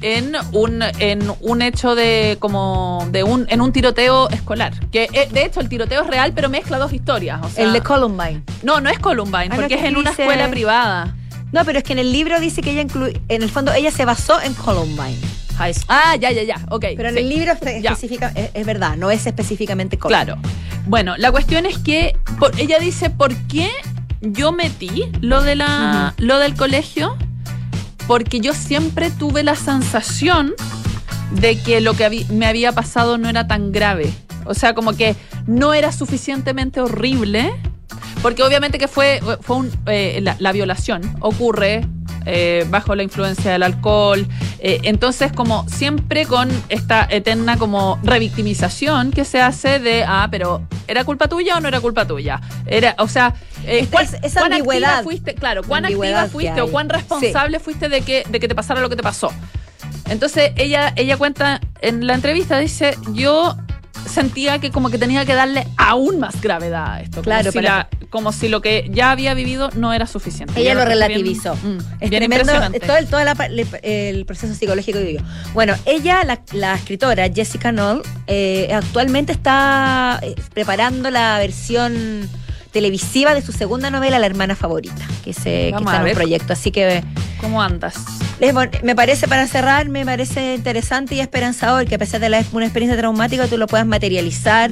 en 0.00 0.32
un, 0.52 0.82
en 0.98 1.32
un 1.40 1.62
hecho 1.62 1.94
de 1.94 2.36
como 2.40 3.06
de 3.10 3.22
un 3.22 3.46
en 3.48 3.60
un 3.60 3.72
tiroteo 3.72 4.28
escolar. 4.30 4.72
Que 4.90 5.08
eh, 5.12 5.28
de 5.32 5.44
hecho 5.44 5.60
el 5.60 5.68
tiroteo 5.68 6.02
es 6.02 6.08
real, 6.08 6.32
pero 6.34 6.48
mezcla 6.48 6.78
dos 6.78 6.92
historias. 6.92 7.40
O 7.42 7.48
sea, 7.48 7.64
El 7.64 7.72
de 7.72 7.80
Columbine. 7.82 8.42
no, 8.62 8.80
no 8.80 8.90
es 8.90 8.98
Columbine, 8.98 9.48
no, 9.48 9.54
porque 9.56 9.76
que 9.76 9.80
es 9.80 9.84
en 9.86 9.96
una 9.96 10.10
escuela 10.10 10.50
privada. 10.50 11.14
No, 11.52 11.64
pero 11.64 11.78
es 11.78 11.84
que 11.84 11.92
en 11.92 11.98
el 12.00 12.10
libro 12.12 12.40
dice 12.40 12.62
que 12.62 12.70
ella 12.72 12.80
incluye, 12.80 13.20
en 13.28 13.42
el 13.42 13.50
fondo 13.50 13.72
ella 13.74 13.90
se 13.90 14.04
basó 14.06 14.40
en 14.40 14.54
Columbine 14.54 15.18
High 15.58 15.74
School. 15.74 15.84
Ah, 15.88 16.16
ya, 16.16 16.32
ya, 16.32 16.42
ya. 16.42 16.56
Ok. 16.70 16.86
Pero 16.96 17.10
en 17.10 17.14
sí. 17.14 17.20
el 17.20 17.28
libro 17.28 17.52
especifica, 17.52 18.32
es, 18.34 18.50
es 18.54 18.66
verdad, 18.66 18.96
no 18.96 19.10
es 19.10 19.26
específicamente 19.26 19.98
Columbine. 19.98 20.24
Claro. 20.34 20.40
Bueno, 20.86 21.14
la 21.18 21.30
cuestión 21.30 21.66
es 21.66 21.76
que 21.78 22.16
por- 22.38 22.58
ella 22.58 22.78
dice, 22.78 23.10
¿por 23.10 23.34
qué 23.48 23.68
yo 24.22 24.52
metí 24.52 25.04
lo, 25.20 25.42
de 25.42 25.56
la, 25.56 26.14
lo 26.18 26.38
del 26.38 26.54
colegio? 26.54 27.16
Porque 28.06 28.40
yo 28.40 28.54
siempre 28.54 29.10
tuve 29.10 29.42
la 29.42 29.56
sensación 29.56 30.54
de 31.32 31.58
que 31.58 31.80
lo 31.80 31.94
que 31.94 32.26
me 32.30 32.46
había 32.46 32.72
pasado 32.72 33.18
no 33.18 33.28
era 33.28 33.46
tan 33.46 33.72
grave. 33.72 34.12
O 34.44 34.54
sea, 34.54 34.74
como 34.74 34.94
que 34.94 35.14
no 35.46 35.74
era 35.74 35.92
suficientemente 35.92 36.80
horrible. 36.80 37.52
Porque 38.22 38.42
obviamente 38.42 38.78
que 38.78 38.88
fue, 38.88 39.20
fue 39.40 39.56
un, 39.56 39.70
eh, 39.86 40.20
la, 40.22 40.36
la 40.38 40.52
violación 40.52 41.02
ocurre 41.20 41.86
eh, 42.24 42.64
bajo 42.70 42.94
la 42.94 43.02
influencia 43.02 43.52
del 43.52 43.62
alcohol. 43.62 44.26
Eh, 44.64 44.78
entonces, 44.84 45.32
como 45.32 45.68
siempre 45.68 46.24
con 46.24 46.48
esta 46.68 47.04
eterna 47.10 47.56
como 47.58 47.98
revictimización 48.04 49.10
que 49.10 49.24
se 49.24 49.40
hace 49.40 49.80
de, 49.80 50.04
ah, 50.06 50.28
pero 50.30 50.62
¿era 50.86 51.02
culpa 51.04 51.26
tuya 51.28 51.56
o 51.56 51.60
no 51.60 51.66
era 51.66 51.80
culpa 51.80 52.06
tuya? 52.06 52.40
Era, 52.66 52.94
o 52.98 53.08
sea, 53.08 53.34
eh, 53.66 53.80
Es- 53.80 53.88
¿cuán- 53.88 54.04
es- 54.04 54.14
esa 54.22 54.40
cuán 54.40 54.52
activa 54.52 55.02
fuiste, 55.02 55.34
claro, 55.34 55.62
cuán 55.64 55.84
activa 55.84 56.26
fuiste 56.28 56.60
o 56.60 56.70
cuán 56.70 56.88
responsable 56.88 57.58
fuiste 57.58 57.88
de 57.88 58.02
que, 58.02 58.24
de 58.30 58.38
que 58.38 58.46
te 58.46 58.54
pasara 58.54 58.80
lo 58.80 58.88
que 58.88 58.96
te 58.96 59.02
pasó. 59.02 59.32
Entonces 60.08 60.52
ella, 60.56 60.92
ella 60.96 61.16
cuenta 61.16 61.60
en 61.80 62.06
la 62.06 62.14
entrevista, 62.14 62.58
dice, 62.58 62.96
yo 63.12 63.56
sentía 64.06 64.58
que 64.58 64.70
como 64.70 64.90
que 64.90 64.98
tenía 64.98 65.24
que 65.24 65.34
darle 65.34 65.66
aún 65.76 66.18
más 66.20 66.40
gravedad 66.40 66.94
a 66.94 67.00
esto. 67.00 67.16
Como, 67.16 67.24
Claro, 67.24 67.52
si, 67.52 67.58
para- 67.58 67.76
la- 67.78 67.88
como 68.10 68.32
si 68.32 68.48
lo 68.48 68.60
que 68.60 68.88
ya 68.92 69.10
había 69.10 69.32
vivido 69.34 69.70
no 69.74 69.92
era 69.92 70.06
suficiente. 70.06 70.60
Ella 70.60 70.74
lo 70.74 70.84
relativizó. 70.84 71.54
Bien, 71.62 71.76
mm, 71.76 71.80
Es 72.00 72.10
bien 72.10 72.20
tremendo 72.20 72.52
impresionante. 72.52 72.80
todo, 72.80 73.18
el, 73.18 73.24
la 73.24 73.48
le- 73.48 74.10
el 74.10 74.26
proceso 74.26 74.54
psicológico 74.54 74.98
que 74.98 75.04
vivió. 75.04 75.22
Bueno, 75.54 75.74
ella, 75.86 76.22
la, 76.24 76.40
la 76.52 76.74
escritora 76.74 77.28
Jessica 77.32 77.70
Knoll, 77.72 78.02
eh, 78.26 78.70
actualmente 78.74 79.32
está 79.32 80.18
eh, 80.22 80.34
preparando 80.52 81.10
la 81.10 81.38
versión 81.38 82.28
televisiva 82.70 83.34
de 83.34 83.42
su 83.42 83.52
segunda 83.52 83.90
novela, 83.90 84.18
La 84.18 84.26
hermana 84.26 84.56
favorita, 84.56 85.06
que, 85.24 85.32
se, 85.32 85.42
que 85.42 85.76
está 85.78 86.00
en 86.02 86.06
un 86.08 86.14
proyecto. 86.14 86.52
Así 86.54 86.70
que 86.70 87.02
¿Cómo 87.40 87.62
andas? 87.62 87.96
Les 88.40 88.54
me 88.82 88.94
parece, 88.96 89.28
para 89.28 89.46
cerrar, 89.46 89.88
me 89.88 90.04
parece 90.04 90.54
interesante 90.54 91.14
y 91.14 91.20
esperanzador 91.20 91.86
que 91.86 91.94
a 91.94 91.98
pesar 91.98 92.20
de 92.20 92.28
la, 92.28 92.42
una 92.52 92.64
experiencia 92.64 92.98
traumática 92.98 93.46
tú 93.46 93.56
lo 93.58 93.66
puedas 93.66 93.86
materializar, 93.86 94.70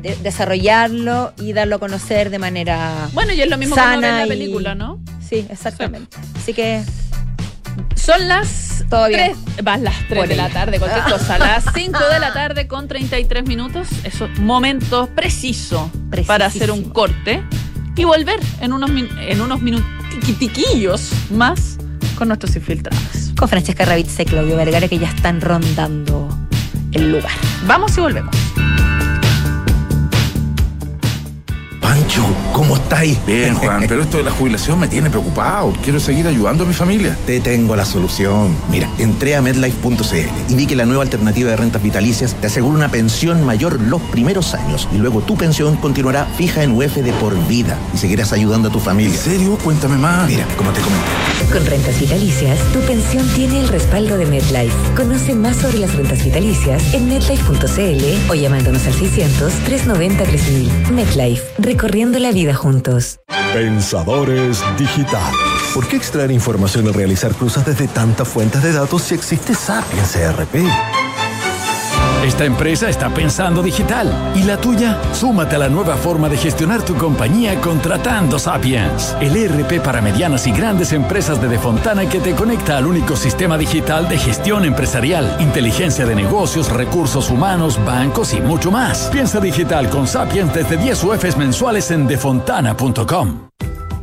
de- 0.00 0.16
desarrollarlo 0.22 1.32
y 1.38 1.52
darlo 1.52 1.76
a 1.76 1.78
conocer 1.78 2.30
de 2.30 2.38
manera... 2.38 3.08
Bueno, 3.12 3.32
y 3.32 3.40
es 3.40 3.48
lo 3.48 3.56
mismo 3.58 3.74
que 3.76 3.82
en 3.82 4.00
la 4.00 4.26
y- 4.26 4.28
película, 4.28 4.74
¿no? 4.74 5.00
Sí, 5.26 5.46
exactamente. 5.48 6.16
Así 6.36 6.52
que 6.52 6.82
Son 7.94 8.26
las 8.28 8.84
Todo 8.90 9.08
bien. 9.08 9.32
3, 9.54 9.64
vas 9.64 9.80
las 9.80 9.94
3 10.08 10.18
Por 10.18 10.28
de 10.28 10.36
la 10.36 10.48
tarde, 10.48 10.78
cualquier 10.78 11.04
cosa. 11.12 11.38
Las 11.38 11.64
5 11.74 11.98
de 12.12 12.18
la 12.18 12.32
tarde 12.32 12.66
con 12.66 12.88
33 12.88 13.44
minutos. 13.46 13.88
Eso, 14.04 14.28
momento 14.40 15.08
preciso 15.14 15.90
para 16.26 16.46
hacer 16.46 16.70
un 16.70 16.84
corte 16.90 17.42
y 17.96 18.04
volver 18.04 18.40
en 18.60 18.72
unos, 18.72 18.90
min- 18.90 19.08
en 19.20 19.40
unos 19.40 19.60
minutiquillos 19.62 21.10
más 21.30 21.76
con 22.20 22.28
nuestros 22.28 22.54
infiltrados. 22.54 23.32
con 23.34 23.48
Francesca 23.48 23.86
Ravizza 23.86 24.20
y 24.20 24.26
Claudio 24.26 24.54
Vergara 24.54 24.86
que 24.88 24.98
ya 24.98 25.08
están 25.08 25.40
rondando 25.40 26.28
el 26.92 27.12
lugar. 27.12 27.32
Vamos 27.66 27.96
y 27.96 28.00
volvemos. 28.02 28.36
Nacho, 32.10 32.26
¿cómo 32.52 32.74
estáis? 32.74 33.24
Bien, 33.24 33.54
Juan, 33.60 33.84
pero 33.86 34.02
esto 34.02 34.16
de 34.16 34.24
la 34.24 34.32
jubilación 34.32 34.80
me 34.80 34.88
tiene 34.88 35.10
preocupado. 35.10 35.72
Quiero 35.84 36.00
seguir 36.00 36.26
ayudando 36.26 36.64
a 36.64 36.66
mi 36.66 36.74
familia. 36.74 37.16
Te 37.24 37.38
tengo 37.38 37.76
la 37.76 37.84
solución. 37.84 38.56
Mira, 38.68 38.90
entré 38.98 39.36
a 39.36 39.42
medlife.cl 39.42 40.16
y 40.48 40.54
vi 40.56 40.66
que 40.66 40.74
la 40.74 40.86
nueva 40.86 41.04
alternativa 41.04 41.50
de 41.50 41.56
rentas 41.56 41.80
vitalicias 41.80 42.34
te 42.34 42.48
asegura 42.48 42.74
una 42.74 42.88
pensión 42.88 43.46
mayor 43.46 43.80
los 43.80 44.02
primeros 44.02 44.54
años 44.54 44.88
y 44.92 44.98
luego 44.98 45.20
tu 45.20 45.36
pensión 45.36 45.76
continuará 45.76 46.24
fija 46.36 46.64
en 46.64 46.72
UF 46.72 46.96
de 46.96 47.12
por 47.12 47.32
vida 47.46 47.78
y 47.94 47.98
seguirás 47.98 48.32
ayudando 48.32 48.70
a 48.70 48.72
tu 48.72 48.78
¿En 48.78 48.84
familia. 48.84 49.16
serio? 49.16 49.56
Cuéntame 49.62 49.96
más. 49.96 50.28
Mira, 50.28 50.44
como 50.56 50.72
te 50.72 50.80
comenté. 50.80 51.06
Con 51.52 51.64
rentas 51.64 52.00
vitalicias, 52.00 52.58
tu 52.72 52.80
pensión 52.80 53.24
tiene 53.36 53.60
el 53.60 53.68
respaldo 53.68 54.16
de 54.16 54.26
MetLife. 54.26 54.74
Conoce 54.96 55.36
más 55.36 55.56
sobre 55.58 55.78
las 55.78 55.94
rentas 55.94 56.24
vitalicias 56.24 56.92
en 56.92 57.08
metlife.cl 57.08 58.30
o 58.30 58.34
llamándonos 58.34 58.84
al 58.86 58.94
600-390-3000. 58.94 60.90
MetLife, 60.90 61.42
recorriendo 61.58 61.99
la 62.08 62.32
vida 62.32 62.54
juntos. 62.54 63.20
Pensadores 63.52 64.62
digitales. 64.78 65.38
¿Por 65.74 65.86
qué 65.86 65.96
extraer 65.96 66.30
información 66.30 66.86
y 66.86 66.92
realizar 66.92 67.34
cruzas 67.34 67.66
desde 67.66 67.88
tantas 67.88 68.26
fuentes 68.26 68.62
de 68.62 68.72
datos 68.72 69.02
si 69.02 69.14
existe 69.14 69.54
Sapiens 69.54 70.16
ERP? 70.16 70.64
Esta 72.24 72.44
empresa 72.44 72.90
está 72.90 73.08
pensando 73.08 73.62
digital. 73.62 74.12
¿Y 74.34 74.42
la 74.42 74.58
tuya? 74.58 74.98
Súmate 75.12 75.56
a 75.56 75.58
la 75.58 75.68
nueva 75.70 75.96
forma 75.96 76.28
de 76.28 76.36
gestionar 76.36 76.82
tu 76.82 76.94
compañía 76.96 77.58
contratando 77.60 78.38
Sapiens, 78.38 79.16
el 79.20 79.36
ERP 79.36 79.82
para 79.82 80.02
medianas 80.02 80.46
y 80.46 80.52
grandes 80.52 80.92
empresas 80.92 81.40
de 81.40 81.48
Defontana 81.48 82.06
que 82.08 82.20
te 82.20 82.34
conecta 82.34 82.76
al 82.76 82.86
único 82.86 83.16
sistema 83.16 83.56
digital 83.56 84.06
de 84.08 84.18
gestión 84.18 84.66
empresarial, 84.66 85.34
inteligencia 85.40 86.04
de 86.04 86.14
negocios, 86.14 86.70
recursos 86.70 87.30
humanos, 87.30 87.82
bancos 87.86 88.34
y 88.34 88.40
mucho 88.40 88.70
más. 88.70 89.08
Piensa 89.10 89.40
digital 89.40 89.88
con 89.88 90.06
Sapiens 90.06 90.52
desde 90.52 90.76
10 90.76 91.04
UFs 91.04 91.36
mensuales 91.38 91.90
en 91.90 92.06
defontana.com. 92.06 93.49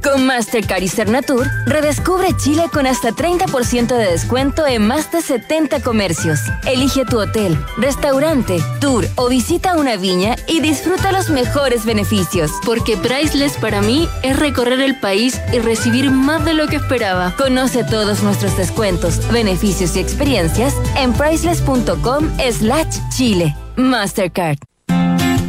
Con 0.10 0.26
Mastercard 0.26 0.84
y 0.84 0.88
Cernatur, 0.88 1.46
redescubre 1.66 2.30
Chile 2.38 2.70
con 2.72 2.88
hasta 2.88 3.12
30% 3.12 3.88
de 3.88 4.12
descuento 4.12 4.66
en 4.66 4.88
más 4.88 5.12
de 5.12 5.22
70 5.22 5.82
comercios. 5.82 6.40
Elige 6.66 7.04
tu 7.04 7.20
hotel, 7.20 7.58
restaurante, 7.76 8.62
tour 8.80 9.06
o 9.16 9.28
visita 9.28 9.76
una 9.76 9.98
viña 9.98 10.38
y 10.48 10.62
disfruta 10.62 11.12
los 11.12 11.30
mejores 11.30 11.84
beneficios. 11.84 12.52
Porque 12.66 12.96
Priceless 12.96 13.58
para 13.58 13.82
mí 13.82 14.08
es 14.24 14.40
recorrer 14.40 14.80
el 14.80 14.98
país 14.98 15.42
y 15.52 15.60
recibir 15.60 16.10
más 16.10 16.46
de 16.46 16.54
lo 16.54 16.68
que 16.68 16.78
esperaba. 16.78 17.36
Conoce 17.38 17.84
todos 17.84 18.24
nuestros 18.24 18.56
descuentos, 18.56 19.20
beneficios 19.30 19.98
y 19.98 20.00
experiencias 20.00 20.74
en 20.96 21.12
priceless.com 21.12 22.30
slash 22.50 22.98
Chile. 23.10 23.54
Mastercard. 23.76 24.58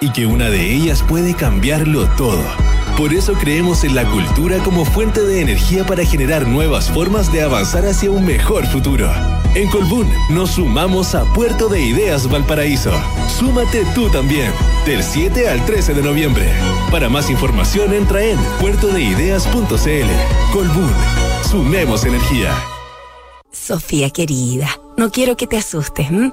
y 0.00 0.10
que 0.10 0.26
una 0.26 0.50
de 0.50 0.74
ellas 0.74 1.02
puede 1.02 1.34
cambiarlo 1.34 2.08
todo. 2.16 2.44
Por 2.96 3.12
eso 3.12 3.34
creemos 3.34 3.84
en 3.84 3.94
la 3.94 4.10
cultura 4.10 4.58
como 4.58 4.84
fuente 4.84 5.22
de 5.22 5.42
energía 5.42 5.84
para 5.84 6.04
generar 6.04 6.46
nuevas 6.46 6.90
formas 6.90 7.30
de 7.30 7.42
avanzar 7.42 7.84
hacia 7.84 8.10
un 8.10 8.24
mejor 8.24 8.66
futuro. 8.66 9.10
En 9.54 9.68
Colbún 9.68 10.10
nos 10.30 10.52
sumamos 10.52 11.14
a 11.14 11.24
Puerto 11.34 11.68
de 11.68 11.82
Ideas 11.82 12.28
Valparaíso. 12.30 12.92
Súmate 13.28 13.84
tú 13.94 14.08
también, 14.08 14.50
del 14.86 15.02
7 15.02 15.48
al 15.48 15.64
13 15.66 15.94
de 15.94 16.02
noviembre. 16.02 16.50
Para 16.90 17.08
más 17.08 17.30
información 17.30 17.92
entra 17.92 18.24
en 18.24 18.38
puertodeideas.cl. 18.60 20.52
Colbún, 20.52 20.92
sumemos 21.50 22.04
energía. 22.04 22.54
Sofía 23.50 24.10
querida, 24.10 24.68
no 24.96 25.10
quiero 25.10 25.36
que 25.36 25.46
te 25.46 25.58
asustes. 25.58 26.08
¿m? 26.10 26.32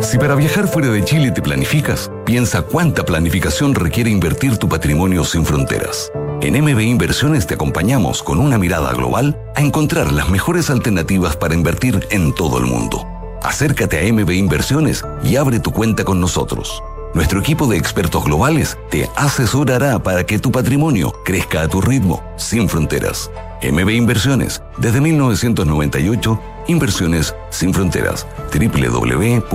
Si 0.00 0.18
para 0.18 0.34
viajar 0.34 0.68
fuera 0.68 0.88
de 0.88 1.04
Chile 1.04 1.30
te 1.30 1.42
planificas, 1.42 2.10
piensa 2.24 2.62
cuánta 2.62 3.04
planificación 3.04 3.74
requiere 3.74 4.10
invertir 4.10 4.58
tu 4.58 4.68
patrimonio 4.68 5.24
sin 5.24 5.44
fronteras. 5.44 6.10
En 6.40 6.62
MB 6.62 6.80
Inversiones 6.80 7.46
te 7.46 7.54
acompañamos 7.54 8.22
con 8.22 8.38
una 8.38 8.58
mirada 8.58 8.92
global 8.92 9.40
a 9.54 9.60
encontrar 9.60 10.12
las 10.12 10.28
mejores 10.28 10.70
alternativas 10.70 11.36
para 11.36 11.54
invertir 11.54 12.06
en 12.10 12.34
todo 12.34 12.58
el 12.58 12.66
mundo. 12.66 13.06
Acércate 13.42 13.98
a 13.98 14.12
MB 14.12 14.30
Inversiones 14.30 15.04
y 15.22 15.36
abre 15.36 15.60
tu 15.60 15.72
cuenta 15.72 16.04
con 16.04 16.20
nosotros. 16.20 16.82
Nuestro 17.14 17.38
equipo 17.38 17.68
de 17.68 17.76
expertos 17.76 18.24
globales 18.24 18.76
te 18.90 19.08
asesorará 19.14 20.02
para 20.02 20.26
que 20.26 20.40
tu 20.40 20.50
patrimonio 20.50 21.14
crezca 21.24 21.62
a 21.62 21.68
tu 21.68 21.80
ritmo, 21.80 22.24
sin 22.36 22.68
fronteras. 22.68 23.30
MB 23.62 23.88
Inversiones, 23.90 24.60
desde 24.78 25.00
1998, 25.00 26.40
Inversiones 26.66 27.32
sin 27.50 27.72
fronteras. 27.72 28.26
www.mbi.cl 28.52 29.50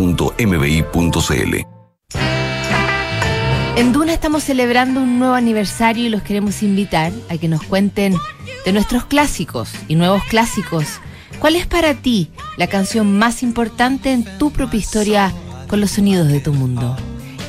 En 3.76 3.92
Duna 3.92 4.14
estamos 4.14 4.44
celebrando 4.44 5.02
un 5.02 5.20
nuevo 5.20 5.34
aniversario 5.34 6.06
y 6.06 6.10
los 6.10 6.22
queremos 6.22 6.64
invitar 6.64 7.12
a 7.30 7.38
que 7.38 7.50
nos 7.50 7.62
cuenten 7.64 8.16
de 8.64 8.72
nuestros 8.72 9.04
clásicos 9.04 9.74
y 9.90 9.96
nuevos 9.96 10.24
clásicos. 10.30 10.86
¿Cuál 11.40 11.58
es 11.58 11.68
para 11.68 11.94
ti 11.94 12.32
la 12.56 12.68
canción 12.68 13.18
más 13.18 13.44
importante 13.44 14.14
en 14.14 14.24
tu 14.38 14.52
propia 14.52 14.80
historia 14.80 15.34
con 15.68 15.82
los 15.82 15.92
sonidos 15.92 16.30
de 16.30 16.40
tu 16.40 16.54
mundo? 16.54 16.96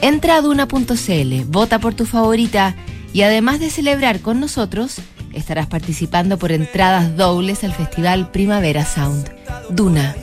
Entra 0.03 0.37
a 0.37 0.41
duna.cl, 0.41 1.45
vota 1.47 1.79
por 1.79 1.95
tu 1.95 2.07
favorita 2.07 2.75
y 3.13 3.23
además 3.23 3.61
de 3.61 3.71
celebrar 3.71 4.21
con 4.21 4.41
nosotros, 4.41 4.97
estarás 5.35 5.67
participando 5.67 6.39
por 6.39 6.53
entradas 6.53 7.17
dobles 7.17 7.65
al 7.65 7.75
Festival 7.75 8.31
Primavera 8.31 8.87
Sound. 8.87 9.31
Duna, 9.69 10.17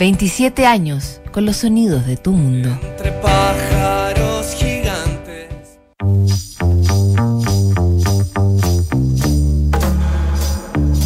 27 0.00 0.66
años 0.66 1.20
con 1.30 1.46
los 1.46 1.58
sonidos 1.58 2.06
de 2.06 2.16
tu 2.16 2.32
mundo. 2.32 2.76
Entre 2.82 3.12
pájaros 3.12 4.52
gigantes. 4.54 5.78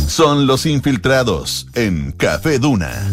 Son 0.09 0.47
los 0.47 0.65
infiltrados 0.65 1.67
en 1.75 2.13
Café 2.13 2.59
Duna. 2.59 3.07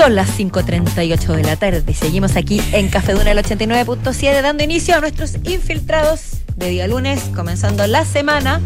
Son 0.00 0.14
las 0.14 0.30
5.38 0.38 1.36
de 1.36 1.42
la 1.44 1.56
tarde 1.56 1.84
y 1.86 1.92
seguimos 1.92 2.34
aquí 2.36 2.58
en 2.72 2.88
Café 2.88 3.12
Duna 3.12 3.32
el 3.32 3.38
89.7 3.38 4.40
dando 4.40 4.64
inicio 4.64 4.96
a 4.96 5.00
nuestros 5.00 5.34
infiltrados 5.42 6.38
de 6.56 6.70
día 6.70 6.88
lunes, 6.88 7.20
comenzando 7.36 7.86
la 7.86 8.06
semana 8.06 8.62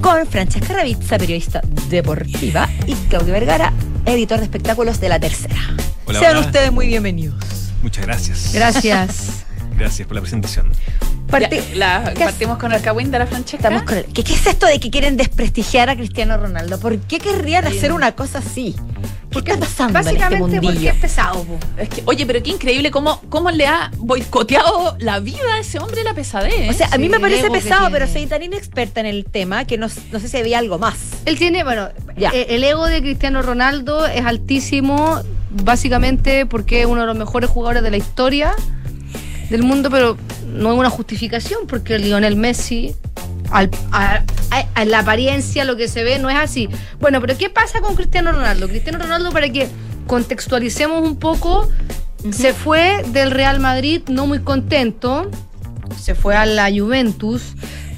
con 0.00 0.26
Francesca 0.26 0.72
Ravizza, 0.72 1.18
periodista 1.18 1.60
deportiva, 1.90 2.66
y 2.86 2.94
Claudio 3.10 3.34
Vergara, 3.34 3.74
editor 4.06 4.38
de 4.38 4.44
espectáculos 4.44 5.00
de 5.00 5.10
La 5.10 5.20
Tercera. 5.20 5.60
Hola, 6.06 6.18
Sean 6.18 6.36
hola. 6.38 6.46
ustedes 6.46 6.72
muy 6.72 6.86
bienvenidos. 6.86 7.44
Muchas 7.82 8.06
gracias. 8.06 8.50
Gracias. 8.54 9.44
Gracias 9.76 10.08
por 10.08 10.14
la 10.16 10.22
presentación. 10.22 10.72
Parti- 11.30 11.56
Ya, 11.74 11.76
la- 11.76 12.14
¿Qué 12.14 12.24
partimos 12.24 12.56
con 12.58 12.72
el 12.72 12.80
cagüín 12.80 13.10
de 13.10 13.18
la 13.18 13.26
Francesca. 13.26 13.58
Estamos 13.68 13.82
con 13.82 13.98
el- 13.98 14.06
¿Qué, 14.06 14.24
qué 14.24 14.32
es 14.34 14.46
esto 14.46 14.66
de 14.66 14.80
que 14.80 14.90
quieren 14.90 15.18
desprestigiar 15.18 15.90
a 15.90 15.94
Cristiano 15.94 16.38
Ronaldo? 16.38 16.80
¿Por 16.80 16.98
qué 17.00 17.18
querrían 17.18 17.66
hacer 17.66 17.92
una 17.92 18.12
cosa 18.12 18.38
así? 18.38 18.74
¿Qué 19.30 19.38
está 19.52 19.56
pasando 19.58 19.98
en 19.98 20.06
este 20.06 20.18
Básicamente 20.18 20.60
porque 20.62 20.88
es 20.88 20.94
pesado. 20.96 21.44
po. 21.44 21.58
Es 21.76 21.88
que, 21.88 22.02
oye, 22.06 22.26
pero 22.26 22.42
qué 22.42 22.50
increíble 22.50 22.90
cómo, 22.90 23.20
cómo 23.28 23.50
le 23.50 23.66
ha 23.66 23.90
boicoteado 23.98 24.96
la 24.98 25.20
vida 25.20 25.54
a 25.54 25.60
ese 25.60 25.78
hombre 25.78 26.02
la 26.02 26.14
pesadez. 26.14 26.70
O 26.70 26.72
sea, 26.72 26.88
a 26.92 26.98
mí 26.98 27.04
Sí, 27.04 27.10
me 27.10 27.20
parece 27.20 27.50
pesado, 27.50 27.88
pero 27.90 28.06
soy 28.06 28.26
tan 28.26 28.42
inexperta 28.42 29.00
en 29.00 29.06
el 29.06 29.24
tema 29.26 29.64
que 29.64 29.76
no, 29.78 29.86
no 30.12 30.20
sé 30.20 30.28
si 30.28 30.36
había 30.36 30.58
algo 30.58 30.78
más. 30.78 30.96
Él 31.24 31.38
tiene, 31.38 31.62
bueno, 31.62 31.88
Ya. 32.16 32.30
eh, 32.30 32.46
el 32.50 32.64
ego 32.64 32.86
de 32.86 33.00
Cristiano 33.00 33.42
Ronaldo 33.42 34.06
es 34.06 34.24
altísimo, 34.24 35.20
básicamente 35.50 36.46
porque 36.46 36.80
es 36.80 36.86
uno 36.86 37.02
de 37.02 37.06
los 37.06 37.16
mejores 37.16 37.50
jugadores 37.50 37.82
de 37.82 37.90
la 37.90 37.96
historia 37.98 38.54
del 39.50 39.62
mundo, 39.62 39.90
pero 39.90 40.16
no 40.46 40.72
es 40.72 40.78
una 40.78 40.90
justificación 40.90 41.66
porque 41.66 41.98
Lionel 41.98 42.36
Messi 42.36 42.94
al- 43.50 43.70
a, 43.92 44.14
a 44.16 44.24
a- 44.50 44.66
a 44.74 44.84
la 44.86 45.00
apariencia, 45.00 45.64
lo 45.64 45.76
que 45.76 45.88
se 45.88 46.04
ve, 46.04 46.18
no 46.18 46.30
es 46.30 46.36
así. 46.36 46.68
Bueno, 47.00 47.20
pero 47.20 47.36
¿qué 47.36 47.50
pasa 47.50 47.80
con 47.80 47.94
Cristiano 47.96 48.32
Ronaldo? 48.32 48.66
Cristiano 48.68 48.98
Ronaldo, 48.98 49.30
para 49.30 49.48
que 49.50 49.68
contextualicemos 50.06 51.02
un 51.02 51.16
poco, 51.16 51.68
se 52.30 52.52
fue 52.54 53.02
del 53.12 53.30
Real 53.30 53.60
Madrid 53.60 54.02
no 54.08 54.26
muy 54.26 54.40
contento, 54.40 55.30
se 56.00 56.14
fue 56.14 56.34
a 56.34 56.46
la 56.46 56.70
Juventus, 56.70 57.52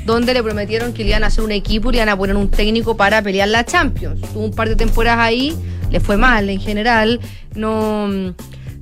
donde 0.06 0.34
le 0.34 0.42
prometieron 0.42 0.92
que 0.92 1.04
le 1.04 1.10
iban 1.10 1.22
a 1.24 1.28
hacer 1.28 1.44
un 1.44 1.52
equipo 1.52 1.90
y 1.90 1.92
le 1.92 1.98
iban 1.98 2.08
a 2.08 2.16
poner 2.16 2.36
un 2.36 2.50
técnico 2.50 2.96
para 2.96 3.22
pelear 3.22 3.48
la 3.48 3.64
Champions. 3.64 4.20
Tuvo 4.32 4.44
un 4.44 4.50
par 4.52 4.68
de 4.68 4.76
temporadas 4.76 5.20
ahí, 5.20 5.56
le 5.90 6.00
fue 6.00 6.16
mal 6.16 6.50
en 6.50 6.60
general, 6.60 7.20
no, 7.54 8.08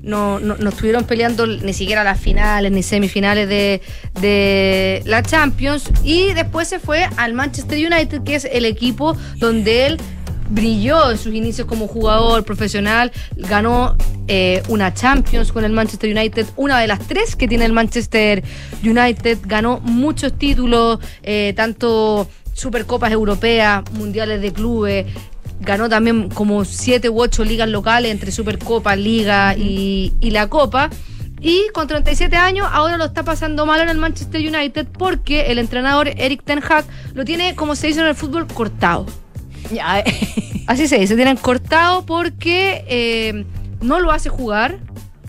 no, 0.03 0.39
no, 0.39 0.57
no 0.57 0.71
estuvieron 0.71 1.05
peleando 1.05 1.47
ni 1.47 1.73
siquiera 1.73 2.05
las 2.05 2.21
finales 2.21 2.73
ni 2.73 2.83
semifinales 2.83 3.49
de, 3.49 3.83
de 4.21 5.03
la 5.05 5.23
Champions. 5.23 5.91
Y 6.05 6.33
después 6.33 6.69
se 6.69 6.79
fue 6.79 7.09
al 7.17 7.35
Manchester 7.35 7.79
United, 7.79 8.23
que 8.23 8.35
es 8.35 8.45
el 8.45 8.65
equipo 8.65 9.17
donde 9.37 9.87
él 9.87 9.99
brilló 10.51 11.11
en 11.11 11.19
sus 11.19 11.35
inicios 11.35 11.67
como 11.67 11.87
jugador 11.87 12.45
profesional, 12.45 13.13
ganó 13.37 13.97
eh, 14.29 14.63
una 14.69 14.95
Champions 14.95 15.53
con 15.53 15.65
el 15.65 15.73
Manchester 15.73 16.17
United, 16.17 16.47
una 16.57 16.81
de 16.81 16.87
las 16.87 17.01
tres 17.07 17.37
que 17.37 17.49
tiene 17.49 17.65
el 17.65 17.73
Manchester 17.73 18.43
United, 18.83 19.39
ganó 19.45 19.81
muchos 19.81 20.33
títulos, 20.39 21.01
eh, 21.23 21.53
tanto 21.55 22.29
Supercopas 22.55 23.13
Europeas, 23.13 23.85
Mundiales 23.93 24.41
de 24.41 24.53
Clubes, 24.53 25.07
ganó 25.61 25.89
también 25.89 26.29
como 26.29 26.65
siete 26.65 27.09
u 27.09 27.21
ocho 27.21 27.45
ligas 27.45 27.69
locales 27.69 28.11
entre 28.11 28.33
Supercopa, 28.33 28.97
Liga 28.97 29.55
y, 29.57 30.15
y 30.21 30.31
la 30.31 30.49
Copa. 30.49 30.91
Y 31.41 31.69
con 31.73 31.87
37 31.87 32.37
años 32.37 32.67
ahora 32.71 32.97
lo 32.97 33.05
está 33.05 33.23
pasando 33.23 33.65
mal 33.65 33.81
en 33.81 33.89
el 33.89 33.99
Manchester 33.99 34.41
United 34.41 34.89
porque 34.99 35.53
el 35.53 35.59
entrenador 35.59 36.09
Eric 36.09 36.43
Ten 36.43 36.61
Hag 36.63 36.85
lo 37.15 37.25
tiene, 37.25 37.55
como 37.55 37.77
se 37.77 37.87
dice 37.89 38.01
en 38.01 38.09
el 38.09 38.15
fútbol, 38.15 38.47
cortado. 38.47 39.07
Ya, 39.73 40.03
Así 40.67 40.89
se 40.89 40.99
dice, 40.99 41.15
tienen 41.15 41.37
cortado 41.37 42.05
porque 42.05 42.85
eh, 42.89 43.45
no 43.81 44.01
lo 44.01 44.11
hace 44.11 44.29
jugar, 44.29 44.79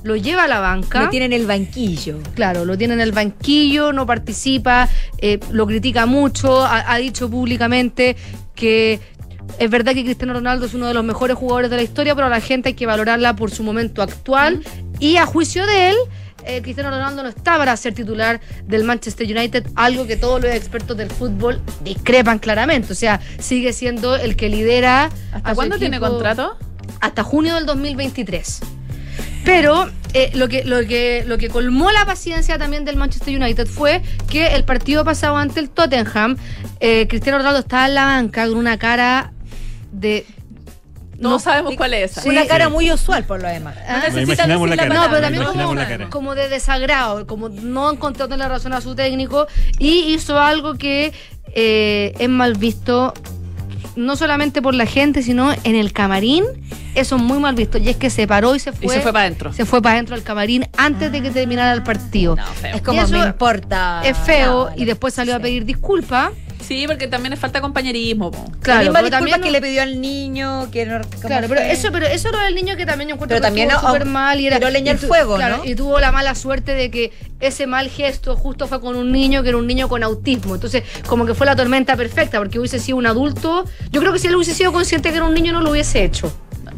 lo 0.03 0.15
lleva 0.15 0.43
a 0.45 0.47
la 0.47 0.59
banca. 0.59 1.03
Lo 1.03 1.09
tiene 1.09 1.27
en 1.27 1.33
el 1.33 1.45
banquillo. 1.45 2.17
Claro, 2.33 2.65
lo 2.65 2.77
tiene 2.77 2.95
en 2.95 3.01
el 3.01 3.11
banquillo, 3.11 3.93
no 3.93 4.05
participa, 4.05 4.89
eh, 5.19 5.39
lo 5.51 5.67
critica 5.67 6.05
mucho, 6.07 6.63
ha, 6.63 6.91
ha 6.91 6.97
dicho 6.97 7.29
públicamente 7.29 8.15
que 8.55 8.99
es 9.59 9.69
verdad 9.69 9.93
que 9.93 10.03
Cristiano 10.03 10.33
Ronaldo 10.33 10.65
es 10.65 10.73
uno 10.73 10.87
de 10.87 10.93
los 10.93 11.03
mejores 11.03 11.37
jugadores 11.37 11.69
de 11.69 11.75
la 11.75 11.83
historia, 11.83 12.15
pero 12.15 12.27
a 12.27 12.29
la 12.29 12.39
gente 12.39 12.69
hay 12.69 12.75
que 12.75 12.85
valorarla 12.85 13.35
por 13.35 13.51
su 13.51 13.61
momento 13.61 14.01
actual. 14.01 14.63
Y 14.99 15.17
a 15.17 15.25
juicio 15.25 15.65
de 15.67 15.89
él, 15.89 15.95
eh, 16.45 16.61
Cristiano 16.61 16.89
Ronaldo 16.89 17.23
no 17.23 17.29
está 17.29 17.57
para 17.57 17.75
ser 17.75 17.93
titular 17.93 18.39
del 18.65 18.85
Manchester 18.85 19.27
United, 19.27 19.67
algo 19.75 20.07
que 20.07 20.15
todos 20.15 20.41
los 20.41 20.51
expertos 20.51 20.95
del 20.95 21.11
fútbol 21.11 21.61
discrepan 21.81 22.39
claramente. 22.39 22.93
O 22.93 22.95
sea, 22.95 23.19
sigue 23.37 23.73
siendo 23.73 24.15
el 24.15 24.37
que 24.37 24.47
lidera. 24.47 25.09
¿Hasta 25.33 25.53
cuándo 25.55 25.77
tiene 25.77 25.99
contrato? 25.99 26.57
Hasta 27.01 27.23
junio 27.23 27.55
del 27.55 27.65
2023. 27.65 28.61
Pero 29.43 29.89
eh, 30.13 30.31
lo, 30.35 30.47
que, 30.47 30.63
lo, 30.63 30.85
que, 30.87 31.23
lo 31.27 31.37
que 31.37 31.49
colmó 31.49 31.91
la 31.91 32.05
paciencia 32.05 32.57
también 32.57 32.85
del 32.85 32.95
Manchester 32.95 33.35
United 33.35 33.67
fue 33.67 34.01
que 34.29 34.55
el 34.55 34.63
partido 34.63 35.03
pasado 35.03 35.35
ante 35.35 35.59
el 35.59 35.69
Tottenham, 35.69 36.37
eh, 36.79 37.07
Cristiano 37.09 37.39
Ronaldo 37.39 37.59
estaba 37.59 37.87
en 37.87 37.95
la 37.95 38.05
banca 38.05 38.47
con 38.47 38.57
una 38.57 38.77
cara 38.77 39.33
de... 39.91 40.25
No, 41.17 41.37
sabemos 41.37 41.75
cuál 41.75 41.93
es 41.93 42.11
esa. 42.11 42.21
Sí. 42.21 42.29
Una 42.29 42.45
cara 42.47 42.69
muy 42.69 42.89
usual, 42.91 43.25
por 43.25 43.41
lo 43.41 43.49
demás. 43.49 43.75
Ah. 43.85 44.03
Nos 44.07 44.21
imaginamos 44.21 44.69
la 44.69 44.77
cara. 44.77 44.95
No, 44.95 45.09
pero 45.09 45.21
también 45.21 45.43
como, 45.43 45.53
imaginamos 45.53 45.75
la 45.75 45.87
cara. 45.87 46.09
como 46.09 46.35
de 46.35 46.47
desagrado, 46.47 47.27
como 47.27 47.49
no 47.49 47.91
encontrando 47.91 48.37
la 48.37 48.47
razón 48.47 48.71
a 48.71 48.79
su 48.79 48.95
técnico 48.95 49.47
y 49.79 50.13
hizo 50.13 50.39
algo 50.39 50.75
que 50.75 51.11
eh, 51.53 52.13
es 52.17 52.29
mal 52.29 52.53
visto 52.53 53.13
no 53.95 54.15
solamente 54.15 54.61
por 54.61 54.73
la 54.73 54.85
gente, 54.85 55.21
sino 55.21 55.51
en 55.63 55.75
el 55.75 55.91
camarín. 55.91 56.45
Eso 56.95 57.17
es 57.17 57.21
muy 57.21 57.39
mal 57.39 57.55
visto. 57.55 57.77
Y 57.77 57.89
es 57.89 57.97
que 57.97 58.09
se 58.09 58.25
paró 58.27 58.55
y 58.55 58.59
se 58.59 58.71
fue. 58.71 58.93
se 58.93 59.01
fue 59.01 59.13
pa' 59.13 59.21
adentro. 59.21 59.53
Se 59.53 59.65
fue 59.65 59.81
para 59.81 59.95
adentro 59.95 60.15
del 60.15 60.23
camarín 60.23 60.67
antes 60.77 61.11
de 61.11 61.21
que 61.21 61.29
terminara 61.29 61.73
el 61.73 61.83
partido. 61.83 62.37
Es 62.73 62.81
como 62.81 63.01
Y 63.01 63.03
eso 63.03 63.17
me 63.17 63.25
importa. 63.25 64.01
Es 64.03 64.17
feo 64.17 64.69
No, 64.69 64.81
y 64.81 64.85
después 64.85 65.13
salió 65.13 65.35
a 65.35 65.39
pedir 65.39 65.65
disculpas. 65.65 66.31
Sí, 66.69 66.85
porque 66.87 67.07
también 67.07 67.33
es 67.33 67.39
falta 67.39 67.61
compañerismo. 67.61 68.29
po. 68.29 68.45
Claro, 68.61 68.79
la 68.83 68.83
misma 68.83 68.99
pero 68.99 69.09
también 69.09 69.41
que 69.41 69.47
no- 69.47 69.51
le 69.53 69.59
pidió 69.61 69.81
al 69.81 69.99
niño, 69.99 70.69
que 70.71 70.85
no, 70.85 71.01
¿cómo 71.01 71.21
Claro, 71.27 71.47
pero 71.49 71.61
fue? 71.61 71.71
eso, 71.71 71.89
pero 71.91 72.05
eso 72.05 72.31
lo 72.31 72.37
del 72.37 72.53
niño 72.53 72.77
que 72.77 72.85
también 72.85 73.09
yo 73.09 73.15
encuentro 73.15 73.35
Pero 73.35 73.41
que 73.41 73.47
también 73.47 73.69
estuvo 73.71 73.87
no- 73.87 73.93
súper 73.95 74.05
mal 74.07 74.39
y 74.39 74.45
era 74.45 74.57
tiró 74.57 74.69
leña 74.69 74.95
tu- 74.95 75.07
fuego, 75.07 75.35
claro, 75.35 75.57
¿no? 75.57 75.65
Y 75.65 75.73
tuvo 75.73 75.99
la 75.99 76.11
mala 76.11 76.35
suerte 76.35 76.75
de 76.75 76.91
que 76.91 77.11
ese 77.39 77.65
mal 77.65 77.89
gesto 77.89 78.35
justo 78.35 78.67
fue 78.67 78.79
con 78.81 78.95
un 78.95 79.11
niño 79.11 79.41
que 79.41 79.49
era 79.49 79.57
un 79.57 79.65
niño 79.65 79.89
con 79.89 80.03
autismo. 80.03 80.53
Entonces, 80.53 80.83
como 81.07 81.25
que 81.25 81.33
fue 81.33 81.47
la 81.47 81.55
tormenta 81.55 81.95
perfecta, 81.97 82.37
porque 82.37 82.59
hubiese 82.59 82.77
sido 82.77 82.97
un 82.99 83.07
adulto. 83.07 83.65
Yo 83.91 83.99
creo 83.99 84.13
que 84.13 84.19
si 84.19 84.27
él 84.27 84.35
hubiese 84.35 84.53
sido 84.53 84.71
consciente 84.71 85.09
que 85.09 85.15
era 85.15 85.25
un 85.25 85.33
niño, 85.33 85.51
no 85.53 85.61
lo 85.61 85.71
hubiese 85.71 86.03
hecho. 86.03 86.31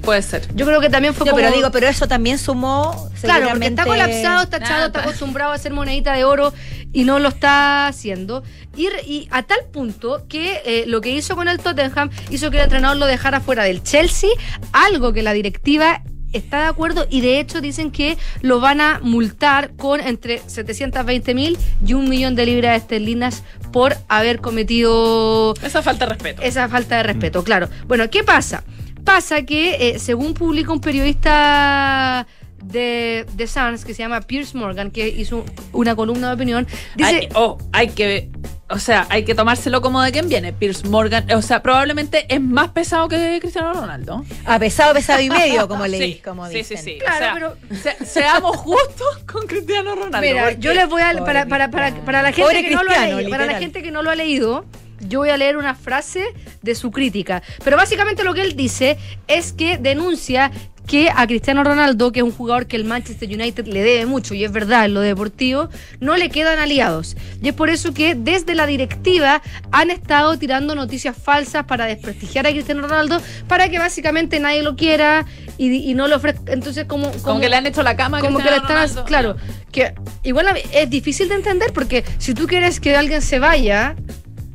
Puede 0.04 0.24
ser. 0.24 0.48
Yo 0.56 0.66
creo 0.66 0.80
que 0.82 0.90
también 0.90 1.14
fue 1.14 1.26
No, 1.28 1.34
como. 1.34 1.44
pero 1.44 1.54
digo, 1.56 1.70
pero 1.70 1.88
eso 1.88 2.08
también 2.08 2.40
sumó. 2.40 3.10
Claro, 3.22 3.50
porque 3.52 3.68
está 3.68 3.86
colapsado, 3.86 4.44
está 4.44 4.58
echado, 4.58 4.88
está 4.88 5.02
acostumbrado 5.02 5.52
a 5.52 5.56
hacer 5.56 5.74
monedita 5.74 6.14
de 6.14 6.24
oro 6.24 6.54
y 6.94 7.04
no 7.04 7.20
lo 7.20 7.30
está 7.30 7.88
haciendo. 7.88 8.44
Y, 8.76 9.28
a 9.32 9.44
tal 9.44 9.60
punto 9.72 10.26
que 10.28 10.62
eh, 10.66 10.84
lo 10.88 11.02
que 11.02 11.12
hizo 11.12 11.36
con 11.36 11.48
el 11.48 11.60
Tottenham 11.60 12.10
hizo 12.30 12.52
que 12.52 12.58
el 12.58 12.64
entrenador 12.64 12.98
lo 12.98 13.06
dejara 13.06 13.42
fuera 13.42 13.64
del 13.64 13.84
Chelsea, 13.84 14.30
algo 14.72 15.14
que 15.14 15.22
la 15.22 15.34
directiva 15.34 16.04
está 16.34 16.62
de 16.62 16.68
acuerdo 16.68 17.08
y 17.10 17.22
de 17.22 17.40
hecho 17.40 17.62
dicen 17.62 17.92
que 17.92 18.18
lo 18.42 18.60
van 18.60 18.80
a 18.82 19.00
multar 19.04 19.72
con 19.76 20.00
entre 20.00 20.40
720 20.48 21.34
mil 21.34 21.58
y 21.86 21.94
un 21.94 22.10
millón 22.10 22.36
de 22.36 22.46
libras 22.46 22.82
esterlinas 22.82 23.44
por 23.72 23.96
haber 24.08 24.40
cometido 24.40 25.54
Esa 25.62 25.82
falta 25.82 26.06
de 26.06 26.14
respeto. 26.14 26.42
esa 26.42 26.70
falta 26.70 26.98
de 26.98 27.04
respeto, 27.04 27.44
claro. 27.44 27.70
Bueno, 27.88 28.10
¿qué 28.10 28.24
pasa? 28.24 28.64
Pasa 29.04 29.44
que, 29.44 29.90
eh, 29.90 30.00
según 30.00 30.34
publica 30.34 30.72
un 30.72 30.80
periodista 30.80 32.28
de, 32.64 33.26
de 33.34 33.48
Suns 33.48 33.86
que 33.86 33.94
se 33.94 34.04
llama 34.04 34.22
Pierce 34.22 34.58
Morgan, 34.58 34.92
que 34.92 35.08
hizo 35.08 35.46
una 35.74 35.96
columna 35.96 36.28
de 36.30 36.34
opinión, 36.36 36.68
dice... 36.96 37.10
Hay, 37.10 37.30
oh, 37.36 37.58
hay 37.74 37.90
que. 37.90 38.30
O 38.70 38.80
sea, 38.80 39.06
hay 39.10 39.26
que 39.26 39.36
tomárselo 39.36 39.82
como 39.82 40.02
de 40.02 40.14
quien 40.14 40.30
viene. 40.30 40.54
Pierce 40.54 40.88
Morgan. 40.88 41.30
O 41.34 41.42
sea, 41.42 41.62
probablemente 41.62 42.26
es 42.34 42.40
más 42.40 42.70
pesado 42.70 43.10
que 43.10 43.38
Cristiano 43.42 43.74
Ronaldo. 43.74 44.24
A 44.46 44.60
pesado, 44.60 44.94
pesado 44.94 45.20
y 45.22 45.30
medio, 45.42 45.68
como 45.68 45.86
le 45.88 45.98
Sí, 45.98 46.22
como 46.24 46.48
sí, 46.48 46.56
dicen. 46.60 46.78
sí, 46.78 46.84
sí. 46.94 46.98
Claro, 47.00 47.58
o 47.70 47.76
sea, 47.76 47.96
se- 47.98 48.06
seamos 48.06 48.56
justos 48.56 49.18
con 49.30 49.46
Cristiano 49.46 49.94
Ronaldo. 49.94 50.22
Mira, 50.22 50.54
yo 50.54 50.74
les 50.74 50.88
voy 50.88 51.02
a... 51.02 51.12
Para, 51.26 51.46
para, 51.48 51.70
para, 51.70 51.94
para 52.06 52.22
la 52.22 52.32
gente 52.32 52.64
que 52.64 52.72
no 52.74 52.84
lo 52.84 52.92
ha 52.92 53.06
leído, 53.08 53.30
para 53.30 53.46
la 53.46 53.60
gente 53.60 53.84
que 53.84 53.92
no 53.92 54.04
lo 54.04 54.10
ha 54.10 54.16
leído, 54.16 54.64
yo 55.02 55.20
voy 55.20 55.30
a 55.32 55.38
leer 55.38 55.58
una 55.58 55.76
frase 55.76 56.34
de 56.62 56.74
su 56.76 56.92
crítica. 56.92 57.44
Pero 57.66 57.76
básicamente 57.76 58.24
lo 58.24 58.34
que 58.34 58.42
él 58.42 58.56
dice 58.56 58.98
es 59.28 59.52
que 59.52 59.80
denuncia 59.80 60.50
que 60.92 61.10
a 61.10 61.26
Cristiano 61.26 61.64
Ronaldo, 61.64 62.12
que 62.12 62.20
es 62.20 62.26
un 62.26 62.34
jugador 62.34 62.68
que 62.68 62.76
el 62.76 62.84
Manchester 62.84 63.30
United 63.30 63.66
le 63.66 63.82
debe 63.82 64.06
mucho, 64.06 64.34
y 64.34 64.44
es 64.44 64.52
verdad 64.52 64.84
en 64.84 64.94
lo 64.94 65.00
deportivo, 65.00 65.70
no 66.02 66.18
le 66.18 66.30
quedan 66.30 66.60
aliados. 66.60 67.16
Y 67.42 67.48
es 67.48 67.54
por 67.54 67.70
eso 67.70 67.94
que 67.94 68.14
desde 68.14 68.56
la 68.56 68.66
directiva 68.66 69.42
han 69.72 69.90
estado 69.90 70.38
tirando 70.38 70.76
noticias 70.76 71.16
falsas 71.16 71.64
para 71.64 71.86
desprestigiar 71.86 72.46
a 72.46 72.50
Cristiano 72.50 72.82
Ronaldo, 72.82 73.22
para 73.48 73.70
que 73.70 73.80
básicamente 73.80 74.42
nadie 74.42 74.64
lo 74.64 74.76
quiera 74.76 75.26
y, 75.58 75.74
y 75.90 75.94
no 75.94 76.10
lo 76.10 76.18
ofrezca. 76.18 76.52
Entonces, 76.52 76.84
como, 76.84 77.10
Como 77.24 77.40
que 77.40 77.48
le 77.48 77.56
han 77.56 77.68
hecho 77.68 77.84
la 77.84 77.96
cama 77.96 78.20
como 78.20 78.40
que 78.40 78.52
le 78.52 78.58
están, 78.58 79.06
claro, 79.06 79.38
que 79.72 79.94
igual 80.24 80.48
es 80.74 80.90
difícil 80.90 81.30
de 81.30 81.36
entender 81.36 81.72
porque 81.72 82.04
si 82.18 82.34
tú 82.34 82.48
quieres 82.48 82.82
que 82.82 82.98
alguien 82.98 83.22
se 83.22 83.40
vaya, 83.40 83.96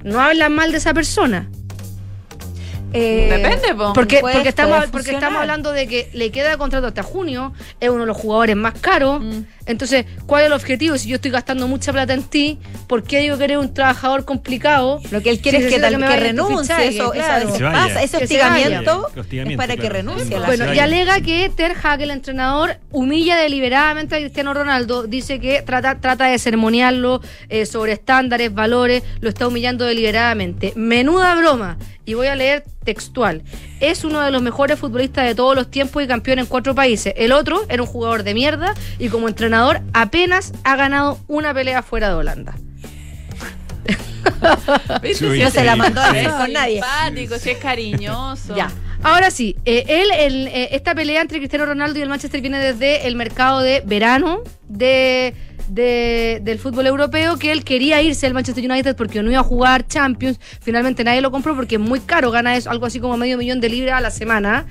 no 0.05 0.21
hablas 0.21 0.51
mal 0.51 0.71
de 0.71 0.77
esa 0.77 0.93
persona. 0.93 1.49
Eh, 2.93 3.29
Depende, 3.31 3.75
po. 3.75 3.93
Porque, 3.93 4.21
porque, 4.21 4.49
estamos, 4.49 4.79
porque 4.87 4.91
funcionar. 4.91 5.23
estamos 5.23 5.41
hablando 5.41 5.73
de 5.73 5.87
que 5.87 6.11
le 6.13 6.31
queda 6.31 6.57
contrato 6.57 6.87
hasta 6.87 7.03
junio, 7.03 7.53
es 7.81 7.91
uno 7.91 8.01
de 8.01 8.07
los 8.07 8.17
jugadores 8.17 8.57
más 8.57 8.75
caros. 8.81 9.23
Mm. 9.23 9.41
Entonces, 9.67 10.07
¿cuál 10.27 10.43
es 10.43 10.47
el 10.47 10.53
objetivo? 10.53 10.97
Si 10.97 11.09
yo 11.09 11.17
estoy 11.17 11.31
gastando 11.31 11.67
mucha 11.69 11.93
plata 11.93 12.15
en 12.15 12.23
ti, 12.23 12.59
¿por 12.87 13.03
qué 13.03 13.19
digo 13.21 13.37
que 13.37 13.45
eres 13.45 13.59
un 13.59 13.75
trabajador 13.75 14.25
complicado? 14.25 15.01
Lo 15.11 15.21
que 15.23 15.31
él 15.31 15.41
quiere 15.41 15.59
Si 15.59 15.65
es 15.65 15.75
que, 15.75 15.81
tal, 15.81 15.99
me 15.99 16.07
que, 16.09 16.17
renuncie. 16.17 16.63
fichaje, 16.63 16.89
Eso, 16.89 17.13
eso 17.15 17.55
claro. 17.59 17.73
pasa. 17.73 18.03
Ese 18.03 18.19
Que 18.19 18.25
hostigamiento 18.25 19.09
es 19.13 19.17
Hostigamiento, 19.19 19.61
para 19.63 19.75
que 19.75 19.81
claro. 19.81 19.95
renuncie. 19.97 20.37
a 20.37 20.41
la 20.41 20.47
Bueno, 20.47 20.73
y 20.75 20.79
alega 20.79 21.21
que 21.21 21.51
Ter 21.55 21.75
Hag, 21.83 22.01
el 22.03 22.11
entrenador, 22.11 22.79
humilla 22.91 23.37
deliberadamente 23.37 24.15
a 24.15 24.19
Cristiano 24.19 24.55
Ronaldo. 24.55 25.07
Dice 25.07 25.41
que 25.41 25.63
trata, 25.63 26.01
trata 26.01 26.27
de 26.27 26.39
ceremoniarlo 26.39 27.21
eh, 27.49 27.67
sobre 27.67 27.93
estándares, 27.93 28.55
valores, 28.55 29.03
lo 29.21 29.29
está 29.29 29.49
humillando 29.49 29.85
deliberadamente. 29.85 30.73
Menuda 30.77 31.35
broma. 31.35 31.77
Y 32.09 32.15
voy 32.15 32.29
a 32.29 32.37
leer 32.37 32.63
textual. 32.85 33.43
Es 33.81 34.05
uno 34.05 34.21
de 34.21 34.31
los 34.31 34.41
mejores 34.41 34.79
futbolistas 34.79 35.25
de 35.27 35.35
todos 35.35 35.57
los 35.57 35.69
tiempos 35.69 36.05
y 36.05 36.07
campeón 36.07 36.39
en 36.39 36.47
cuatro 36.47 36.73
países. 36.73 37.13
El 37.17 37.33
otro 37.33 37.67
era 37.69 37.83
un 37.83 37.89
jugador 37.89 38.23
de 38.23 38.33
mierda 38.33 38.75
y 39.01 39.09
como 39.09 39.27
entrenador 39.27 39.56
apenas 39.93 40.53
ha 40.65 40.77
ganado 40.77 41.19
una 41.29 41.53
pelea 41.55 41.83
fuera 41.83 42.09
de 42.09 42.15
Holanda. 42.15 42.55
No 45.03 45.51
se 45.51 45.65
la 45.65 45.73
sí, 45.75 45.79
mandó 45.79 46.01
a 46.01 46.09
hacer 46.11 46.31
con 46.31 46.53
nadie. 46.53 46.75
simpático, 46.83 47.39
si 47.39 47.51
es 47.51 47.59
cariñoso. 47.59 48.57
Ya. 48.57 48.71
Ahora 49.03 49.31
sí, 49.31 49.57
eh, 49.65 49.85
él, 49.89 50.09
el- 50.19 50.49
eh, 50.49 50.69
esta 50.73 50.95
pelea 50.95 51.21
entre 51.23 51.39
Cristiano 51.39 51.65
Ronaldo 51.67 51.99
y 51.99 52.03
el 52.03 52.09
Manchester 52.09 52.41
viene 52.41 52.59
desde 52.59 53.07
el 53.07 53.15
mercado 53.15 53.61
de 53.61 53.83
verano 53.87 54.41
de, 54.69 55.35
de- 55.69 56.41
del 56.43 56.59
fútbol 56.59 56.87
europeo 56.87 57.37
que 57.39 57.53
él 57.53 57.63
quería 57.63 58.03
irse 58.03 58.27
al 58.27 58.35
Manchester 58.35 58.69
United 58.69 58.97
porque 58.97 59.23
no 59.23 59.31
iba 59.31 59.41
a 59.41 59.45
jugar 59.45 59.87
Champions. 59.87 60.41
Finalmente 60.61 61.05
nadie 61.05 61.21
lo 61.21 61.31
compró 61.31 61.55
porque 61.55 61.77
es 61.77 61.81
muy 61.81 62.01
caro, 62.01 62.31
gana 62.31 62.57
eso, 62.57 62.71
algo 62.71 62.87
así 62.87 62.99
como 62.99 63.17
medio 63.17 63.39
millón 63.39 63.61
de 63.61 63.69
libras 63.69 63.95
a 63.99 64.01
la 64.01 64.11
semana. 64.11 64.67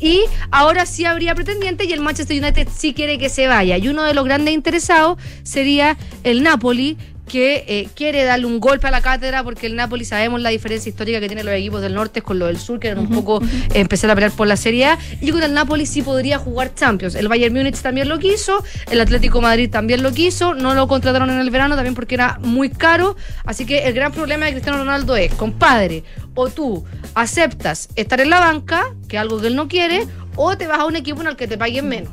Y 0.00 0.22
ahora 0.50 0.86
sí 0.86 1.04
habría 1.04 1.34
pretendiente 1.34 1.84
y 1.84 1.92
el 1.92 2.00
Manchester 2.00 2.42
United 2.42 2.68
sí 2.74 2.94
quiere 2.94 3.18
que 3.18 3.28
se 3.28 3.46
vaya. 3.46 3.76
Y 3.76 3.88
uno 3.88 4.02
de 4.04 4.14
los 4.14 4.24
grandes 4.24 4.54
interesados 4.54 5.18
sería 5.42 5.96
el 6.24 6.42
Napoli, 6.42 6.96
que 7.30 7.64
eh, 7.68 7.88
quiere 7.94 8.24
darle 8.24 8.46
un 8.46 8.58
golpe 8.58 8.88
a 8.88 8.90
la 8.90 9.00
cátedra 9.02 9.44
porque 9.44 9.68
el 9.68 9.76
Napoli 9.76 10.04
sabemos 10.04 10.40
la 10.40 10.50
diferencia 10.50 10.90
histórica 10.90 11.20
que 11.20 11.28
tienen 11.28 11.46
los 11.46 11.54
equipos 11.54 11.80
del 11.80 11.94
norte 11.94 12.22
con 12.22 12.40
los 12.40 12.48
del 12.48 12.58
sur, 12.58 12.80
que 12.80 12.88
eran 12.88 12.98
un 12.98 13.08
poco 13.08 13.40
eh, 13.40 13.46
empezar 13.74 14.10
a 14.10 14.16
pelear 14.16 14.32
por 14.32 14.48
la 14.48 14.56
Serie 14.56 14.86
A. 14.86 14.98
Y 15.20 15.30
con 15.30 15.40
el 15.42 15.54
Napoli 15.54 15.86
sí 15.86 16.02
podría 16.02 16.38
jugar 16.38 16.74
Champions. 16.74 17.14
El 17.14 17.28
Bayern 17.28 17.54
Múnich 17.54 17.80
también 17.80 18.08
lo 18.08 18.18
quiso, 18.18 18.64
el 18.90 19.00
Atlético 19.00 19.40
Madrid 19.40 19.70
también 19.70 20.02
lo 20.02 20.12
quiso, 20.12 20.54
no 20.54 20.74
lo 20.74 20.88
contrataron 20.88 21.30
en 21.30 21.38
el 21.38 21.50
verano 21.50 21.76
también 21.76 21.94
porque 21.94 22.16
era 22.16 22.40
muy 22.42 22.68
caro. 22.68 23.16
Así 23.44 23.64
que 23.64 23.84
el 23.84 23.94
gran 23.94 24.10
problema 24.10 24.46
de 24.46 24.52
Cristiano 24.52 24.78
Ronaldo 24.78 25.14
es, 25.14 25.32
compadre, 25.34 26.02
o 26.34 26.48
tú 26.48 26.84
aceptas 27.14 27.88
estar 27.96 28.20
en 28.20 28.30
la 28.30 28.40
banca, 28.40 28.94
que 29.08 29.16
es 29.16 29.20
algo 29.20 29.40
que 29.40 29.48
él 29.48 29.56
no 29.56 29.68
quiere, 29.68 30.06
o 30.36 30.56
te 30.56 30.66
vas 30.66 30.80
a 30.80 30.86
un 30.86 30.96
equipo 30.96 31.20
en 31.20 31.28
el 31.28 31.36
que 31.36 31.48
te 31.48 31.58
paguen 31.58 31.88
menos. 31.88 32.12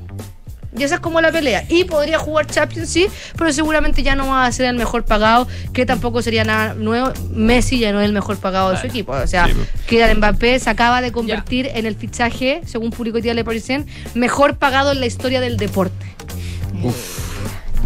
Y 0.78 0.84
esa 0.84 0.96
es 0.96 1.02
como 1.02 1.22
la 1.22 1.32
pelea. 1.32 1.66
Y 1.70 1.86
podría 1.86 2.20
jugar 2.20 2.46
Champions, 2.46 2.90
sí, 2.90 3.08
pero 3.38 3.52
seguramente 3.52 4.04
ya 4.04 4.16
no 4.16 4.28
va 4.28 4.46
a 4.46 4.52
ser 4.52 4.68
el 4.68 4.76
mejor 4.76 5.06
pagado, 5.06 5.48
que 5.74 5.86
tampoco 5.86 6.22
sería 6.22 6.44
nada 6.44 6.74
nuevo. 6.76 7.12
Messi 7.32 7.80
ya 7.80 7.92
no 7.92 8.00
es 8.00 8.06
el 8.06 8.14
mejor 8.14 8.38
pagado 8.38 8.72
de 8.72 8.78
su 8.78 8.86
equipo. 8.86 9.14
O 9.14 9.28
sea, 9.28 9.50
Kylian 9.88 10.18
Mbappé 10.18 10.60
se 10.60 10.70
acaba 10.70 11.02
de 11.02 11.12
convertir 11.12 11.72
en 11.74 11.86
el 11.86 11.96
fichaje, 11.96 12.62
según 12.66 12.92
publicó 12.92 13.18
Diario 13.18 13.42
Le 13.42 13.44
Parisien, 13.44 13.88
mejor 14.14 14.58
pagado 14.58 14.92
en 14.92 15.00
la 15.00 15.08
historia 15.08 15.42
del 15.42 15.58
deporte. 15.58 16.06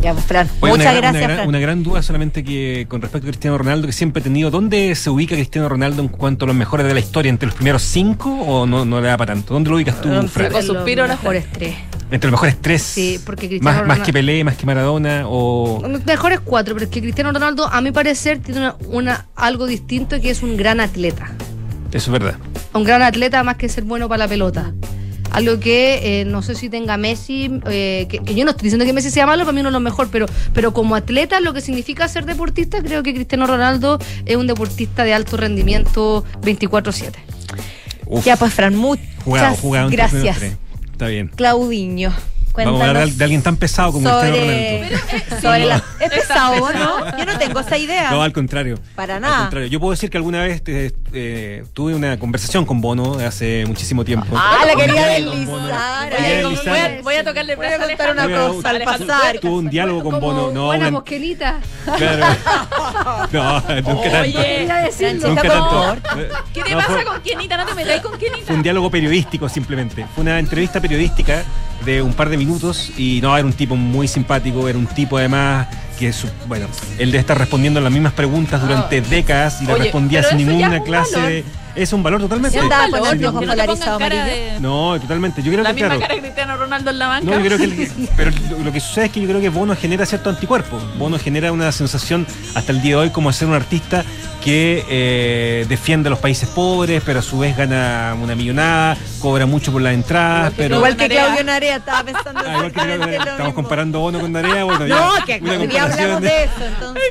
Ya, 0.02 0.14
pues, 0.14 0.26
Fran. 0.26 0.50
Oye, 0.62 0.72
Muchas 0.72 0.86
una, 0.86 0.94
gran- 0.94 1.02
gracias, 1.02 1.12
una, 1.14 1.22
gran- 1.28 1.36
Fran. 1.38 1.48
una 1.50 1.60
gran 1.60 1.84
duda 1.84 2.02
solamente 2.02 2.44
que 2.44 2.86
con 2.90 3.02
respecto 3.02 3.28
a 3.28 3.30
Cristiano 3.30 3.58
Ronaldo, 3.58 3.86
que 3.88 3.94
siempre 3.94 4.22
he 4.22 4.24
tenido, 4.24 4.50
¿dónde 4.50 4.96
se 4.96 5.10
ubica 5.12 5.36
Cristiano 5.36 5.70
Ronaldo 5.70 6.02
en 6.02 6.08
cuanto 6.08 6.46
a 6.46 6.48
los 6.48 6.56
mejores 6.56 6.88
de 6.88 6.94
la 6.96 7.00
historia? 7.00 7.30
¿Entre 7.30 7.46
los 7.46 7.56
primeros 7.56 7.84
cinco 7.84 8.32
o 8.34 8.66
no, 8.66 8.84
no 8.84 9.00
le 9.00 9.08
da 9.08 9.18
para 9.18 9.34
tanto? 9.34 9.54
¿Dónde 9.54 9.70
lo 9.70 9.76
ubicas 9.76 10.02
tú, 10.02 10.10
Fran? 10.28 10.52
Con 10.52 10.64
suspiro, 10.64 11.08
mejores 11.08 11.46
tres. 11.52 11.76
¿Entre 12.10 12.30
los 12.30 12.32
mejores 12.34 12.58
tres? 12.60 12.82
Sí, 12.82 13.20
porque 13.26 13.48
Cristiano 13.48 13.64
más, 13.78 13.88
más 13.88 13.98
Ronaldo- 14.00 14.06
que 14.06 14.14
Pelé, 14.14 14.44
más 14.44 14.56
que 14.58 14.66
Maradona 14.66 15.24
o... 15.28 15.82
Mejores 16.06 16.40
cuatro, 16.44 16.74
pero 16.74 16.86
es 16.86 16.92
que 16.92 17.00
Cristiano 17.02 17.32
Ronaldo, 17.32 17.68
a 17.72 17.80
mi 17.82 17.92
parecer, 17.92 18.40
tiene 18.40 18.60
una, 18.62 18.76
una- 18.90 19.26
algo 19.36 19.66
distinto 19.68 20.20
que 20.20 20.32
es 20.32 20.42
un 20.42 20.58
gran 20.58 20.80
atleta. 20.80 21.32
Eso 21.94 22.12
es 22.14 22.20
verdad. 22.20 22.36
un 22.74 22.84
gran 22.84 23.02
atleta 23.04 23.44
más 23.44 23.56
que 23.58 23.70
ser 23.70 23.84
bueno 23.84 24.10
para 24.10 24.20
la 24.26 24.28
pelota. 24.28 24.74
Algo 25.32 25.60
que 25.60 26.22
eh, 26.22 26.26
no 26.26 26.42
sé 26.42 26.56
si 26.56 26.70
tenga 26.70 26.98
Messi, 26.98 27.50
eh, 27.70 28.06
que, 28.10 28.20
que 28.20 28.36
yo 28.36 28.44
no 28.44 28.52
estoy 28.52 28.66
diciendo 28.66 28.86
que 28.86 28.94
Messi 28.94 29.10
sea 29.10 29.26
malo, 29.26 29.44
para 29.44 29.54
mí 29.54 29.62
uno 29.62 29.70
de 29.70 29.74
los 29.74 29.82
mejor, 29.82 30.10
pero, 30.12 30.26
pero 30.54 30.74
como 30.74 30.96
atleta, 30.96 31.40
lo 31.40 31.54
que 31.54 31.62
significa 31.62 32.08
ser 32.08 32.26
deportista, 32.26 32.82
creo 32.82 33.02
que 33.04 33.14
Cristiano 33.14 33.48
Ronaldo 33.48 33.98
es 34.26 34.36
un 34.36 34.48
deportista 34.48 35.04
de 35.04 35.14
alto 35.14 35.38
rendimiento 35.38 36.26
24-7. 36.42 37.12
Uf. 38.08 38.26
Ya, 38.26 38.36
pues, 38.36 38.54
Fran, 38.54 38.76
muchas 38.76 39.06
Jugado, 39.24 39.56
jugado. 39.56 39.90
gracias. 39.90 40.42
Está 40.92 41.08
bien. 41.08 41.30
Claudiño. 41.30 42.14
Vamos 42.56 42.82
a 42.82 42.88
hablar 42.90 43.04
Cuéntanos 43.04 43.18
de 43.18 43.24
alguien 43.24 43.42
tan 43.42 43.56
pesado 43.58 43.92
como 43.94 44.10
Cristiano 44.10 44.36
sobre, 44.36 44.84
Ronaldo. 44.84 45.42
sobre 45.42 45.66
la- 45.66 45.84
es 46.00 46.10
pesado, 46.12 46.74
¿no? 46.74 47.18
Yo 47.18 47.26
no 47.26 47.38
tengo 47.38 47.60
esa 47.62 47.78
idea. 47.78 48.12
No, 48.12 48.22
al 48.24 48.34
contrario. 48.34 48.80
Para 48.96 49.16
Al 49.16 49.22
nada. 49.22 49.38
contrario. 49.44 49.68
Yo 49.70 49.80
puedo 49.80 49.92
decir 49.92 50.10
que 50.10 50.18
alguna 50.18 50.42
vez 50.44 50.62
eh, 50.68 50.92
eh, 51.14 51.64
tuve 51.74 51.96
una 51.96 52.18
conversación 52.20 52.66
con 52.66 52.82
Bono 52.82 53.14
hace 53.26 53.64
muchísimo 53.68 54.04
tiempo. 54.04 54.28
Ah, 54.38 54.64
la 54.68 54.76
quería 54.76 55.08
deslizar. 55.08 56.12
Voy 56.66 56.80
a, 56.80 57.02
voy 57.04 57.16
a 57.16 57.24
tocarle 57.24 57.56
Voy 57.56 57.66
a 57.68 57.78
contar 57.80 58.12
una 58.12 58.24
Voy 58.24 58.34
a- 58.34 58.48
cosa 58.48 58.70
al 58.70 58.76
Alejandro, 58.78 59.08
pasar. 59.08 59.40
Tuve 59.40 59.52
un 59.52 59.70
diálogo 59.70 60.04
con 60.10 60.20
Bono. 60.20 60.52
No, 60.52 60.66
buena 60.68 60.88
una- 60.88 60.98
bosquelita. 61.00 61.60
Claro. 61.98 62.26
No, 63.32 63.54
nunca 63.62 64.12
tanto. 64.12 64.42
Quería 64.42 64.76
decirlo. 64.78 65.28
Nunca 65.30 65.42
tanto. 65.44 65.98
¿Qué 66.54 66.62
te 66.64 66.72
No, 66.72 66.78
pasa 66.78 66.92
fue- 66.94 67.06
con 67.06 67.22
Kenita? 67.22 67.58
No 67.58 67.66
te 67.66 67.74
metáis 67.76 68.02
con 68.02 68.18
Kenita. 68.18 68.46
Fue 68.46 68.56
un 68.56 68.64
diálogo 68.64 68.90
periodístico 68.92 69.48
simplemente. 69.50 70.06
Fue 70.16 70.22
una 70.24 70.40
entrevista 70.40 70.80
periodística 70.82 71.44
de 71.86 72.02
un 72.02 72.14
par 72.14 72.30
de 72.30 72.38
minutos 72.38 72.92
y 72.98 73.20
no, 73.22 73.36
era 73.38 73.46
un 73.46 73.54
tipo 73.54 73.76
muy 73.76 74.08
simpático, 74.08 74.68
era 74.68 74.78
un 74.78 74.88
tipo 74.88 75.18
además 75.18 75.68
que, 75.98 76.12
su- 76.14 76.28
bueno, 76.48 76.68
él 76.98 77.12
debe 77.12 77.20
estar 77.20 77.38
respondiendo 77.38 77.80
las 77.82 77.92
mismas 77.92 78.14
preguntas 78.14 78.62
durante 78.62 79.02
décadas 79.02 79.62
y 79.62 79.66
le 79.66 79.74
Oye, 79.74 79.84
respondía 79.84 80.24
sin 80.24 80.38
ninguna 80.38 80.82
clase 80.82 81.20
de... 81.20 81.46
Es 81.74 81.94
un 81.94 82.04
valor 82.04 82.20
totalmente. 82.20 82.60
Andaba 82.60 82.90
con 82.90 83.00
los 83.00 83.30
ojos 83.30 83.34
no 83.34 83.40
polarizados 83.40 83.80
totalmente. 85.00 85.42
Yo 85.42 85.52
creo 85.54 85.64
La 85.64 85.70
que 85.70 85.76
misma 85.76 85.88
claro. 85.88 86.02
cara 86.02 86.16
de 86.16 86.20
Cristiano 86.22 86.58
Ronaldo 86.58 86.90
en 86.90 87.00
la 87.00 87.08
banca. 87.08 87.26
No, 87.32 87.38
yo 87.40 87.46
creo 87.46 87.58
que 87.58 87.64
el- 87.64 88.10
pero 88.18 88.32
lo, 88.50 88.60
lo 88.66 88.72
que 88.74 88.80
sucede 88.82 89.06
es 89.06 89.12
que 89.14 89.22
yo 89.22 89.28
creo 89.30 89.40
que 89.40 89.48
Bono 89.48 89.74
genera 89.78 90.06
cierto 90.06 90.30
anticuerpo. 90.30 90.78
Bono 90.98 91.18
genera 91.18 91.52
una 91.54 91.72
sensación 91.72 92.28
hasta 92.56 92.74
el 92.74 92.82
día 92.82 92.98
de 92.98 93.04
hoy 93.04 93.10
como 93.12 93.32
ser 93.32 93.48
un 93.48 93.54
artista 93.54 94.04
que 94.44 94.84
eh, 94.90 95.66
defiende 95.70 96.08
a 96.08 96.12
los 96.12 96.20
países 96.20 96.50
pobres, 96.50 97.02
pero 97.06 97.20
a 97.20 97.22
su 97.22 97.40
vez 97.40 97.56
gana 97.56 98.16
una 98.22 98.36
millonada, 98.36 98.98
cobra 99.20 99.46
mucho 99.46 99.72
por 99.72 99.82
las 99.82 99.94
entradas, 99.94 100.52
pero 100.58 100.78
Igual 100.78 100.96
que 100.98 101.04
Narea. 101.08 101.26
Claudio 101.26 101.44
Narea, 101.44 101.76
estaba 101.78 102.04
pensando 102.06 102.40
Ah, 102.46 102.54
igual 102.58 102.72
que 102.72 102.80
estamos 103.16 103.38
mismo. 103.40 103.54
comparando 103.54 104.00
Bono 104.00 104.20
con 104.20 104.32
Narea, 104.32 104.64
bueno, 104.64 104.88
No, 104.88 105.18
ya, 105.20 105.26
que 105.26 105.40
comparación 105.40 105.82
hablamos 105.92 106.22
de- 106.22 106.28
de 106.30 106.44
eso, 106.44 106.66
entonces 106.66 107.04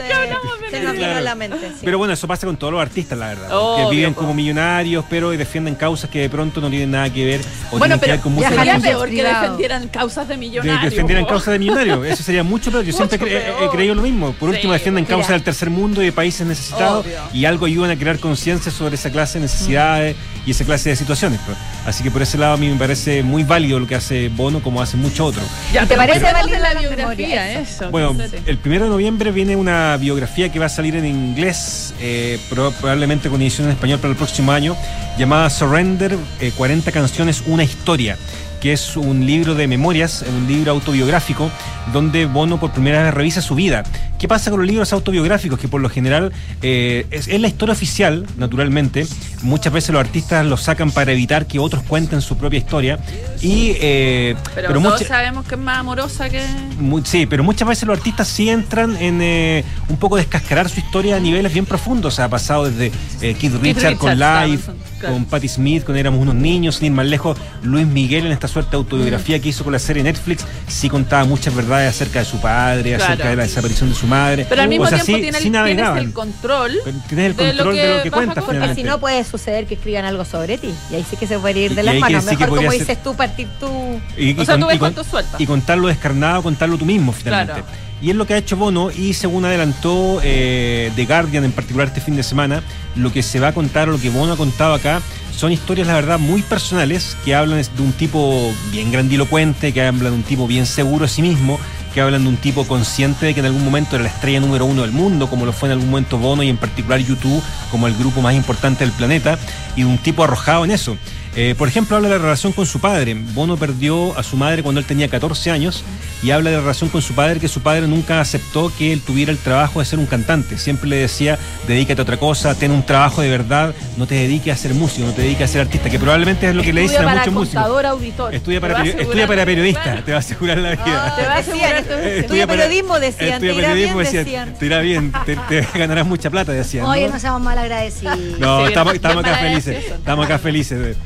se 0.70 0.80
nos 0.80 0.92
vino 0.92 1.04
Claro. 1.04 1.18
a 1.18 1.20
la 1.22 1.34
mente. 1.34 1.56
sí. 1.60 1.74
Pero 1.84 1.98
bueno, 1.98 2.14
eso 2.14 2.28
pasa 2.28 2.46
con 2.46 2.56
todos 2.56 2.72
los 2.72 2.80
artistas, 2.82 3.18
la 3.18 3.28
verdad. 3.28 3.48
Obvio, 3.52 3.88
que 3.90 3.96
viven 3.96 4.14
po. 4.14 4.20
como 4.20 4.34
millonarios, 4.34 5.04
pero 5.10 5.30
defienden 5.30 5.74
causas 5.74 6.10
que 6.10 6.20
de 6.20 6.28
pronto 6.30 6.60
no 6.60 6.68
tienen 6.68 6.90
nada 6.92 7.10
que 7.12 7.24
ver 7.24 7.40
o 7.72 7.78
Bueno, 7.78 7.98
tienen 7.98 8.00
que 8.00 8.06
pero 8.06 8.12
ver 8.12 8.20
con 8.20 8.56
sería 8.58 8.78
peor 8.78 9.08
que 9.08 9.14
privado. 9.16 9.42
defendieran 9.42 9.88
causas 9.88 10.28
de 10.28 10.34
de 10.34 10.38
millonarios. 10.38 10.80
que 10.84 10.90
defendieran 10.90 11.24
causas 11.24 11.52
de 11.52 11.58
millonarios. 11.58 12.06
Eso 12.06 12.22
sería 12.22 12.42
mucho 12.44 12.70
peor. 12.70 12.84
Yo 12.84 12.92
siempre 12.96 13.18
Mucho 13.18 13.30
cre- 13.30 13.36
he- 13.38 13.52
peor. 13.58 13.70
creído 13.72 13.94
lo 13.96 14.02
mismo. 14.02 14.32
Por 14.32 14.50
Sí, 14.50 14.56
último, 14.56 14.72
defienden 14.72 15.04
causas 15.04 15.30
del 15.30 15.42
tercer 15.42 15.70
mundo 15.70 16.02
y 16.02 16.06
de 16.06 16.12
países 16.12 16.46
necesitados 16.46 17.04
Obvio. 17.04 17.18
Y 17.32 17.44
algo 17.44 17.66
ayudan 17.66 17.90
a 17.90 17.96
crear 17.96 18.18
conciencia 18.18 18.70
sobre 18.72 18.94
esa 18.96 19.10
clase 19.10 19.38
de 19.38 19.44
necesidades 19.44 20.16
y 20.46 20.50
esa 20.52 20.64
clase 20.64 20.90
de 20.90 20.96
situaciones. 20.96 21.40
pues. 21.46 21.56
Así 21.86 22.02
que 22.02 22.10
por 22.10 22.22
ese 22.22 22.38
lado 22.38 22.54
a 22.54 22.56
mí 22.56 22.68
me 22.68 22.76
parece 22.76 23.22
muy 23.22 23.42
válido 23.44 23.78
lo 23.78 23.86
que 23.86 23.94
hace 23.94 24.28
Bono 24.28 24.60
como 24.62 24.80
hace 24.82 24.96
mucho 24.96 25.24
otro. 25.26 25.42
Ya, 25.72 25.84
¿Y 25.84 25.86
te 25.86 25.96
parece 25.96 26.20
de 26.20 26.58
la 26.58 26.74
la 26.74 26.80
biografía? 26.80 27.60
Eso. 27.60 27.90
Bueno, 27.90 28.16
el 28.46 28.58
primero 28.58 28.84
de 28.84 28.90
noviembre 28.90 29.30
viene 29.32 29.56
una 29.56 29.96
biografía 29.96 30.50
que 30.50 30.58
va 30.58 30.66
a 30.66 30.70
salir 30.70 30.96
en 30.96 31.06
inglés, 31.06 31.94
eh, 32.00 32.38
proba- 32.50 32.72
probablemente 32.72 33.28
con 33.28 33.40
edición 33.42 33.66
en 33.68 33.72
español 33.74 33.98
para 33.98 34.10
el 34.12 34.16
próximo 34.16 34.52
año, 34.52 34.76
llamada 35.18 35.48
Surrender, 35.50 36.16
eh, 36.40 36.52
40 36.56 36.90
canciones, 36.92 37.42
una 37.46 37.64
historia 37.64 38.16
que 38.60 38.74
es 38.74 38.94
un 38.98 39.24
libro 39.24 39.54
de 39.54 39.66
memorias, 39.66 40.22
un 40.28 40.46
libro 40.46 40.72
autobiográfico, 40.72 41.50
donde 41.94 42.26
Bono 42.26 42.60
por 42.60 42.72
primera 42.72 43.02
vez 43.04 43.14
revisa 43.14 43.40
su 43.40 43.54
vida. 43.54 43.84
¿Qué 44.20 44.28
pasa 44.28 44.50
con 44.50 44.60
los 44.60 44.68
libros 44.68 44.92
autobiográficos? 44.92 45.58
Que 45.58 45.66
por 45.66 45.80
lo 45.80 45.88
general 45.88 46.30
eh, 46.60 47.06
es, 47.10 47.26
es 47.26 47.40
la 47.40 47.48
historia 47.48 47.72
oficial, 47.72 48.26
naturalmente. 48.36 49.06
Muchas 49.42 49.72
veces 49.72 49.90
los 49.94 50.00
artistas 50.00 50.44
los 50.44 50.62
sacan 50.62 50.90
para 50.90 51.10
evitar 51.12 51.46
que 51.46 51.58
otros 51.58 51.82
cuenten 51.84 52.20
su 52.20 52.36
propia 52.36 52.58
historia. 52.58 52.98
Y, 53.40 53.72
eh, 53.80 54.36
pero, 54.54 54.68
pero 54.68 54.80
todos 54.82 54.92
mucha- 55.00 55.08
sabemos 55.08 55.46
que 55.46 55.54
es 55.54 55.60
más 55.60 55.78
amorosa 55.78 56.28
que. 56.28 56.42
Mu- 56.78 57.00
Sí, 57.02 57.24
pero 57.24 57.42
muchas 57.42 57.66
veces 57.66 57.88
los 57.88 57.96
artistas 57.96 58.28
sí 58.28 58.50
entran 58.50 58.94
en 58.98 59.22
eh, 59.22 59.64
un 59.88 59.96
poco 59.96 60.16
descascarar 60.18 60.68
su 60.68 60.80
historia 60.80 61.16
a 61.16 61.20
niveles 61.20 61.52
bien 61.54 61.64
profundos. 61.64 62.12
O 62.12 62.16
sea, 62.16 62.26
ha 62.26 62.28
pasado 62.28 62.68
desde 62.70 62.92
eh, 63.22 63.34
Keith 63.40 63.54
Richard 63.62 63.96
con 63.96 64.10
Richards, 64.12 64.48
Live, 64.50 64.62
claro, 65.00 65.14
con 65.14 65.24
Patti 65.24 65.48
Smith, 65.48 65.82
con 65.84 65.96
Éramos 65.96 66.20
unos 66.20 66.34
niños, 66.34 66.76
sin 66.76 66.86
ir 66.88 66.92
más 66.92 67.06
lejos. 67.06 67.38
Luis 67.62 67.86
Miguel 67.86 68.26
en 68.26 68.32
esta 68.32 68.48
suerte 68.48 68.72
de 68.72 68.76
autobiografía 68.76 69.40
que 69.40 69.48
hizo 69.48 69.64
con 69.64 69.72
la 69.72 69.78
serie 69.78 70.02
Netflix, 70.02 70.44
sí 70.68 70.90
contaba 70.90 71.24
muchas 71.24 71.54
verdades 71.54 71.88
acerca 71.88 72.18
de 72.18 72.26
su 72.26 72.38
padre, 72.38 72.90
Claro. 72.96 73.04
acerca 73.04 73.30
de 73.30 73.36
la 73.36 73.42
desaparición 73.44 73.88
de 73.88 73.94
su 73.94 74.06
madre. 74.10 74.46
Pero 74.48 74.62
al 74.62 74.68
mismo 74.68 74.84
o 74.84 74.88
sea, 74.88 74.98
tiempo 74.98 75.16
sí, 75.16 75.22
tiene 75.22 75.38
el- 75.38 75.42
sí 75.44 75.50
tienes 75.50 75.96
el 75.96 76.12
control. 76.12 76.72
Tienes 77.08 77.26
el 77.30 77.36
de 77.36 77.52
lo 77.52 77.64
control 77.64 77.76
de 77.76 77.96
lo 77.96 78.02
que 78.02 78.10
cuentas. 78.10 78.34
Porque 78.44 78.50
finalmente. 78.58 78.82
si 78.82 78.86
no 78.86 79.00
puede 79.00 79.24
suceder 79.24 79.66
que 79.66 79.74
escriban 79.74 80.04
algo 80.04 80.24
sobre 80.24 80.58
ti. 80.58 80.74
Y 80.90 80.94
ahí 80.96 81.06
sí 81.08 81.16
que 81.16 81.26
se 81.26 81.38
puede 81.38 81.58
ir 81.60 81.74
de 81.74 81.82
y 81.82 81.84
las 81.86 81.94
manos. 81.98 82.24
Mejor 82.24 82.48
como 82.48 82.60
ser- 82.62 82.80
dices 82.80 83.02
tú, 83.02 83.14
partir 83.14 83.48
tú. 83.58 84.00
Y, 84.16 84.32
O 84.38 84.44
sea, 84.44 84.54
con- 84.54 84.60
tú 84.60 84.66
ves 84.66 84.76
y 84.76 84.78
con- 84.78 84.92
cuánto 84.94 85.04
sueltas. 85.10 85.40
y 85.40 85.46
contarlo 85.46 85.88
descarnado, 85.88 86.42
contarlo 86.42 86.76
tú 86.76 86.84
mismo 86.84 87.12
finalmente. 87.12 87.62
Claro. 87.62 87.89
Y 88.02 88.10
es 88.10 88.16
lo 88.16 88.26
que 88.26 88.34
ha 88.34 88.38
hecho 88.38 88.56
Bono 88.56 88.90
y 88.90 89.12
según 89.12 89.44
adelantó 89.44 90.20
eh, 90.22 90.90
The 90.96 91.04
Guardian 91.04 91.44
en 91.44 91.52
particular 91.52 91.88
este 91.88 92.00
fin 92.00 92.16
de 92.16 92.22
semana, 92.22 92.62
lo 92.96 93.12
que 93.12 93.22
se 93.22 93.40
va 93.40 93.48
a 93.48 93.52
contar 93.52 93.88
o 93.88 93.92
lo 93.92 94.00
que 94.00 94.08
Bono 94.08 94.32
ha 94.32 94.36
contado 94.36 94.74
acá 94.74 95.02
son 95.36 95.52
historias, 95.52 95.86
la 95.86 95.94
verdad, 95.94 96.18
muy 96.18 96.42
personales 96.42 97.16
que 97.24 97.34
hablan 97.34 97.62
de 97.62 97.82
un 97.82 97.92
tipo 97.92 98.52
bien 98.70 98.92
grandilocuente, 98.92 99.72
que 99.72 99.82
hablan 99.82 100.12
de 100.12 100.18
un 100.18 100.22
tipo 100.22 100.46
bien 100.46 100.66
seguro 100.66 101.06
de 101.06 101.08
sí 101.08 101.22
mismo, 101.22 101.58
que 101.94 102.00
hablan 102.00 102.24
de 102.24 102.28
un 102.28 102.36
tipo 102.36 102.66
consciente 102.66 103.26
de 103.26 103.34
que 103.34 103.40
en 103.40 103.46
algún 103.46 103.64
momento 103.64 103.96
era 103.96 104.04
la 104.04 104.10
estrella 104.10 104.40
número 104.40 104.64
uno 104.64 104.82
del 104.82 104.92
mundo, 104.92 105.28
como 105.28 105.46
lo 105.46 105.52
fue 105.52 105.68
en 105.68 105.72
algún 105.72 105.90
momento 105.90 106.18
Bono 106.18 106.42
y 106.42 106.48
en 106.48 106.56
particular 106.56 107.00
YouTube 107.00 107.42
como 107.70 107.86
el 107.86 107.94
grupo 107.94 108.20
más 108.20 108.34
importante 108.34 108.84
del 108.84 108.92
planeta, 108.92 109.38
y 109.76 109.82
de 109.82 109.86
un 109.86 109.98
tipo 109.98 110.24
arrojado 110.24 110.64
en 110.64 110.72
eso. 110.72 110.96
Eh, 111.36 111.54
por 111.56 111.68
ejemplo, 111.68 111.96
habla 111.96 112.08
de 112.08 112.16
la 112.16 112.22
relación 112.22 112.52
con 112.52 112.66
su 112.66 112.80
padre. 112.80 113.14
Bono 113.14 113.56
perdió 113.56 114.18
a 114.18 114.22
su 114.24 114.36
madre 114.36 114.64
cuando 114.64 114.80
él 114.80 114.86
tenía 114.86 115.06
14 115.08 115.52
años 115.52 115.84
y 116.24 116.32
habla 116.32 116.50
de 116.50 116.56
la 116.56 116.62
relación 116.62 116.90
con 116.90 117.02
su 117.02 117.14
padre, 117.14 117.38
que 117.38 117.46
su 117.46 117.60
padre 117.60 117.86
nunca 117.86 118.20
aceptó 118.20 118.72
que 118.76 118.92
él 118.92 119.00
tuviera 119.00 119.30
el 119.30 119.38
trabajo 119.38 119.78
de 119.78 119.86
ser 119.86 120.00
un 120.00 120.06
cantante. 120.06 120.58
Siempre 120.58 120.88
le 120.90 120.96
decía, 120.96 121.38
dedícate 121.68 122.00
a 122.00 122.02
otra 122.02 122.16
cosa, 122.16 122.56
ten 122.56 122.72
un 122.72 122.84
trabajo 122.84 123.22
de 123.22 123.30
verdad, 123.30 123.72
no 123.96 124.08
te 124.08 124.16
dediques 124.16 124.52
a 124.52 124.56
ser 124.56 124.74
músico, 124.74 125.06
no 125.06 125.12
te 125.12 125.22
dediques 125.22 125.48
a 125.48 125.52
ser 125.52 125.60
artista, 125.62 125.88
que 125.88 126.00
probablemente 126.00 126.48
es 126.48 126.54
lo 126.54 126.62
que 126.64 126.72
le 126.72 126.80
dicen 126.82 127.08
a 127.08 127.14
muchos 127.14 127.32
músicos. 127.32 127.84
auditor. 127.84 128.34
Estudia 128.34 128.60
para, 128.60 128.82
Te 128.82 128.96
peri- 128.96 129.00
estudia 129.00 129.26
para 129.28 129.44
periodista, 129.46 129.82
Claro. 129.84 130.02
te 130.04 130.10
va 130.10 130.16
a 130.16 130.20
asegurar 130.20 130.58
la 130.58 130.70
vida. 130.72 131.14
Te 131.16 131.22
va 131.22 131.34
a 131.34 131.38
asegurar 131.38 131.74
estudia. 131.76 132.14
Estudia 132.16 132.46
para- 132.48 132.62
periodismo, 132.64 132.98
decían, 132.98 133.18
te 133.40 133.46
Estudia 133.46 133.52
bien, 133.52 133.70
periodismo, 133.70 133.98
decían, 134.00 134.24
decían. 134.24 134.54
te 134.58 134.66
irá 134.66 134.80
bien, 134.80 135.12
te, 135.24 135.36
te 135.48 135.66
ganarás 135.78 136.06
mucha 136.06 136.28
plata, 136.28 136.50
decían. 136.52 136.84
¿no? 136.86 136.90
Oye, 136.90 137.08
no 137.08 137.20
seamos 137.20 137.40
mal 137.40 137.56
agradecidos. 137.56 138.18
No, 138.40 138.62
Sí, 138.62 138.66
estamos, 138.68 138.92
bien 138.94 138.96
estamos 139.04 139.24
acá 139.24 139.36
felices. 139.38 139.84
Estamos 139.92 140.24
acá 140.26 140.38
felices. 140.40 140.96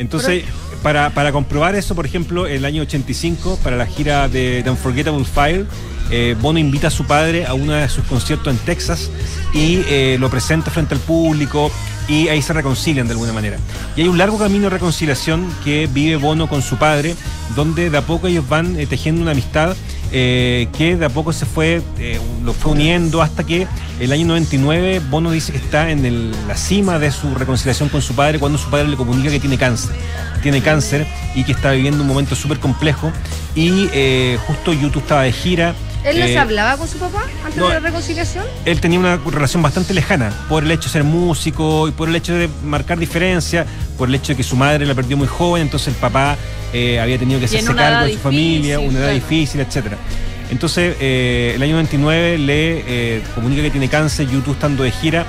Entonces, 0.00 0.44
para, 0.82 1.10
para 1.10 1.30
comprobar 1.30 1.74
eso, 1.74 1.94
por 1.94 2.06
ejemplo, 2.06 2.46
el 2.46 2.64
año 2.64 2.82
85, 2.82 3.60
para 3.62 3.76
la 3.76 3.86
gira 3.86 4.28
de 4.28 4.62
The 4.64 4.70
Unforgettable 4.70 5.24
Fire, 5.26 5.66
eh, 6.10 6.34
Bono 6.40 6.58
invita 6.58 6.88
a 6.88 6.90
su 6.90 7.04
padre 7.04 7.46
a 7.46 7.54
uno 7.54 7.72
de 7.72 7.88
sus 7.88 8.04
conciertos 8.04 8.52
en 8.52 8.58
Texas 8.58 9.10
y 9.52 9.82
eh, 9.86 10.16
lo 10.18 10.30
presenta 10.30 10.70
frente 10.70 10.94
al 10.94 11.00
público 11.00 11.70
y 12.08 12.28
ahí 12.28 12.40
se 12.42 12.54
reconcilian 12.54 13.06
de 13.06 13.12
alguna 13.12 13.32
manera. 13.32 13.58
Y 13.94 14.00
hay 14.00 14.08
un 14.08 14.16
largo 14.16 14.38
camino 14.38 14.64
de 14.64 14.70
reconciliación 14.70 15.46
que 15.62 15.86
vive 15.86 16.16
Bono 16.16 16.48
con 16.48 16.62
su 16.62 16.78
padre, 16.78 17.14
donde 17.54 17.90
de 17.90 17.98
a 17.98 18.02
poco 18.02 18.26
ellos 18.26 18.48
van 18.48 18.80
eh, 18.80 18.86
tejiendo 18.86 19.20
una 19.20 19.32
amistad 19.32 19.76
eh, 20.12 20.68
que 20.76 20.96
de 20.96 21.04
a 21.06 21.08
poco 21.08 21.32
se 21.32 21.46
fue, 21.46 21.82
eh, 21.98 22.18
lo 22.44 22.52
fue 22.52 22.72
uniendo 22.72 23.22
hasta 23.22 23.44
que 23.44 23.66
el 24.00 24.12
año 24.12 24.26
99 24.26 25.00
Bono 25.10 25.30
dice 25.30 25.52
que 25.52 25.58
está 25.58 25.90
en 25.90 26.04
el- 26.04 26.32
la 26.48 26.56
cima 26.56 26.98
de 26.98 27.10
su 27.12 27.34
reconciliación 27.34 27.88
con 27.88 28.02
su 28.02 28.14
padre 28.14 28.38
cuando 28.38 28.58
su 28.58 28.68
padre 28.70 28.88
le 28.88 28.96
comunica 28.96 29.30
que 29.30 29.40
tiene 29.40 29.56
cáncer. 29.58 29.94
Tiene 30.42 30.62
cáncer 30.62 31.06
y 31.34 31.44
que 31.44 31.52
está 31.52 31.72
viviendo 31.72 32.02
un 32.02 32.08
momento 32.08 32.34
súper 32.34 32.58
complejo 32.58 33.12
y 33.54 33.88
eh, 33.92 34.38
justo 34.46 34.72
YouTube 34.72 35.02
estaba 35.02 35.22
de 35.22 35.32
gira. 35.32 35.74
¿Él 36.04 36.18
no 36.18 36.24
eh, 36.24 36.38
hablaba 36.38 36.76
con 36.76 36.88
su 36.88 36.98
papá 36.98 37.24
antes 37.44 37.56
no. 37.56 37.68
de 37.68 37.74
la 37.74 37.80
reconciliación? 37.80 38.44
él 38.64 38.80
tenía 38.80 38.98
una 38.98 39.16
relación 39.16 39.62
bastante 39.62 39.92
lejana 39.92 40.32
por 40.48 40.64
el 40.64 40.70
hecho 40.70 40.84
de 40.84 40.90
ser 40.90 41.04
músico 41.04 41.88
y 41.88 41.90
por 41.92 42.08
el 42.08 42.16
hecho 42.16 42.34
de 42.34 42.48
marcar 42.64 42.98
diferencia, 42.98 43.66
por 43.98 44.08
el 44.08 44.14
hecho 44.14 44.32
de 44.32 44.36
que 44.36 44.42
su 44.42 44.56
madre 44.56 44.86
la 44.86 44.94
perdió 44.94 45.16
muy 45.16 45.26
joven, 45.26 45.62
entonces 45.62 45.88
el 45.88 45.94
papá 45.94 46.36
eh, 46.72 46.98
había 47.00 47.18
tenido 47.18 47.38
que 47.38 47.46
hacerse 47.46 47.74
cargo 47.74 48.06
de 48.06 48.14
su 48.14 48.18
familia, 48.18 48.80
una 48.80 48.98
edad 48.98 49.06
claro. 49.06 49.14
difícil, 49.14 49.60
etcétera. 49.60 49.98
Entonces, 50.50 50.96
eh, 51.00 51.52
el 51.54 51.62
año 51.62 51.72
99 51.74 52.38
le 52.38 53.22
comunica 53.36 53.62
que 53.62 53.70
tiene 53.70 53.88
cáncer, 53.88 54.26
YouTube 54.28 54.54
estando 54.54 54.82
de 54.82 54.90
gira. 54.90 55.24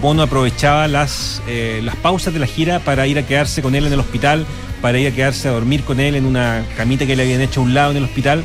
Bono 0.00 0.22
aprovechaba 0.22 0.88
las, 0.88 1.40
las 1.46 1.94
pausas 1.96 2.34
de 2.34 2.40
la 2.40 2.46
gira 2.46 2.80
para 2.80 3.06
ir 3.06 3.18
a 3.18 3.22
quedarse 3.24 3.62
con 3.62 3.76
él 3.76 3.86
en 3.86 3.92
el 3.92 4.00
hospital, 4.00 4.44
para 4.82 4.98
ir 4.98 5.06
a 5.06 5.10
quedarse 5.12 5.46
a 5.46 5.52
dormir 5.52 5.84
con 5.84 6.00
él 6.00 6.16
en 6.16 6.26
una 6.26 6.64
camita 6.76 7.06
que 7.06 7.14
le 7.14 7.22
habían 7.22 7.40
hecho 7.40 7.60
a 7.60 7.62
un 7.62 7.72
lado 7.72 7.92
en 7.92 7.98
el 7.98 8.04
hospital. 8.04 8.42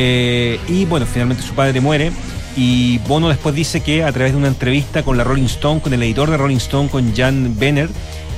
Eh, 0.00 0.60
y 0.68 0.84
bueno, 0.84 1.06
finalmente 1.06 1.42
su 1.42 1.54
padre 1.54 1.80
muere. 1.80 2.12
Y 2.56 2.98
Bono 2.98 3.28
después 3.28 3.54
dice 3.54 3.80
que 3.80 4.04
a 4.04 4.12
través 4.12 4.32
de 4.32 4.38
una 4.38 4.48
entrevista 4.48 5.02
con 5.02 5.16
la 5.16 5.24
Rolling 5.24 5.44
Stone, 5.44 5.80
con 5.80 5.92
el 5.92 6.02
editor 6.02 6.30
de 6.30 6.36
Rolling 6.36 6.56
Stone, 6.56 6.88
con 6.88 7.14
Jan 7.14 7.56
Benner, 7.58 7.88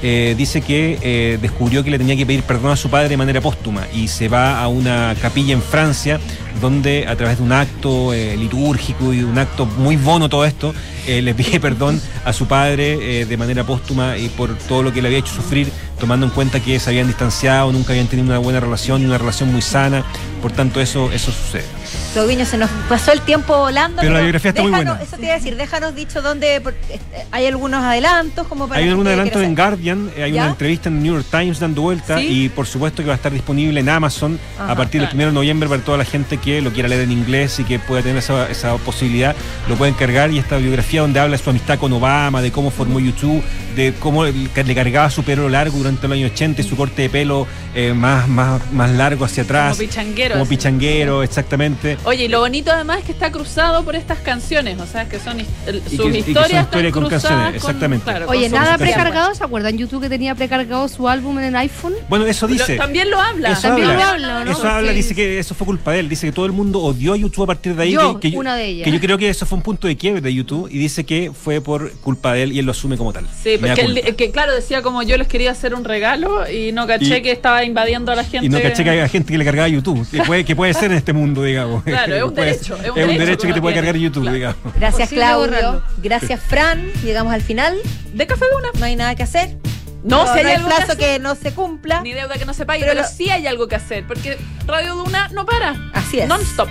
eh, 0.02 0.34
dice 0.36 0.62
que 0.62 0.98
eh, 1.02 1.38
descubrió 1.40 1.84
que 1.84 1.90
le 1.90 1.98
tenía 1.98 2.16
que 2.16 2.24
pedir 2.24 2.42
perdón 2.42 2.72
a 2.72 2.76
su 2.76 2.88
padre 2.88 3.10
de 3.10 3.18
manera 3.18 3.42
póstuma 3.42 3.86
y 3.94 4.08
se 4.08 4.28
va 4.28 4.60
a 4.60 4.68
una 4.68 5.14
capilla 5.20 5.52
en 5.52 5.60
Francia 5.60 6.18
donde 6.60 7.06
a 7.06 7.16
través 7.16 7.38
de 7.38 7.44
un 7.44 7.52
acto 7.52 8.12
eh, 8.12 8.36
litúrgico 8.36 9.12
y 9.12 9.22
un 9.22 9.38
acto 9.38 9.66
muy 9.66 9.96
bono 9.96 10.28
todo 10.28 10.44
esto, 10.44 10.74
eh, 11.06 11.22
le 11.22 11.34
pide 11.34 11.60
perdón 11.60 12.00
a 12.24 12.32
su 12.32 12.46
padre 12.46 13.20
eh, 13.20 13.26
de 13.26 13.36
manera 13.36 13.64
póstuma 13.64 14.16
y 14.18 14.28
por 14.28 14.56
todo 14.56 14.82
lo 14.82 14.92
que 14.92 15.00
le 15.00 15.08
había 15.08 15.18
hecho 15.18 15.34
sufrir, 15.34 15.70
tomando 16.00 16.26
en 16.26 16.32
cuenta 16.32 16.58
que 16.58 16.80
se 16.80 16.90
habían 16.90 17.06
distanciado, 17.06 17.70
nunca 17.70 17.92
habían 17.92 18.08
tenido 18.08 18.26
una 18.28 18.38
buena 18.38 18.58
relación 18.58 19.04
una 19.04 19.18
relación 19.18 19.52
muy 19.52 19.62
sana, 19.62 20.04
por 20.42 20.50
tanto 20.50 20.80
eso, 20.80 21.12
eso 21.12 21.30
sucede. 21.30 21.66
Tobiño, 22.14 22.44
se 22.44 22.58
nos 22.58 22.68
pasó 22.88 23.12
el 23.12 23.20
tiempo 23.20 23.56
volando. 23.56 24.00
Pero 24.00 24.14
la 24.14 24.20
biografía 24.20 24.48
está 24.48 24.62
muy 24.62 24.72
buena. 24.72 24.98
Eso 25.00 25.16
te 25.16 25.22
iba 25.22 25.32
a 25.32 25.36
decir, 25.36 25.56
déjanos 25.56 25.94
dicho 25.94 26.20
dónde. 26.22 26.56
este, 26.56 27.26
hay 27.30 27.46
algunos 27.46 27.82
adelantos 27.84 28.46
como 28.48 28.66
para. 28.68 28.80
Hay 28.80 28.88
algún 28.88 29.06
adelanto 29.06 29.40
en. 29.40 29.54
Guardian, 29.54 30.10
eh, 30.16 30.24
hay 30.24 30.32
¿Ya? 30.32 30.42
una 30.42 30.50
entrevista 30.52 30.88
en 30.88 30.96
el 30.96 31.02
New 31.02 31.14
York 31.14 31.26
Times 31.30 31.60
dando 31.60 31.82
vuelta 31.82 32.18
¿Sí? 32.18 32.44
y 32.44 32.48
por 32.48 32.66
supuesto 32.66 33.02
que 33.02 33.08
va 33.08 33.14
a 33.14 33.16
estar 33.16 33.32
disponible 33.32 33.80
en 33.80 33.88
Amazon 33.88 34.38
Ajá, 34.58 34.72
a 34.72 34.76
partir 34.76 35.00
del 35.02 35.10
1 35.14 35.26
de 35.26 35.32
noviembre 35.32 35.68
para 35.68 35.82
toda 35.82 35.98
la 35.98 36.04
gente 36.04 36.38
que 36.38 36.60
lo 36.60 36.72
quiera 36.72 36.88
leer 36.88 37.02
en 37.02 37.12
inglés 37.12 37.60
y 37.60 37.64
que 37.64 37.78
pueda 37.78 38.02
tener 38.02 38.18
esa, 38.18 38.50
esa 38.50 38.76
posibilidad, 38.78 39.36
lo 39.68 39.76
pueden 39.76 39.94
cargar 39.94 40.30
y 40.32 40.38
esta 40.38 40.56
biografía 40.56 41.02
donde 41.02 41.20
habla 41.20 41.36
de 41.36 41.42
su 41.42 41.50
amistad 41.50 41.78
con 41.78 41.92
Obama, 41.92 42.42
de 42.42 42.50
cómo 42.50 42.70
formó 42.70 42.98
YouTube, 43.00 43.42
de 43.76 43.92
cómo 44.00 44.24
le 44.24 44.74
cargaba 44.74 45.10
su 45.10 45.22
pelo 45.22 45.48
largo 45.48 45.78
durante 45.78 46.08
los 46.08 46.16
años 46.16 46.32
80 46.32 46.62
y 46.62 46.64
su 46.64 46.76
corte 46.76 47.02
de 47.02 47.10
pelo 47.10 47.46
eh, 47.74 47.92
más, 47.92 48.28
más, 48.28 48.60
más 48.72 48.90
largo 48.90 49.24
hacia 49.24 49.42
atrás. 49.44 49.76
Como 49.76 49.88
pichanguero, 49.88 50.34
Como 50.34 50.44
así. 50.44 50.56
pichanguero, 50.56 51.22
exactamente. 51.22 51.98
Oye, 52.04 52.24
y 52.24 52.28
lo 52.28 52.40
bonito 52.40 52.70
además 52.72 53.00
es 53.00 53.04
que 53.04 53.12
está 53.12 53.30
cruzado 53.30 53.84
por 53.84 53.94
estas 53.94 54.18
canciones, 54.18 54.78
o 54.80 54.86
sea, 54.86 55.06
que 55.08 55.18
son 55.18 55.38
Y 55.40 55.44
sus 55.44 55.50
que- 55.66 55.90
y 55.90 55.90
que 55.90 55.96
son 55.96 56.16
historias 56.16 56.66
con 56.66 57.04
cruzadas 57.04 57.22
canciones, 57.22 57.54
exactamente. 57.56 58.04
claro, 58.04 58.26
Oye, 58.28 58.42
con 58.50 58.52
nada 58.52 58.78
precargado, 58.78 59.34
¿se 59.34 59.44
acuerdan? 59.44 59.76
YouTube 59.76 60.00
que 60.02 60.08
tenía 60.08 60.34
precargado 60.34 60.88
su 60.88 61.08
álbum 61.08 61.38
en 61.38 61.44
el 61.46 61.56
iPhone. 61.56 61.92
Bueno, 62.08 62.24
eso 62.26 62.46
dice. 62.46 62.76
Lo- 62.76 62.82
también 62.82 63.10
lo 63.10 63.20
habla. 63.20 63.52
Eso 63.52 63.62
También 63.62 63.90
habla. 63.90 64.04
lo 64.04 64.10
habla, 64.12 64.44
¿no? 64.44 64.50
Eso 64.52 64.68
habla, 64.68 64.90
Sí. 64.92 64.96
dice 64.96 65.14
que 65.14 65.38
eso 65.38 65.54
fue 65.54 65.66
culpa 65.66 65.92
de 65.92 66.00
él. 66.00 66.08
Dice 66.08 66.26
que 66.26 66.32
todo 66.32 66.46
el 66.46 66.52
mundo 66.52 66.80
odió 66.80 67.12
a 67.12 67.16
YouTube 67.16 67.44
a 67.44 67.46
partir 67.48 67.74
de 67.76 67.82
ahí. 67.82 67.92
Yo, 67.92 68.18
que, 68.18 68.30
que 68.30 68.36
una 68.38 68.56
de 68.56 68.66
ellas. 68.66 68.84
Que 68.86 68.92
yo 68.92 69.00
creo 69.00 69.18
que 69.18 69.28
eso 69.28 69.44
fue 69.44 69.56
un 69.56 69.62
punto 69.62 69.86
de 69.86 69.96
quiebre 69.96 70.20
de 70.22 70.32
YouTube 70.34 70.68
y 70.70 70.78
dice 70.78 71.04
que 71.04 71.30
fue 71.32 71.60
por 71.60 71.92
culpa 72.00 72.32
de 72.32 72.44
él 72.44 72.52
y 72.52 72.58
él 72.60 72.64
lo 72.66 72.72
asume 72.72 72.96
como 72.96 73.12
tal. 73.12 73.26
Sí, 73.42 73.56
porque 73.60 73.80
él, 73.82 74.16
que 74.16 74.30
claro, 74.30 74.54
decía 74.54 74.80
como 74.82 75.02
yo 75.02 75.16
les 75.18 75.28
quería 75.28 75.50
hacer 75.50 75.74
un 75.74 75.84
regalo 75.84 76.50
y 76.50 76.72
no 76.72 76.86
caché 76.86 77.18
Y- 77.18 77.22
que 77.22 77.30
estaba 77.32 77.62
invadiendo 77.64 78.10
a 78.10 78.14
la 78.14 78.24
gente. 78.24 78.46
Y 78.46 78.48
no 78.48 78.60
caché 78.60 78.84
que 78.84 78.90
haya 78.90 79.06
gente 79.08 79.32
que 79.32 79.38
le 79.38 79.44
cargaba 79.44 79.68
YouTube, 79.68 80.08
que 80.10 80.22
puede, 80.22 80.44
que 80.44 80.56
puede 80.56 80.72
ser 80.72 80.90
en 80.92 80.96
este 80.96 81.12
mundo, 81.12 81.42
digamos. 81.42 81.84
Claro, 81.90 82.14
es 82.16 82.22
un 82.22 82.34
derecho, 82.34 82.74
es 82.76 82.80
un 82.80 82.84
Es 82.84 82.90
un 82.90 82.94
derecho 82.94 83.18
derecho 83.18 83.42
que 83.42 83.48
que 83.48 83.54
te 83.54 83.60
puede 83.60 83.74
cargar 83.76 83.96
YouTube, 83.96 84.30
digamos. 84.30 84.74
Gracias, 84.76 85.08
Claudio. 85.10 85.46
borrarlo. 85.50 85.82
Gracias, 86.02 86.40
Fran. 86.40 86.90
Llegamos 87.04 87.32
al 87.32 87.42
final. 87.42 87.76
De 88.14 88.26
Café 88.26 88.44
Duna. 88.52 88.68
No 88.78 88.84
hay 88.84 88.96
nada 88.96 89.14
que 89.14 89.22
hacer. 89.22 89.56
No, 90.02 90.24
si 90.32 90.38
hay 90.38 90.46
hay 90.46 90.52
algo 90.54 90.68
que 90.68 90.74
plazo 90.76 90.92
hacer. 90.92 90.98
que, 90.98 91.18
no 91.18 91.34
se 91.34 91.52
cumpla. 91.52 92.00
Ni 92.00 92.12
deuda 92.12 92.34
que 92.38 92.46
no 92.46 92.54
se 92.54 92.64
pague, 92.64 92.80
Pero 92.80 92.92
pero, 92.92 93.02
lo- 93.02 93.08
sí 93.08 93.28
hay 93.30 93.46
algo 93.46 93.68
que 93.68 93.76
hacer, 93.76 94.06
porque 94.06 94.38
Radio 94.66 94.94
Duna 94.94 95.28
no 95.28 95.44
para. 95.44 95.90
Así 95.92 96.20
es. 96.20 96.26
Non-stop. 96.28 96.68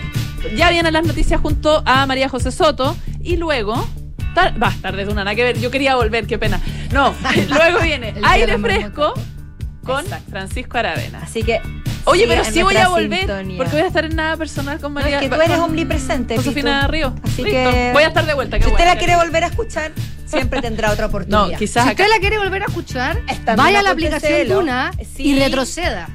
Ya 0.56 0.72
vienen 0.72 0.94
las 0.94 1.06
noticias 1.06 1.40
junto 1.40 1.84
a 1.86 2.06
María 2.08 2.28
José 2.28 2.52
Soto 2.52 2.96
y 3.22 3.38
luego. 3.38 3.88
tar- 4.34 4.62
Va, 4.62 4.74
tarde 4.82 5.06
Duna, 5.06 5.24
nada 5.24 5.36
que 5.36 5.44
ver. 5.44 5.60
Yo 5.60 5.70
quería 5.70 5.96
volver, 5.96 6.26
qué 6.26 6.40
pena. 6.40 6.60
No, 6.92 7.14
luego 7.50 7.80
viene 7.82 8.14
de 8.14 8.22
Aire. 8.24 8.58
Fresco 8.58 9.14
con 9.84 10.04
Francisco 10.32 10.78
Aravena. 10.80 11.20
Así 11.22 11.44
que. 11.44 11.62
Oye, 12.06 12.26
pero 12.28 12.44
sí 12.44 12.64
voy 12.64 12.76
a 12.78 12.88
volver, 12.90 13.20
sintonía. 13.20 13.58
porque 13.58 13.72
voy 13.74 13.82
a 13.82 13.88
estar 13.88 14.06
en 14.06 14.16
nada 14.16 14.36
personal 14.38 14.80
con 14.80 14.94
No, 14.94 15.00
María. 15.02 15.18
es 15.18 15.24
que 15.24 15.30
tú 15.30 15.36
eres 15.36 15.58
con 15.58 15.70
omnipresente. 15.70 16.36
Josefina 16.38 16.80
Pitu. 16.82 16.92
Río. 16.92 17.16
Así 17.24 17.44
Listo. 17.44 17.52
que. 17.72 17.90
Voy 17.94 18.04
a 18.04 18.08
estar 18.08 18.26
de 18.26 18.34
vuelta. 18.34 18.60
Si 18.60 18.68
usted 18.68 18.86
la 18.86 18.96
quiere 18.98 19.16
volver 19.16 19.44
a 19.44 19.48
escuchar, 19.48 19.92
siempre 20.26 20.62
tendrá 20.64 20.92
otra 20.92 21.06
oportunidad. 21.08 21.48
No, 21.52 21.58
quizás 21.58 21.84
Si 21.84 21.90
acá, 21.92 22.04
usted 22.04 22.16
la 22.16 22.20
quiere 22.20 22.38
volver 22.40 22.64
a 22.64 22.66
escuchar, 22.66 23.22
vaya 23.56 23.80
a 23.80 23.84
la 23.84 23.92
aplicación 23.92 24.48
Duna 24.48 24.92
Sí. 25.16 25.24
y 25.30 25.40
retroceda. 25.40 26.08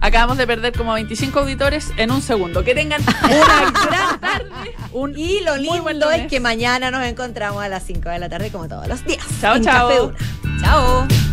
acabamos 0.00 0.38
de 0.38 0.46
perder 0.46 0.72
como 0.72 0.94
25 0.94 1.40
auditores 1.40 1.92
en 1.98 2.10
un 2.10 2.22
segundo. 2.22 2.64
Que 2.64 2.74
tengan 2.74 3.02
una 3.02 3.28
gran 3.86 4.20
tarde. 4.20 4.50
Un 4.92 5.16
Y 5.18 5.40
lo 5.40 5.56
muy 5.56 5.80
buen 5.80 5.98
lindo 5.98 6.10
es 6.10 6.26
que 6.28 6.40
mañana 6.40 6.90
nos 6.90 7.04
encontramos 7.04 7.62
a 7.62 7.68
las 7.68 7.82
5 7.84 8.08
de 8.08 8.18
la 8.18 8.28
tarde 8.30 8.50
como 8.50 8.66
todos 8.68 8.88
los 8.88 9.04
días. 9.04 9.24
Chao, 9.40 9.56
en 9.56 9.64
chao. 9.64 10.12
Café. 10.12 10.24
Chao. 10.62 11.29